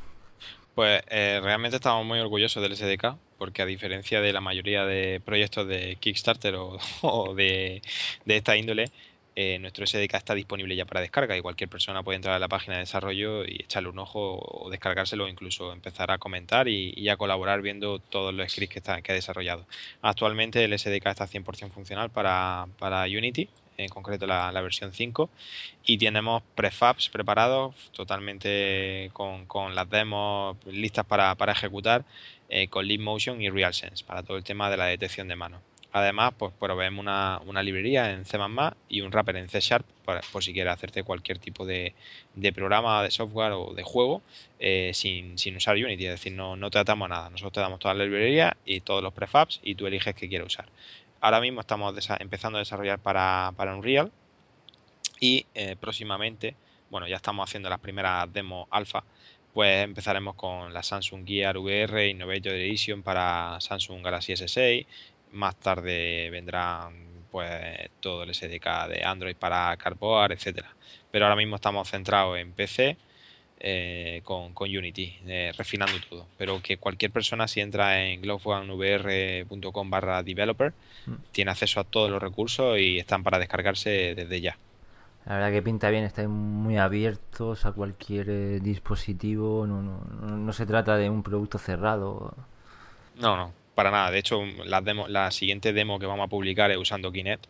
[0.74, 5.22] Pues eh, realmente estamos muy orgullosos del SDK, porque a diferencia de la mayoría de
[5.24, 7.82] proyectos de Kickstarter o, de,
[8.24, 8.90] de esta índole,
[9.38, 12.48] eh, nuestro SDK está disponible ya para descarga y cualquier persona puede entrar a la
[12.48, 17.06] página de desarrollo y echarle un ojo o descargárselo o incluso empezar a comentar y,
[17.10, 19.66] a colaborar viendo todos los scripts que, está, que ha desarrollado.
[20.00, 22.66] Actualmente el SDK está 100% funcional para,
[23.04, 25.28] Unity, en concreto la, versión 5,
[25.84, 32.06] y tenemos prefabs preparados totalmente con, las demos listas para, ejecutar
[32.48, 35.60] eh, con Leap Motion y RealSense para todo el tema de la detección de mano.
[35.92, 38.38] Además, pues proveemos una, una librería en C++
[38.88, 41.94] y un wrapper en C Sharp por, si quieres hacerte cualquier tipo de,
[42.54, 44.22] programa, de software o de juego
[44.58, 46.06] eh, sin, usar Unity.
[46.06, 47.30] Es decir, no, no tratamos nada.
[47.30, 50.46] Nosotros te damos toda la librería y todos los prefabs y tú eliges qué quieres
[50.46, 50.66] usar.
[51.20, 54.12] Ahora mismo estamos empezando a desarrollar para, Unreal
[55.18, 56.54] y eh, próximamente,
[56.90, 59.02] bueno, ya estamos haciendo las primeras demos alfa
[59.56, 64.86] pues empezaremos con la Samsung Gear VR Innovator Edition para Samsung Galaxy S6
[65.36, 70.74] más tarde vendrán pues todo el SDK de Android para Cardboard, etcétera.
[71.10, 72.96] Pero ahora mismo estamos centrados en PC
[73.58, 76.26] eh, con, Unity, eh, refinando todo.
[76.38, 80.72] Pero que cualquier persona, si entra en gloveonevr.com barra developer,
[81.06, 81.14] mm.
[81.32, 84.58] tiene acceso a todos los recursos y están para descargarse desde ya.
[85.26, 90.52] La verdad que pinta bien, están muy abiertos a cualquier eh, dispositivo, no, no, no
[90.52, 92.34] se trata de un producto cerrado.
[93.16, 94.10] No, no, para nada.
[94.10, 97.46] De hecho, la, demo, la siguiente demo que vamos a publicar es usando Kinect.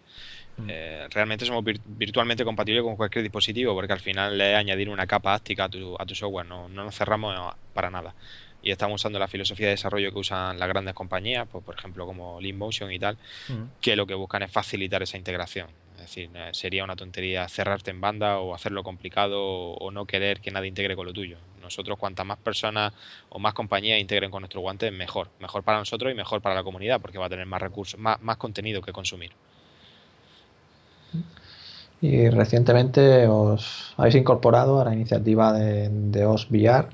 [0.59, 0.67] Mm.
[0.69, 5.35] Eh, realmente somos virtualmente compatibles con cualquier dispositivo porque al final le añadir una capa
[5.35, 8.15] áctica a tu, a tu software, no, no nos cerramos para nada.
[8.61, 12.05] Y estamos usando la filosofía de desarrollo que usan las grandes compañías, pues, por ejemplo
[12.05, 13.17] como Motion y tal,
[13.49, 13.81] mm.
[13.81, 15.69] que lo que buscan es facilitar esa integración.
[15.97, 20.51] Es decir, sería una tontería cerrarte en banda o hacerlo complicado o no querer que
[20.51, 21.39] nadie integre con lo tuyo.
[21.63, 22.93] Nosotros, cuantas más personas
[23.31, 25.29] o más compañías integren con nuestro guante, mejor.
[25.41, 28.21] Mejor para nosotros y mejor para la comunidad, porque va a tener más recursos, más,
[28.23, 29.33] más contenido que consumir.
[32.03, 36.89] Y recientemente os habéis incorporado a la iniciativa de, de OS VR.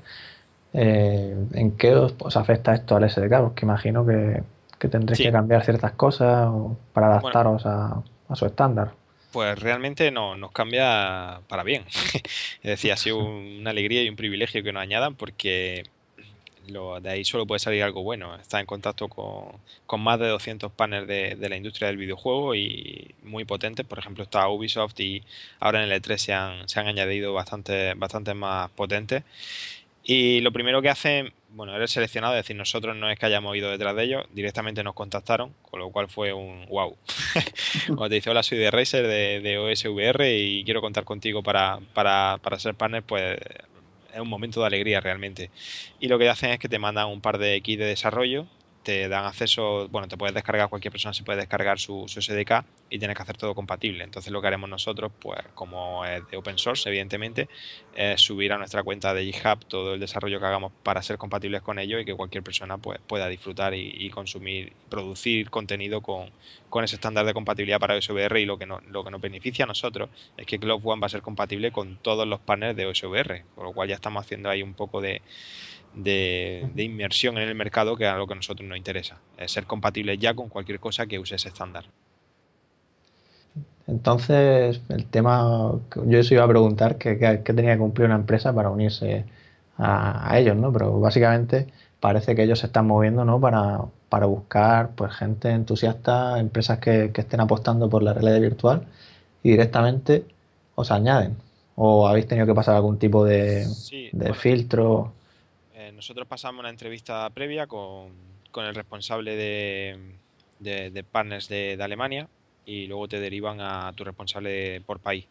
[0.73, 3.41] Eh, ¿En qué os, afecta esto al SDK?
[3.41, 4.41] Porque imagino que,
[4.79, 6.49] que tendréis que cambiar ciertas cosas
[6.93, 8.01] para adaptaros a,
[8.35, 8.93] su estándar
[9.33, 11.83] pues realmente no, nos cambia para bien.
[12.13, 15.83] es decir, ha sido una alegría y un privilegio que nos añadan porque
[16.67, 18.35] lo, de ahí solo puede salir algo bueno.
[18.35, 23.43] Está en contacto con, más de 200 partners de, la industria del videojuego y muy
[23.43, 23.85] potentes.
[23.85, 25.23] Por ejemplo, está Ubisoft y
[25.59, 29.23] ahora en el E3 se han, se han añadido bastante, bastante más potentes.
[30.03, 33.55] Y lo primero que hacen, bueno, eres seleccionado, es decir, nosotros no es que hayamos
[33.55, 36.97] ido detrás de ellos, directamente nos contactaron, con lo cual fue un wow.
[37.87, 41.79] Cuando te dice, hola, soy de Racer, de, de OSVR y quiero contar contigo para,
[41.93, 43.37] para, para ser partner, pues
[44.13, 45.51] es un momento de alegría realmente.
[45.99, 48.47] Y lo que hacen es que te mandan un par de kits de desarrollo
[48.83, 52.99] te dan acceso, bueno, te puedes descargar, cualquier persona se puede descargar su, SDK y
[52.99, 54.03] tienes que hacer todo compatible.
[54.03, 57.47] Entonces lo que haremos nosotros, pues como es de open source, evidentemente,
[57.95, 61.61] es subir a nuestra cuenta de GitHub todo el desarrollo que hagamos para ser compatibles
[61.61, 66.31] con ello y que cualquier persona pues, pueda disfrutar y, consumir, producir contenido con,
[66.83, 69.67] ese estándar de compatibilidad para OSVR y lo que, no, lo que nos beneficia a
[69.67, 73.43] nosotros es que Cloud One va a ser compatible con todos los partners de OSVR,
[73.55, 75.21] con lo cual ya estamos haciendo ahí un poco de
[75.95, 79.17] de, inmersión en el mercado que es algo que a nosotros nos interesa.
[79.37, 81.85] Es ser compatible ya con cualquier cosa que use ese estándar.
[83.85, 85.73] Entonces, el tema,
[86.05, 89.25] yo eso iba a preguntar qué tenía que cumplir una empresa para unirse
[89.77, 90.71] a, ellos, ¿no?
[90.71, 91.67] Pero básicamente
[91.99, 93.39] parece que ellos se están moviendo, ¿no?
[93.39, 98.85] Para, para buscar pues gente entusiasta, empresas que, estén apostando por la realidad virtual
[99.41, 100.25] y directamente
[100.75, 101.37] os añaden.
[101.75, 103.65] ¿O habéis tenido que pasar algún tipo de,
[104.35, 105.13] filtro?
[106.03, 108.11] Nosotros pasamos una entrevista previa con,
[108.57, 112.27] el responsable de, partners de, Alemania
[112.65, 115.27] y luego te derivan a tu responsable por país.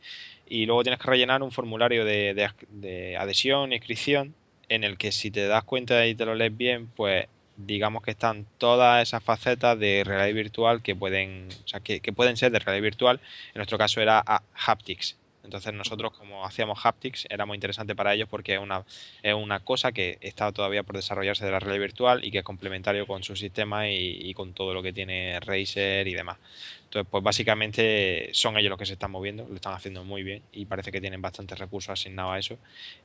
[0.49, 4.35] Y luego tienes que rellenar un formulario de, de, adhesión, inscripción,
[4.71, 7.27] en el que si te das cuenta y te lo lees bien, pues
[7.59, 12.15] digamos que están todas esas facetas de realidad virtual que pueden, o sea, que, que
[12.15, 13.21] pueden ser de realidad virtual.
[13.49, 18.29] En nuestro caso era haptics, entonces nosotros como hacíamos haptics era muy interesante para ellos
[18.29, 18.85] porque es una,
[19.23, 22.45] es una cosa que está todavía por desarrollarse de la realidad virtual y que es
[22.45, 26.39] complementario con su sistema y, con todo lo que tiene Razer y demás.
[26.85, 30.43] Entonces pues básicamente son ellos los que se están moviendo, lo están haciendo muy bien
[30.53, 32.59] y parece que tienen bastantes recursos asignados a eso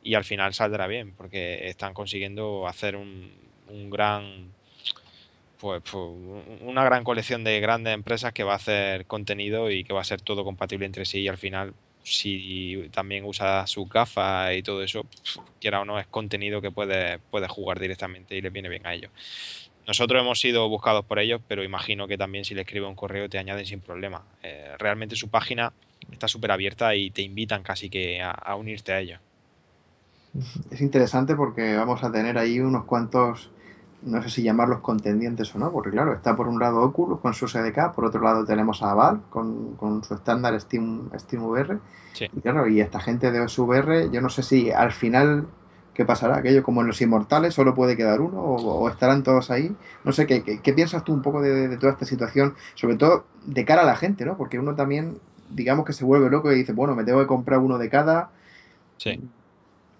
[0.03, 3.31] y al final saldrá bien porque están consiguiendo hacer un,
[3.69, 4.51] un gran
[5.59, 6.03] pues, pues,
[6.61, 10.03] una gran colección de grandes empresas que va a hacer contenido y que va a
[10.03, 11.73] ser todo compatible entre sí y al final
[12.07, 15.05] si también usa sus gafas y todo eso,
[15.59, 18.93] quiera o no, es contenido que puede, puede jugar directamente y le viene bien a
[18.93, 19.11] ellos.
[19.85, 23.29] Nosotros hemos sido buscados por ellos, pero imagino que también si le escribe un correo
[23.29, 24.23] te añaden sin problema.
[24.43, 25.71] Eh, realmente su página
[26.11, 29.19] está súper abierta y te invitan casi que a, unirte a ellos.
[30.71, 33.49] Es interesante porque vamos a tener ahí unos cuantos
[34.03, 37.33] no sé si llamarlos contendientes o no, porque claro, está por un lado Oculus con
[37.33, 41.79] su SDK, por otro lado tenemos a Valve con, con su estándar Steam, VR.
[42.19, 45.47] Y claro, y esta gente de OSVR, yo no sé si al final,
[45.93, 46.37] ¿qué pasará?
[46.37, 49.75] Aquello como en los inmortales, solo puede quedar uno o, estarán todos ahí.
[50.03, 52.55] No sé, ¿qué, ¿qué, piensas tú un poco de, de, toda esta situación?
[52.73, 54.35] Sobre todo de cara a la gente, ¿no?
[54.35, 55.19] Porque uno también,
[55.51, 58.31] digamos que se vuelve loco y dice, bueno, me tengo que comprar uno de cada.
[58.97, 59.21] Sí.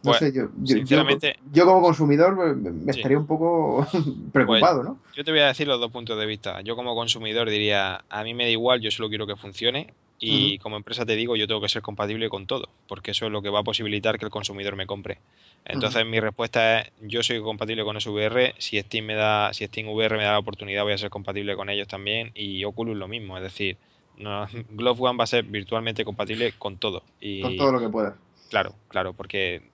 [0.08, 3.86] No sé, yo, sinceramente, yo, como consumidor me estaría un poco
[4.32, 5.00] preocupado, ¿no?
[5.16, 6.62] Yo te voy a decir los dos puntos de vista.
[6.62, 10.58] Yo como consumidor diría, a mí me da igual, yo solo quiero que funcione y
[10.60, 13.42] como empresa te digo, yo tengo que ser compatible con todo, porque eso es lo
[13.42, 15.20] que va a posibilitar que el consumidor me compre.
[15.66, 19.90] Entonces mi respuesta es, yo soy compatible con SVR, si Steam me da, si Steam
[19.90, 23.08] VR me da la oportunidad voy a ser compatible con ellos también y Oculus lo
[23.08, 23.78] mismo, es decir,
[24.18, 27.04] no, Glove One va a ser virtualmente compatible con todo.
[27.20, 28.16] Y, con todo lo que pueda.
[28.50, 29.70] Claro, claro, porque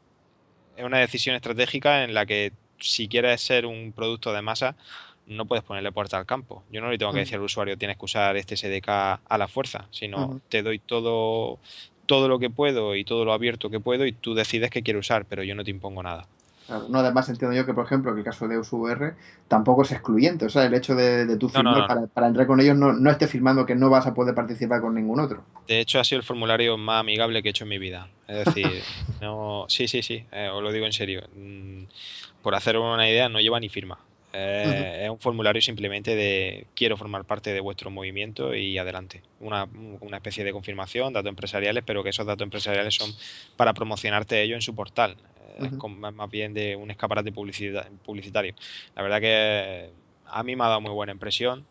[0.78, 4.76] es una decisión estratégica en la que si quieres ser un producto de masa,
[5.28, 6.64] no puedes ponerle puerta al campo.
[6.72, 7.24] Yo no le tengo que mm.
[7.24, 11.60] decir al usuario tienes que usar este SDK a la fuerza, sino te doy todo,
[12.06, 15.02] todo lo que puedo y todo lo abierto que puedo y tú decides qué quieres
[15.02, 16.28] usar, pero yo no te impongo nada.
[16.90, 19.16] No, además entiendo yo que, por ejemplo, que el caso de USVR
[19.48, 20.46] tampoco es excluyente.
[20.46, 23.28] O sea, el hecho de, de tu firmar para, entrar con ellos no, no esté
[23.28, 25.44] firmando que no vas a poder participar con ningún otro.
[25.68, 28.10] De hecho, ha sido el formulario más amigable que he hecho en mi vida.
[28.28, 28.68] Es decir,
[29.22, 31.24] no, sí, sí, sí, eh, os lo digo en serio.
[31.36, 31.84] Mm,
[32.42, 34.00] por hacer una idea, no lleva ni firma.
[34.36, 39.22] Eh, es un formulario simplemente de quiero formar parte de vuestro movimiento y adelante.
[39.40, 39.68] Una,
[40.02, 43.12] una, especie de confirmación, datos empresariales, pero que esos datos empresariales son
[43.56, 45.18] para promocionarte ellos en su portal
[46.14, 48.56] más bien de un escaparate publicitario.
[48.96, 49.92] La verdad que
[50.26, 51.66] a mí me ha dado muy buena impresión.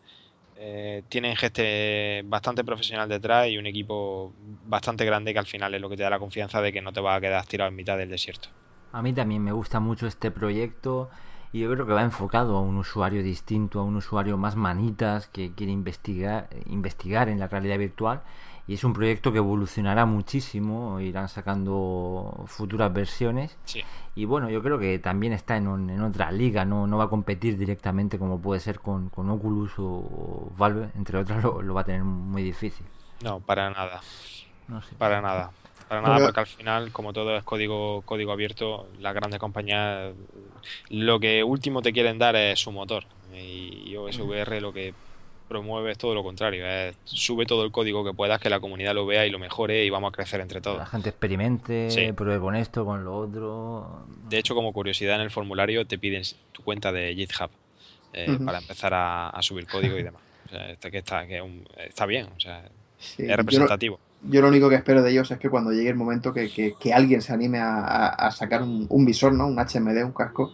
[0.55, 4.33] Eh, tienen gente bastante profesional detrás y un equipo
[4.65, 6.93] bastante grande que al final es lo que te da la confianza de que no
[6.93, 8.49] te vas a quedar tirado en mitad del desierto.
[8.91, 11.09] A mí también me gusta mucho este proyecto
[11.53, 15.27] y yo creo que va enfocado a un usuario distinto, a un usuario más manitas
[15.27, 18.23] que quiere investigar, investigar en la realidad virtual
[18.65, 23.55] y es un proyecto que evolucionará muchísimo, irán sacando futuras versiones
[24.15, 27.09] y bueno, yo creo que también está en, en otra liga, no, no va a
[27.09, 31.85] competir directamente como puede ser con, con Oculus o, Valve, entre otras lo, va a
[31.85, 32.85] tener muy difícil.
[33.23, 34.01] No, para nada.
[34.67, 34.95] No sé.
[34.95, 35.51] Para nada.
[35.87, 40.13] Para nada, porque al final, como todo es código, código abierto, las grandes compañías
[40.89, 43.05] lo que último te quieren dar es su motor.
[43.33, 44.93] Y OSVR lo que
[45.47, 46.65] promueve es todo lo contrario.
[47.03, 49.89] sube todo el código que puedas, que la comunidad lo vea y lo mejore y
[49.89, 50.77] vamos a crecer entre todos.
[50.77, 54.05] La gente experimente, pruebe con esto, con lo otro.
[54.29, 57.49] De hecho, como curiosidad en el formulario te piden tu cuenta de GitHub
[58.13, 60.21] eh, para empezar a, subir código y demás.
[60.69, 61.43] está, que está, que
[61.85, 62.63] está bien, o sea,
[63.17, 63.97] es representativo.
[63.97, 66.49] Yo lo, único que espero de ellos es que cuando llegue el momento que,
[66.79, 69.47] que, alguien se anime a, sacar un, un, visor, ¿no?
[69.47, 70.53] un HMD, un casco,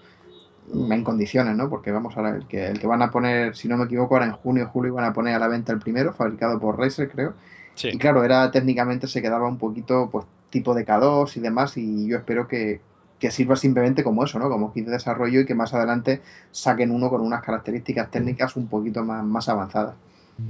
[0.74, 1.70] en condiciones, ¿no?
[1.70, 4.16] Porque vamos a ver, el que, el que van a poner, si no me equivoco,
[4.16, 6.78] ahora en junio o julio van a poner a la venta el primero, fabricado por
[6.78, 7.34] Razer, creo.
[7.82, 12.08] Y claro, era técnicamente se quedaba un poquito, pues, tipo de K2 y demás, y
[12.08, 12.82] yo espero que,
[13.30, 14.50] sirva simplemente como eso, ¿no?
[14.50, 16.22] Como kit de desarrollo y que más adelante
[16.52, 19.96] saquen uno con unas características técnicas un poquito más, más avanzadas.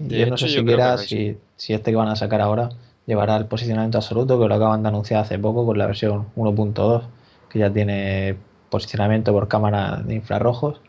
[0.08, 2.70] yo no sé siquiera si, si este que van a sacar ahora
[3.10, 7.02] llevará el posicionamiento absoluto, que lo acaban de anunciar hace poco con la versión 1.2,
[7.50, 8.38] que ya tiene
[8.70, 10.80] posicionamiento por cámara de infrarrojos,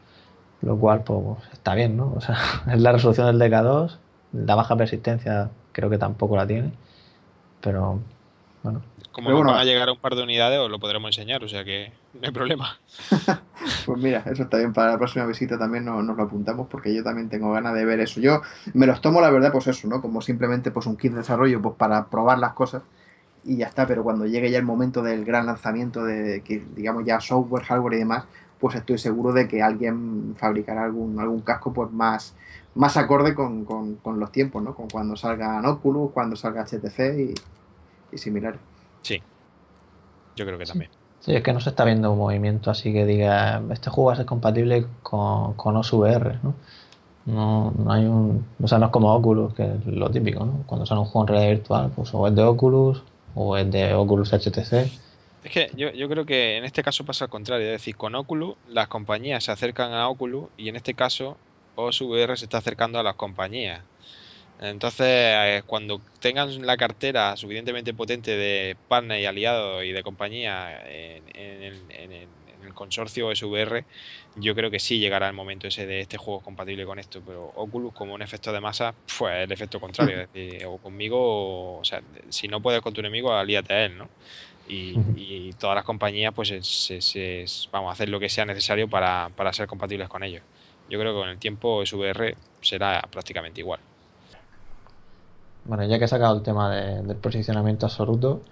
[0.61, 2.13] lo cual pues está bien, ¿no?
[2.17, 2.37] O sea,
[2.71, 3.97] es la resolución del DK2,
[4.35, 6.73] la baja persistencia creo que tampoco la tiene,
[7.63, 8.01] pero
[8.63, 8.83] bueno.
[9.13, 11.49] Como nos van a llegar a un par de unidades, os lo podremos enseñar, o
[11.49, 12.79] sea que no hay problema.
[13.87, 14.73] pues mira, eso está bien.
[14.73, 17.99] Para la próxima visita también nos, lo apuntamos porque yo también tengo ganas de ver
[18.01, 18.21] eso.
[18.21, 18.43] Yo
[18.73, 20.01] me los tomo, la verdad, pues eso, ¿no?
[20.01, 22.83] Como simplemente pues un kit de desarrollo pues para probar las cosas
[23.45, 23.87] y ya está.
[23.87, 27.95] Pero cuando llegue ya el momento del gran lanzamiento de que, digamos, ya software, hardware
[27.95, 28.25] y demás,
[28.61, 32.37] pues estoy seguro de que alguien fabricará algún, algún casco pues más,
[32.77, 33.67] más acorde con,
[34.05, 34.75] los tiempos, ¿no?
[34.75, 37.35] Con cuando salga Oculus, cuando salga HTC y,
[38.13, 38.70] y similares.
[39.03, 39.23] Sí,
[40.37, 40.91] yo creo que también.
[41.21, 44.15] Sí, es que no se está viendo un movimiento así que diga, este juego va
[44.15, 46.55] a ser compatible con, con OSVR, ¿no?
[47.27, 48.47] No, no hay un.
[48.63, 50.65] O sea, no es como Oculus, que es lo típico, ¿no?
[50.67, 53.03] Cuando sale un juego en realidad virtual, pues o es de Oculus
[53.35, 54.73] o es de Oculus HTC.
[55.45, 58.15] Es que yo, yo creo que en este caso pasa al contrario, es decir, con
[58.15, 61.37] Oculus las compañías se acercan a Oculus y en este caso
[61.77, 63.83] OSVR se está acercando a las compañías.
[64.61, 70.83] Entonces, eh, cuando tengan la cartera suficientemente potente de partner y aliados y de compañía
[70.87, 71.79] en, el,
[72.75, 73.85] consorcio SVR,
[74.37, 77.23] yo creo que sí llegará el momento ese de este juego compatible con esto.
[77.27, 80.21] Pero Oculus, como un efecto de masa, pues el efecto contrario.
[80.23, 83.99] Es decir, o conmigo, o, sea, si no puedes con tu enemigo, alíate a él,
[83.99, 84.09] ¿no?
[84.69, 86.51] Y, todas las compañías, pues
[87.73, 90.43] vamos a hacer lo que sea necesario para, para ser compatibles con ellos.
[90.89, 93.81] Yo creo que con el tiempo SVR será prácticamente igual.
[95.65, 98.43] Bueno, ya que he sacado el tema del posicionamiento absoluto,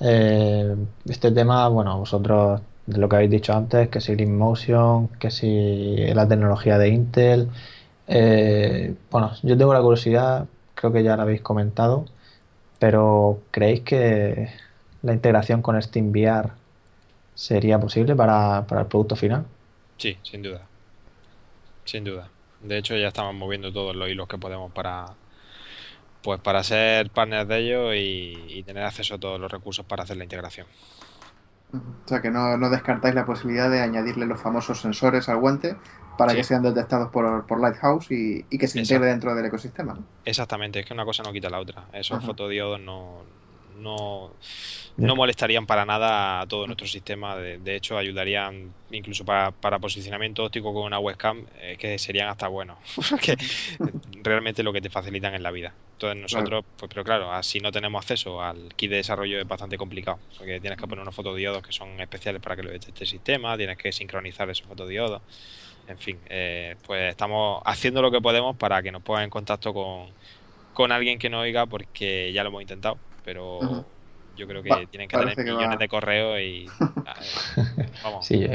[0.00, 5.08] eh, este tema, bueno, vosotros de lo que habéis dicho antes, que si Green Motion,
[5.18, 7.48] que si la tecnología de Intel,
[8.06, 12.06] eh, bueno, yo tengo la curiosidad, creo que ya la habéis comentado,
[12.78, 14.50] pero ¿creéis que
[15.02, 16.52] la integración con SteamVR
[17.34, 19.44] sería posible para, para el producto final?
[19.96, 20.62] Sí, sin duda.
[21.84, 22.28] Sin duda.
[22.62, 25.14] De hecho, ya estamos moviendo todos los hilos que podemos para,
[26.26, 30.16] pues para ser partners de ellos y, tener acceso a todos los recursos para hacer
[30.16, 30.66] la integración.
[31.72, 35.76] O sea que no, descartáis la posibilidad de añadirle los famosos sensores al guante
[36.18, 40.00] para que sean detectados por, por Lighthouse y, que se integre dentro del ecosistema.
[40.24, 41.84] Exactamente, es que una cosa no quita la otra.
[41.92, 43.22] Esos fotodiodos no,
[43.78, 44.32] no,
[44.96, 47.36] no molestarían para nada a todo nuestro sistema.
[47.36, 52.78] De, hecho, ayudarían incluso para, posicionamiento óptico con una webcam, eh, que serían hasta buenos.
[53.22, 53.36] que
[54.22, 55.74] realmente lo que te facilitan en la vida.
[55.92, 59.78] Entonces nosotros, pues pero claro, así no tenemos acceso al kit de desarrollo es bastante
[59.78, 63.08] complicado, porque tienes que poner unos fotodiodos que son especiales para que lo detecte el
[63.08, 65.22] sistema, tienes que sincronizar esos fotodiodos.
[65.88, 69.72] En fin, eh, pues estamos haciendo lo que podemos para que nos pongan en contacto
[69.72, 70.08] con,
[70.74, 73.84] con alguien que nos oiga, porque ya lo hemos intentado pero
[74.36, 76.66] yo creo que tienen que tener millones de correos y...
[78.04, 78.24] vamos.
[78.24, 78.46] Sí,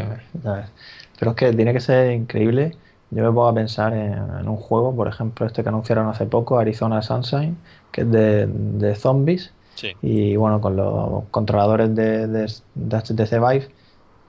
[1.20, 2.78] pero es que tiene que ser increíble.
[3.10, 6.58] Yo me pongo a pensar en, un juego, por ejemplo, este que anunciaron hace poco,
[6.58, 7.58] Arizona Sunshine,
[7.92, 9.54] que es de, zombies.
[10.02, 13.68] Y bueno, con los controladores de, de, HTC Vive,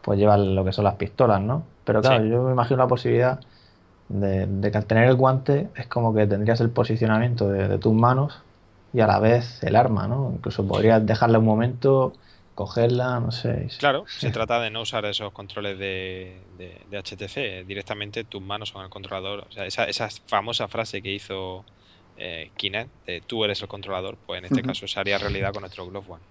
[0.03, 1.63] pues llevan lo que son las pistolas, ¿no?
[1.85, 3.39] Pero claro, yo me imagino la posibilidad
[4.09, 8.43] de, que al tener el guante es como que tendrías el posicionamiento de tus manos
[8.93, 10.33] y a la vez el arma, ¿no?
[10.35, 12.13] Incluso podrías dejarla un momento,
[12.55, 13.69] cogerla, no sé.
[13.79, 18.83] Claro, se trata de no usar esos controles de, de, HTC, directamente tus manos son
[18.85, 19.47] el controlador.
[19.49, 21.65] O sea, esa, esa famosa frase que hizo
[22.19, 25.63] eh, Kinect, de tú eres el controlador, pues en este caso se haría realidad con
[25.63, 26.23] nuestro Glove One.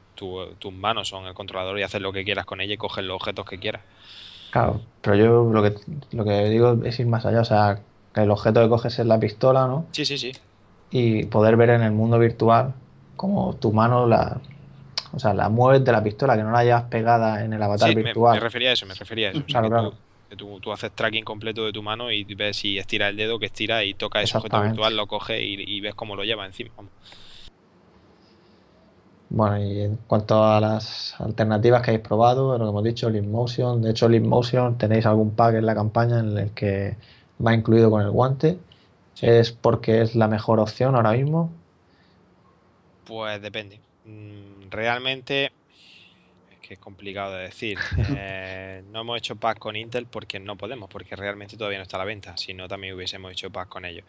[0.60, 3.16] tus manos son el controlador y haces lo que quieras con ella y coges los
[3.16, 3.82] objetos que quieras.
[4.52, 5.74] Claro, pero yo lo que,
[6.12, 7.82] lo que digo es ir más allá, o sea,
[8.14, 9.88] que el objeto que coges es la pistola, ¿no?
[9.92, 10.34] Sí, sí, sí
[10.92, 12.74] y poder ver en el mundo virtual
[13.16, 14.42] como tu mano la,
[15.14, 17.94] o sea, la mueves de la pistola, que no la llevas pegada en el avatar
[17.94, 18.34] virtual.
[18.34, 19.44] Me, me, refería a eso, me refería a eso.
[19.46, 19.94] Claro, claro.
[20.38, 23.48] Tú, tú, haces tracking completo de tu mano y ves si estira el dedo, que
[23.48, 26.72] estira y toca ese objeto virtual, lo coge y, ves cómo lo lleva encima.
[29.30, 33.82] Bueno, y en cuanto a las alternativas que habéis probado, lo que hemos dicho, Motion,
[33.82, 36.96] de hecho Motion tenéis algún pack en la campaña en el que
[37.46, 38.58] va incluido con el guante
[39.22, 41.52] ¿Es porque es la mejor opción ahora mismo?
[43.06, 43.80] Pues depende.
[44.06, 45.52] Mm, realmente
[46.52, 47.77] es que es complicado de decir.
[48.73, 51.98] Eh, no hemos hecho pack con Intel porque no podemos, porque realmente todavía no está
[51.98, 52.38] a la venta.
[52.38, 54.06] Si no, también hubiésemos hecho pack con ellos.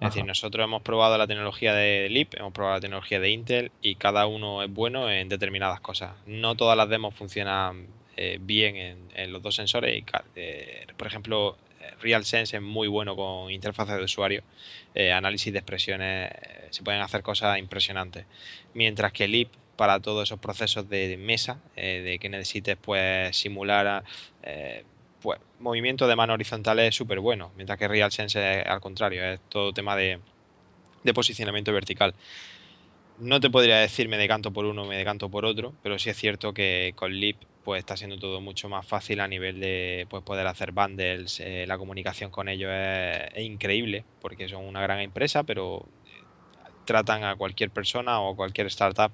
[0.00, 3.72] Es decir, nosotros hemos probado la tecnología de LIP, hemos probado la tecnología de Intel
[3.80, 6.12] y cada uno es bueno en determinadas cosas.
[6.26, 8.76] No todas las demos funcionan eh, bien
[9.14, 9.96] en, los dos sensores.
[9.96, 10.04] Y,
[10.36, 11.56] eh, por ejemplo,
[12.00, 14.42] RealSense es muy bueno con interfaces de usuario,
[14.94, 18.26] eh, análisis de expresiones, eh, se pueden hacer cosas impresionantes.
[18.74, 24.04] Mientras que LIP para todos esos procesos de mesa, eh, de que necesites pues simular
[25.22, 29.40] pues, movimiento de mano horizontal es súper bueno, mientras que RealSense es al contrario, es
[29.48, 30.20] todo tema de,
[31.14, 32.14] posicionamiento vertical.
[33.18, 36.16] no te podría decir me decanto por uno me decanto por otro, pero sí es
[36.16, 40.22] cierto que con Leap pues está siendo todo mucho más fácil a nivel de pues,
[40.22, 45.44] poder hacer bundles, eh, la comunicación con ellos es, increíble porque son una gran empresa,
[45.44, 46.22] pero eh,
[46.84, 49.12] tratan a cualquier persona o cualquier startup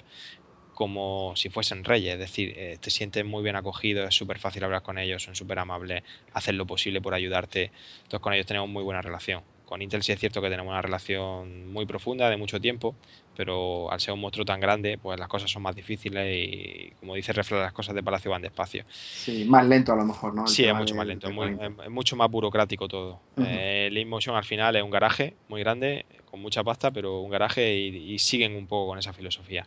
[0.74, 4.62] como si fuesen reyes, es decir, eh, te sientes muy bien acogido, es súper fácil
[4.62, 7.72] hablar con ellos, son súper amables, hacen lo posible por ayudarte,
[8.02, 9.42] entonces con ellos tenemos muy buena relación.
[9.68, 12.94] Con Intel sí es cierto que tenemos una relación muy profunda de mucho tiempo,
[13.36, 17.14] pero al ser un monstruo tan grande, pues las cosas son más difíciles y, como
[17.14, 18.86] dice Refla, las cosas de Palacio van despacio.
[18.88, 20.46] Sí, más lento a lo mejor, ¿no?
[20.46, 23.20] sí, es mucho más lento, es, mucho más burocrático todo.
[23.36, 24.34] Uh -huh.
[24.34, 28.56] al final es un garaje muy grande, con mucha pasta, pero un garaje y, siguen
[28.56, 29.66] un poco con esa filosofía.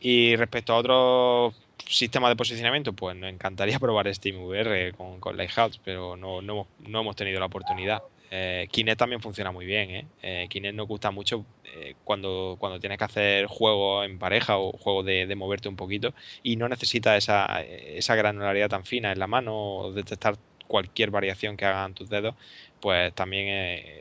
[0.00, 1.54] Y respecto a otros
[1.86, 7.00] sistemas de posicionamiento, pues nos encantaría probar SteamVR con, con Lighthouse, pero no, no, no
[7.02, 8.02] hemos tenido la oportunidad.
[8.30, 9.90] Eh, Kinect también funciona muy bien.
[9.90, 10.06] ¿eh?
[10.22, 14.72] eh Kinect nos gusta mucho eh, cuando, cuando tienes que hacer juegos en pareja o
[14.72, 19.26] juegos de, moverte un poquito y no necesitas esa, esa granularidad tan fina en la
[19.26, 20.36] mano o detectar
[20.66, 22.36] cualquier variación que hagan tus dedos,
[22.80, 23.48] pues también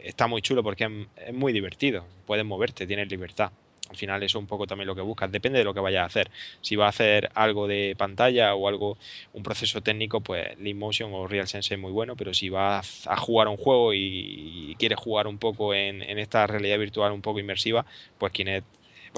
[0.04, 2.06] está muy chulo porque es muy divertido.
[2.28, 3.52] Puedes moverte, tienes libertad.
[3.90, 6.04] Al final eso es un poco también lo que buscas, depende de lo que vayas
[6.04, 6.32] a hacer.
[6.62, 8.98] Si vas a hacer algo de pantalla o algo,
[9.34, 13.48] un proceso técnico, pues Motion o RealSense es muy bueno, pero si vas a jugar
[13.48, 17.86] un juego y, quieres jugar un poco en, esta realidad virtual un poco inmersiva,
[18.18, 18.66] pues Kinect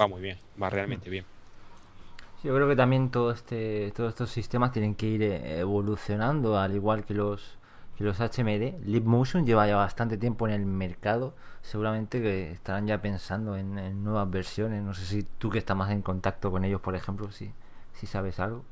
[0.00, 1.24] va muy bien, va realmente bien.
[2.42, 6.74] Yo creo que también todo este, todos estos sistemas tienen que ir eh, evolucionando, al
[6.74, 7.56] igual que los
[7.96, 8.84] que los HMD.
[9.04, 11.34] Motion lleva ya bastante tiempo en el mercado.
[11.62, 14.82] Seguramente que estarán ya pensando en, nuevas versiones.
[14.82, 17.50] No sé si tú que estás más en contacto con ellos, por ejemplo, si,
[17.94, 18.64] si sabes algo.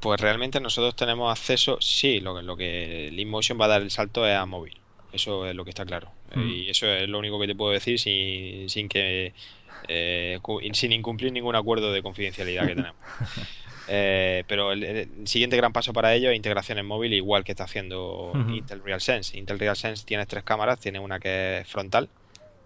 [0.00, 3.90] Pues realmente nosotros tenemos acceso, sí, lo que, lo que Motion va a dar el
[3.90, 4.80] salto es a móvil.
[5.12, 6.10] Eso es lo que está claro.
[6.34, 6.48] Mm.
[6.48, 9.34] Y eso es lo único que te puedo decir sin, sin que
[9.88, 10.38] eh,
[10.72, 12.96] sin incumplir ningún acuerdo de confidencialidad que tenemos.
[13.88, 17.64] Eh, pero el, siguiente gran paso para ello es integración en móvil, igual que está
[17.64, 19.36] haciendo Intel RealSense.
[19.38, 22.08] Intel RealSense tiene tres cámaras, tiene una que es frontal,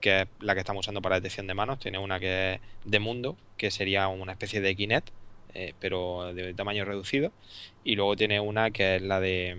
[0.01, 2.99] que es la que estamos usando para detección de manos, tiene una que es de
[2.99, 5.09] mundo, que sería una especie de Kinect,
[5.55, 7.33] eh, pero de tamaño reducido,
[7.85, 9.57] y luego tiene una que es la de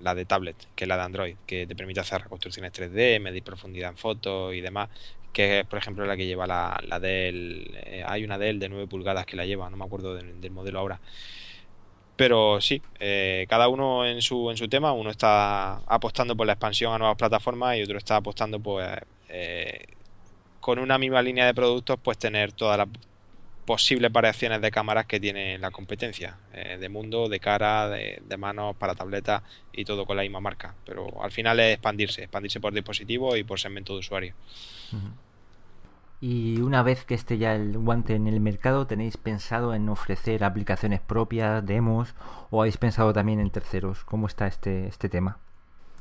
[0.00, 3.42] la de tablet, que es la de Android, que te permite hacer reconstrucciones 3D, medir
[3.42, 4.88] profundidad en fotos y demás,
[5.32, 8.68] que es por ejemplo la que lleva la, la Dell, eh, hay una Dell de
[8.68, 11.00] 9 pulgadas que la lleva, no me acuerdo del, modelo ahora.
[12.16, 16.54] Pero sí, eh, cada uno en su, en su tema, uno está apostando por la
[16.54, 18.88] expansión a nuevas plataformas y otro está apostando pues
[19.28, 19.86] eh,
[20.60, 22.88] con una misma línea de productos pues tener todas las
[23.68, 28.94] posibles variaciones de cámaras que tiene la competencia, de mundo, de cara, de, manos, para
[28.94, 29.42] tabletas
[29.74, 30.74] y todo con la misma marca.
[30.86, 34.34] Pero al final es expandirse, expandirse por dispositivo y por segmento de usuario.
[36.18, 40.44] Y una vez que esté ya el guante en el mercado, ¿tenéis pensado en ofrecer
[40.44, 42.14] aplicaciones propias, demos,
[42.48, 44.02] o habéis pensado también en terceros?
[44.04, 45.40] ¿Cómo está este, este tema?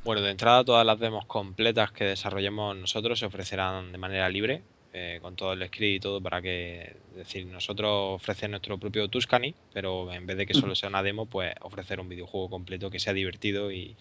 [0.05, 4.63] Bueno, de entrada todas las demos completas que desarrollemos nosotros se ofrecerán de manera libre,
[4.99, 9.07] eh, con todo el script y todo para que, es decir, nosotros ofrecer nuestro propio
[9.07, 12.89] Tuscany, pero en vez de que solo sea una demo, pues ofrecer un videojuego completo
[12.89, 13.95] que sea divertido y,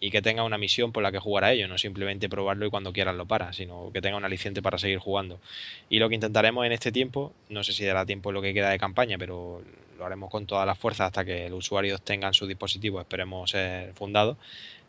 [0.00, 2.70] y que tenga una misión por la que jugar a ello, no simplemente probarlo y
[2.70, 5.40] cuando quieras lo para, sino que tenga un aliciente para seguir jugando.
[5.88, 8.68] Y lo que intentaremos en este tiempo, no sé si dará tiempo lo que queda
[8.68, 9.62] de campaña, pero
[9.98, 13.94] lo haremos con todas las fuerzas hasta que los usuarios tengan su dispositivo, esperemos ser
[13.94, 14.36] fundados,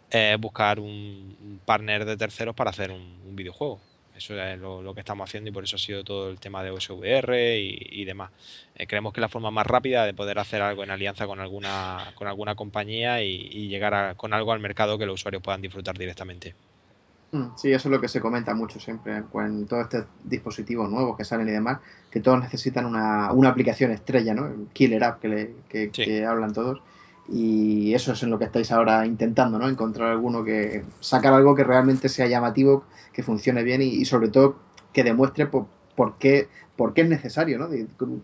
[0.09, 3.79] es buscar un partner de terceros para hacer un videojuego.
[4.15, 6.71] Eso es lo, que estamos haciendo y por eso ha sido todo el tema de
[6.71, 8.31] OSVR y, demás.
[8.75, 11.39] Eh, creemos que es la forma más rápida de poder hacer algo en alianza con
[11.39, 15.97] alguna, con alguna compañía y, llegar con algo al mercado que los usuarios puedan disfrutar
[15.97, 16.55] directamente.
[17.31, 21.17] Mm, sí, eso es lo que se comenta mucho siempre con todos estos dispositivos nuevos
[21.17, 21.79] que salen y demás,
[22.09, 24.69] que todos necesitan una, aplicación estrella, ¿no?
[24.71, 26.81] Killer app que, que hablan todos
[27.27, 29.67] y eso es en lo que estáis ahora intentando, ¿no?
[29.67, 34.57] Encontrar alguno que sacar algo que realmente sea llamativo, que funcione bien y, sobre todo
[34.93, 35.67] que demuestre por,
[36.19, 37.69] qué por qué es necesario, ¿no?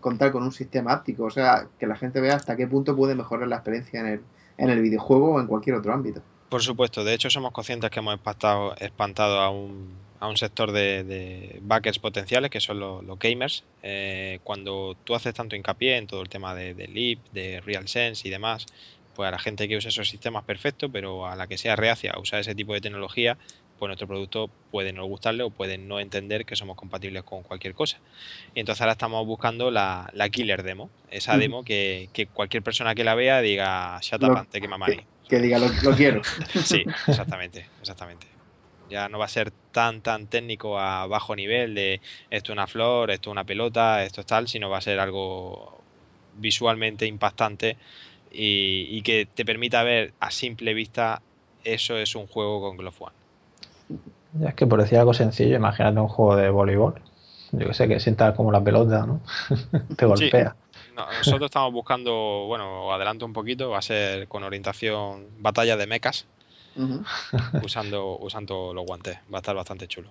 [0.00, 3.14] contar con un sistema áptico, o sea, que la gente vea hasta qué punto puede
[3.14, 4.20] mejorar la experiencia en el,
[4.58, 6.22] en el videojuego o en cualquier otro ámbito.
[6.48, 10.70] Por supuesto, de hecho somos conscientes que hemos espantado, espantado a un, a un sector
[10.70, 13.64] de, backers potenciales que son los, gamers.
[13.82, 18.28] Eh, cuando tú haces tanto hincapié en todo el tema de, de Leap, de RealSense
[18.28, 18.66] y demás,
[19.16, 22.12] pues a la gente que usa esos sistemas perfecto, pero a la que sea reacia
[22.12, 23.36] a usar ese tipo de tecnología,
[23.80, 27.74] pues nuestro producto puede no gustarle o puede no entender que somos compatibles con cualquier
[27.74, 27.98] cosa.
[28.54, 33.16] Y entonces ahora estamos buscando la, killer demo, esa demo que, cualquier persona que la
[33.16, 36.22] vea diga, shut up, Que, que diga, lo, quiero.
[36.64, 38.31] sí, exactamente, exactamente.
[38.92, 42.00] Ya no va a ser tan tan técnico a bajo nivel de
[42.30, 45.00] esto es una flor, esto es una pelota, esto es tal, sino va a ser
[45.00, 45.80] algo
[46.38, 47.78] visualmente impactante
[48.30, 51.22] y, que te permita ver a simple vista
[51.64, 54.02] eso es un juego con Glove One.
[54.40, 57.00] Ya es que por decir algo sencillo, imagínate un juego de voleibol.
[57.52, 59.20] Yo que sé, que sienta como la pelota, ¿no?
[59.96, 60.56] te golpea.
[60.96, 66.26] nosotros estamos buscando, bueno, adelanto un poquito, va a ser con orientación batalla de mechas,
[67.64, 69.18] usando, usando los guantes.
[69.32, 70.08] Va a estar bastante chulo.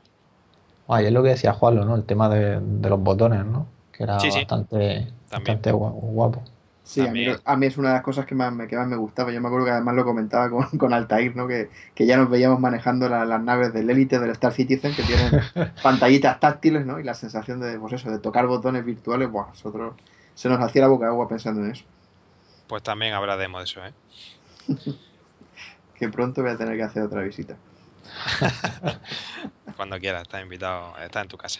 [0.87, 1.95] Ay, es lo que decía Juanlo, ¿no?
[1.95, 2.59] El tema de,
[2.89, 3.67] los botones, ¿no?
[3.91, 6.43] Que era bastante, bastante guapo.
[6.83, 9.31] Sí, a mí, es una de las cosas que más, me, que más me gustaba.
[9.31, 11.47] Yo me acuerdo que además lo comentaba con, con Altair, ¿no?
[11.47, 15.41] Que, ya nos veíamos manejando las naves del Elite del Star Citizen que tienen
[15.83, 16.99] pantallitas táctiles, ¿no?
[16.99, 19.93] Y la sensación de, pues eso, de tocar botones virtuales, buah, nosotros
[20.33, 21.85] se nos hacía la boca agua pensando en eso.
[22.67, 23.93] Pues también habrá demo de eso, ¿eh?
[26.01, 27.55] Que pronto voy a tener que hacer otra visita.
[29.77, 31.59] Cuando quieras, estás invitado, estás en tu casa.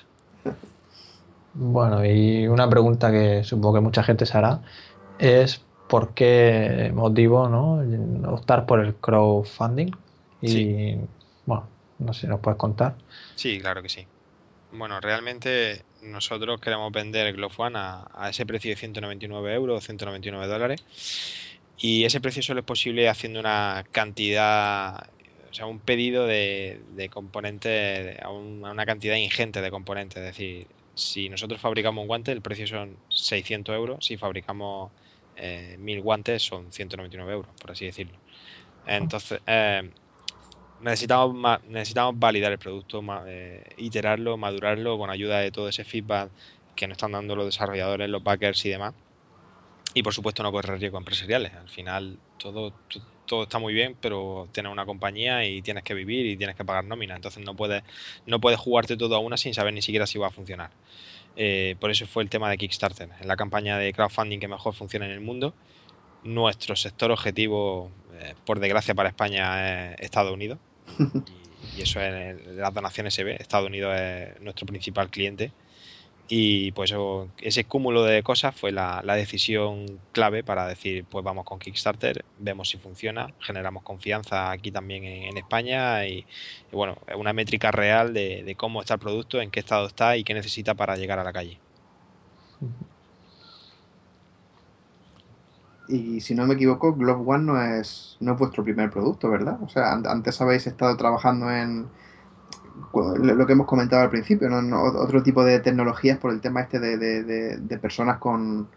[1.54, 4.62] Bueno, y una pregunta que supongo que mucha gente se hará
[5.20, 8.32] es por qué motivo ¿no?
[8.32, 9.92] optar por el crowdfunding.
[10.42, 10.96] Y
[11.46, 11.68] bueno,
[12.00, 12.96] no sé si nos puedes contar.
[13.36, 14.08] Sí, claro que sí.
[14.72, 20.48] Bueno, realmente nosotros queremos vender el Glove One a, ese precio de 199 euros, 199
[20.48, 20.84] dólares.
[21.84, 25.10] Y ese precio solo es posible haciendo una cantidad,
[25.50, 30.18] o sea, un pedido de, componentes, a, una cantidad ingente de componentes.
[30.18, 34.06] Es decir, si nosotros fabricamos un guante, el precio son 600 euros.
[34.06, 34.92] Si fabricamos
[35.36, 38.18] eh, 1000 guantes, son 199 euros, por así decirlo.
[38.86, 39.90] Entonces, eh,
[40.82, 46.30] necesitamos, necesitamos validar el producto, eh, iterarlo, madurarlo con ayuda de todo ese feedback
[46.76, 48.94] que nos están dando los desarrolladores, los backers y demás.
[49.94, 51.54] Y por supuesto no correr riesgos empresariales.
[51.54, 52.74] Al final todo,
[53.26, 56.64] todo está muy bien, pero tienes una compañía y tienes que vivir y tienes que
[56.64, 57.16] pagar nómina.
[57.16, 57.84] Entonces no puedes,
[58.26, 60.72] no puedes jugarte todo a una sin saber ni siquiera si va a funcionar.
[61.36, 63.10] Eh, por eso fue el tema de Kickstarter.
[63.20, 65.54] En la campaña de crowdfunding que mejor funciona en el mundo,
[66.24, 70.60] nuestro sector objetivo, eh, por desgracia para España, es Estados Unidos.
[71.78, 73.38] y, eso es las donaciones se ve.
[73.40, 75.52] Estados Unidos es nuestro principal cliente.
[76.34, 76.94] Y pues
[77.42, 82.70] ese cúmulo de cosas fue la, decisión clave para decir, pues vamos con Kickstarter, vemos
[82.70, 86.26] si funciona, generamos confianza aquí también en, España y,
[86.72, 90.16] bueno, es una métrica real de, de, cómo está el producto, en qué estado está
[90.16, 91.60] y qué necesita para llegar a la calle.
[95.90, 99.62] Y si no me equivoco, Globe One no es, no es vuestro primer producto, ¿verdad?
[99.62, 101.90] O sea, antes habéis estado trabajando en
[102.94, 104.84] lo que hemos comentado al principio, ¿no?
[104.84, 108.70] otro tipo de tecnologías por el tema este de, personas con,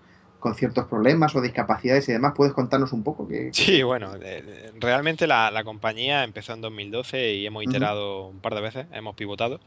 [0.56, 2.34] ciertos problemas o discapacidades y demás.
[2.36, 3.26] ¿Puedes contarnos un poco?
[3.26, 4.12] Que, Sí, bueno,
[4.78, 9.60] realmente la, compañía empezó en 2012 y hemos iterado un par de veces, hemos pivotado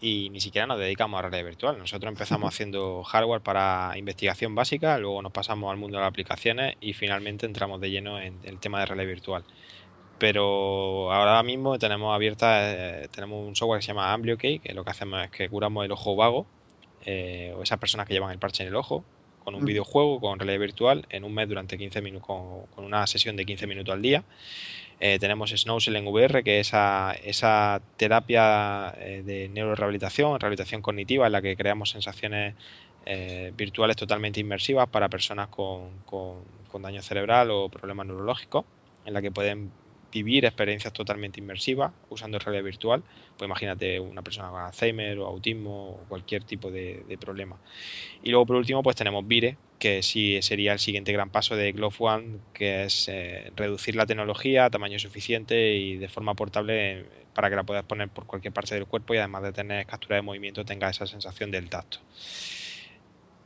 [0.00, 1.78] y ni siquiera nos dedicamos a realidad virtual.
[1.78, 6.76] Nosotros empezamos haciendo hardware para investigación básica, luego nos pasamos al mundo de las aplicaciones
[6.80, 9.44] y finalmente entramos de lleno en el tema de realidad virtual.
[10.20, 14.84] Pero ahora mismo tenemos abierta, eh, tenemos un software que se llama AmblioK, que lo
[14.84, 16.46] que hacemos es que curamos el ojo vago,
[17.04, 19.02] eh, o esas personas que llevan el parche en el ojo,
[19.42, 23.34] con un videojuego, con realidad virtual, en un mes durante 15 minutos, con, una sesión
[23.34, 24.22] de 15 minutos al día.
[25.00, 31.32] Eh, tenemos Snowsell en VR, que es esa, esa terapia de neurorehabilitación, rehabilitación cognitiva, en
[31.32, 32.54] la que creamos sensaciones
[33.06, 38.64] eh, virtuales totalmente inmersivas para personas con, con, daño cerebral o problemas neurológicos,
[39.04, 39.72] en la que pueden
[40.12, 43.02] vivir experiencias totalmente inmersivas usando realidad virtual.
[43.36, 47.56] Pues imagínate una persona con Alzheimer o autismo o cualquier tipo de, problema.
[48.22, 51.72] Y luego por último pues tenemos Vire, que sí sería el siguiente gran paso de
[51.72, 57.06] Glove One, que es eh, reducir la tecnología a tamaño suficiente y de forma portable
[57.34, 60.16] para que la puedas poner por cualquier parte del cuerpo y además de tener captura
[60.16, 61.98] de movimiento tenga esa sensación del tacto.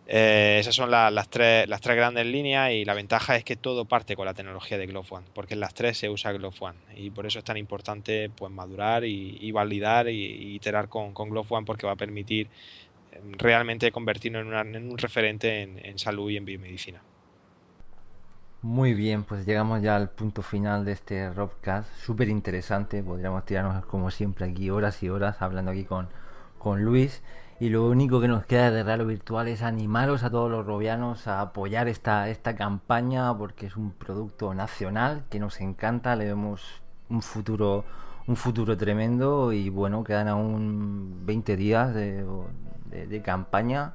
[0.07, 3.87] Eh, esas son las, tres, las tres grandes líneas y la ventaja es que todo
[3.87, 6.79] parte con la tecnología de Glove One, porque en las tres se usa Glove One
[6.95, 11.65] y por eso es tan importante pues madurar y, validar y, iterar con, con, One
[11.65, 12.49] porque va a permitir
[13.13, 17.01] eh, realmente convertirnos en, un referente en, salud y en biomedicina.
[18.61, 23.85] Muy bien, pues llegamos ya al punto final de este Robcast, súper interesante, podríamos tirarnos
[23.87, 27.23] como siempre aquí horas y horas hablando aquí con Luis.
[27.65, 31.27] Y lo único que nos queda de Real Virtual es animaros a todos los robianos
[31.27, 36.83] a apoyar esta, esta campaña porque es un producto nacional que nos encanta, le vemos
[37.09, 37.87] un futuro
[38.27, 43.95] un futuro tremendo y bueno, quedan aún 20 días de, campaña,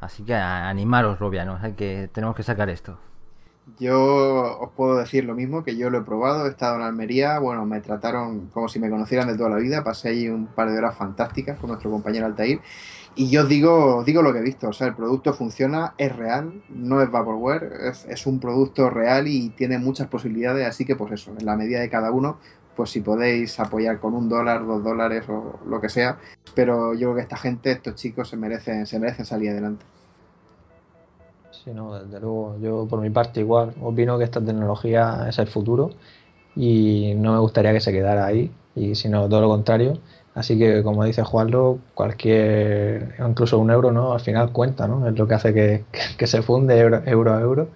[0.00, 3.00] así que animaros robianos, hay que tenemos que sacar esto.
[3.80, 7.40] Yo os puedo decir lo mismo, que yo lo he probado, he estado en Almería,
[7.40, 10.70] bueno, me trataron como si me conocieran de toda la vida, pasé ahí un par
[10.70, 12.60] de horas fantásticas con nuestro compañero Altair
[13.18, 16.62] y yo digo, digo lo que he visto, o sea, el producto funciona, es real,
[16.68, 21.10] no es vaporware, es, es un producto real y tiene muchas posibilidades, así que pues
[21.10, 22.38] eso, en la medida de cada uno,
[22.76, 26.16] pues si podéis apoyar con un dólar, dos dólares o lo que sea,
[26.54, 29.84] pero yo creo que esta gente, estos chicos se merecen, se merecen salir adelante.
[31.50, 32.56] Sí, no, desde luego.
[32.60, 35.90] Yo por mi parte igual opino que esta tecnología es el futuro
[36.54, 39.98] y no me gustaría que se quedara ahí, y sino todo lo contrario.
[40.38, 44.12] Así que, como dice Juanlo, cualquier, incluso un euro, ¿no?
[44.12, 45.08] Al final cuenta, ¿no?
[45.08, 45.84] Es lo que hace que,
[46.26, 47.68] se funde euro, a euro.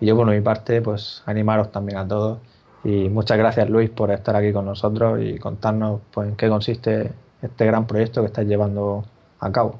[0.00, 2.38] Y yo, por mi parte, pues animaros también a todos.
[2.84, 7.12] Y muchas gracias, Luis, por estar aquí con nosotros y contarnos pues, en qué consiste
[7.42, 9.04] este gran proyecto que estáis llevando
[9.40, 9.78] a cabo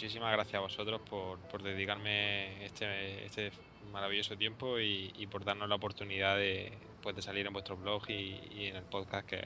[0.00, 3.52] muchísimas gracias a vosotros por, dedicarme este, este,
[3.92, 6.72] maravilloso tiempo y, por darnos la oportunidad de,
[7.02, 9.36] pues, de salir en vuestro blog y, en el podcast, que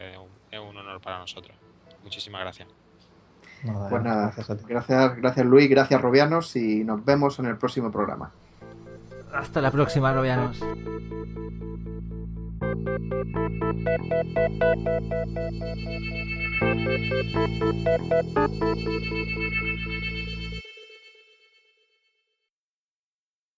[0.52, 1.56] es un, honor para nosotros.
[2.04, 2.68] Muchísimas gracias.
[3.62, 4.32] pues nada,
[4.68, 8.30] gracias, gracias, Luis, gracias Robianos y nos vemos en el próximo programa.
[9.32, 10.60] Hasta la próxima, Robianos.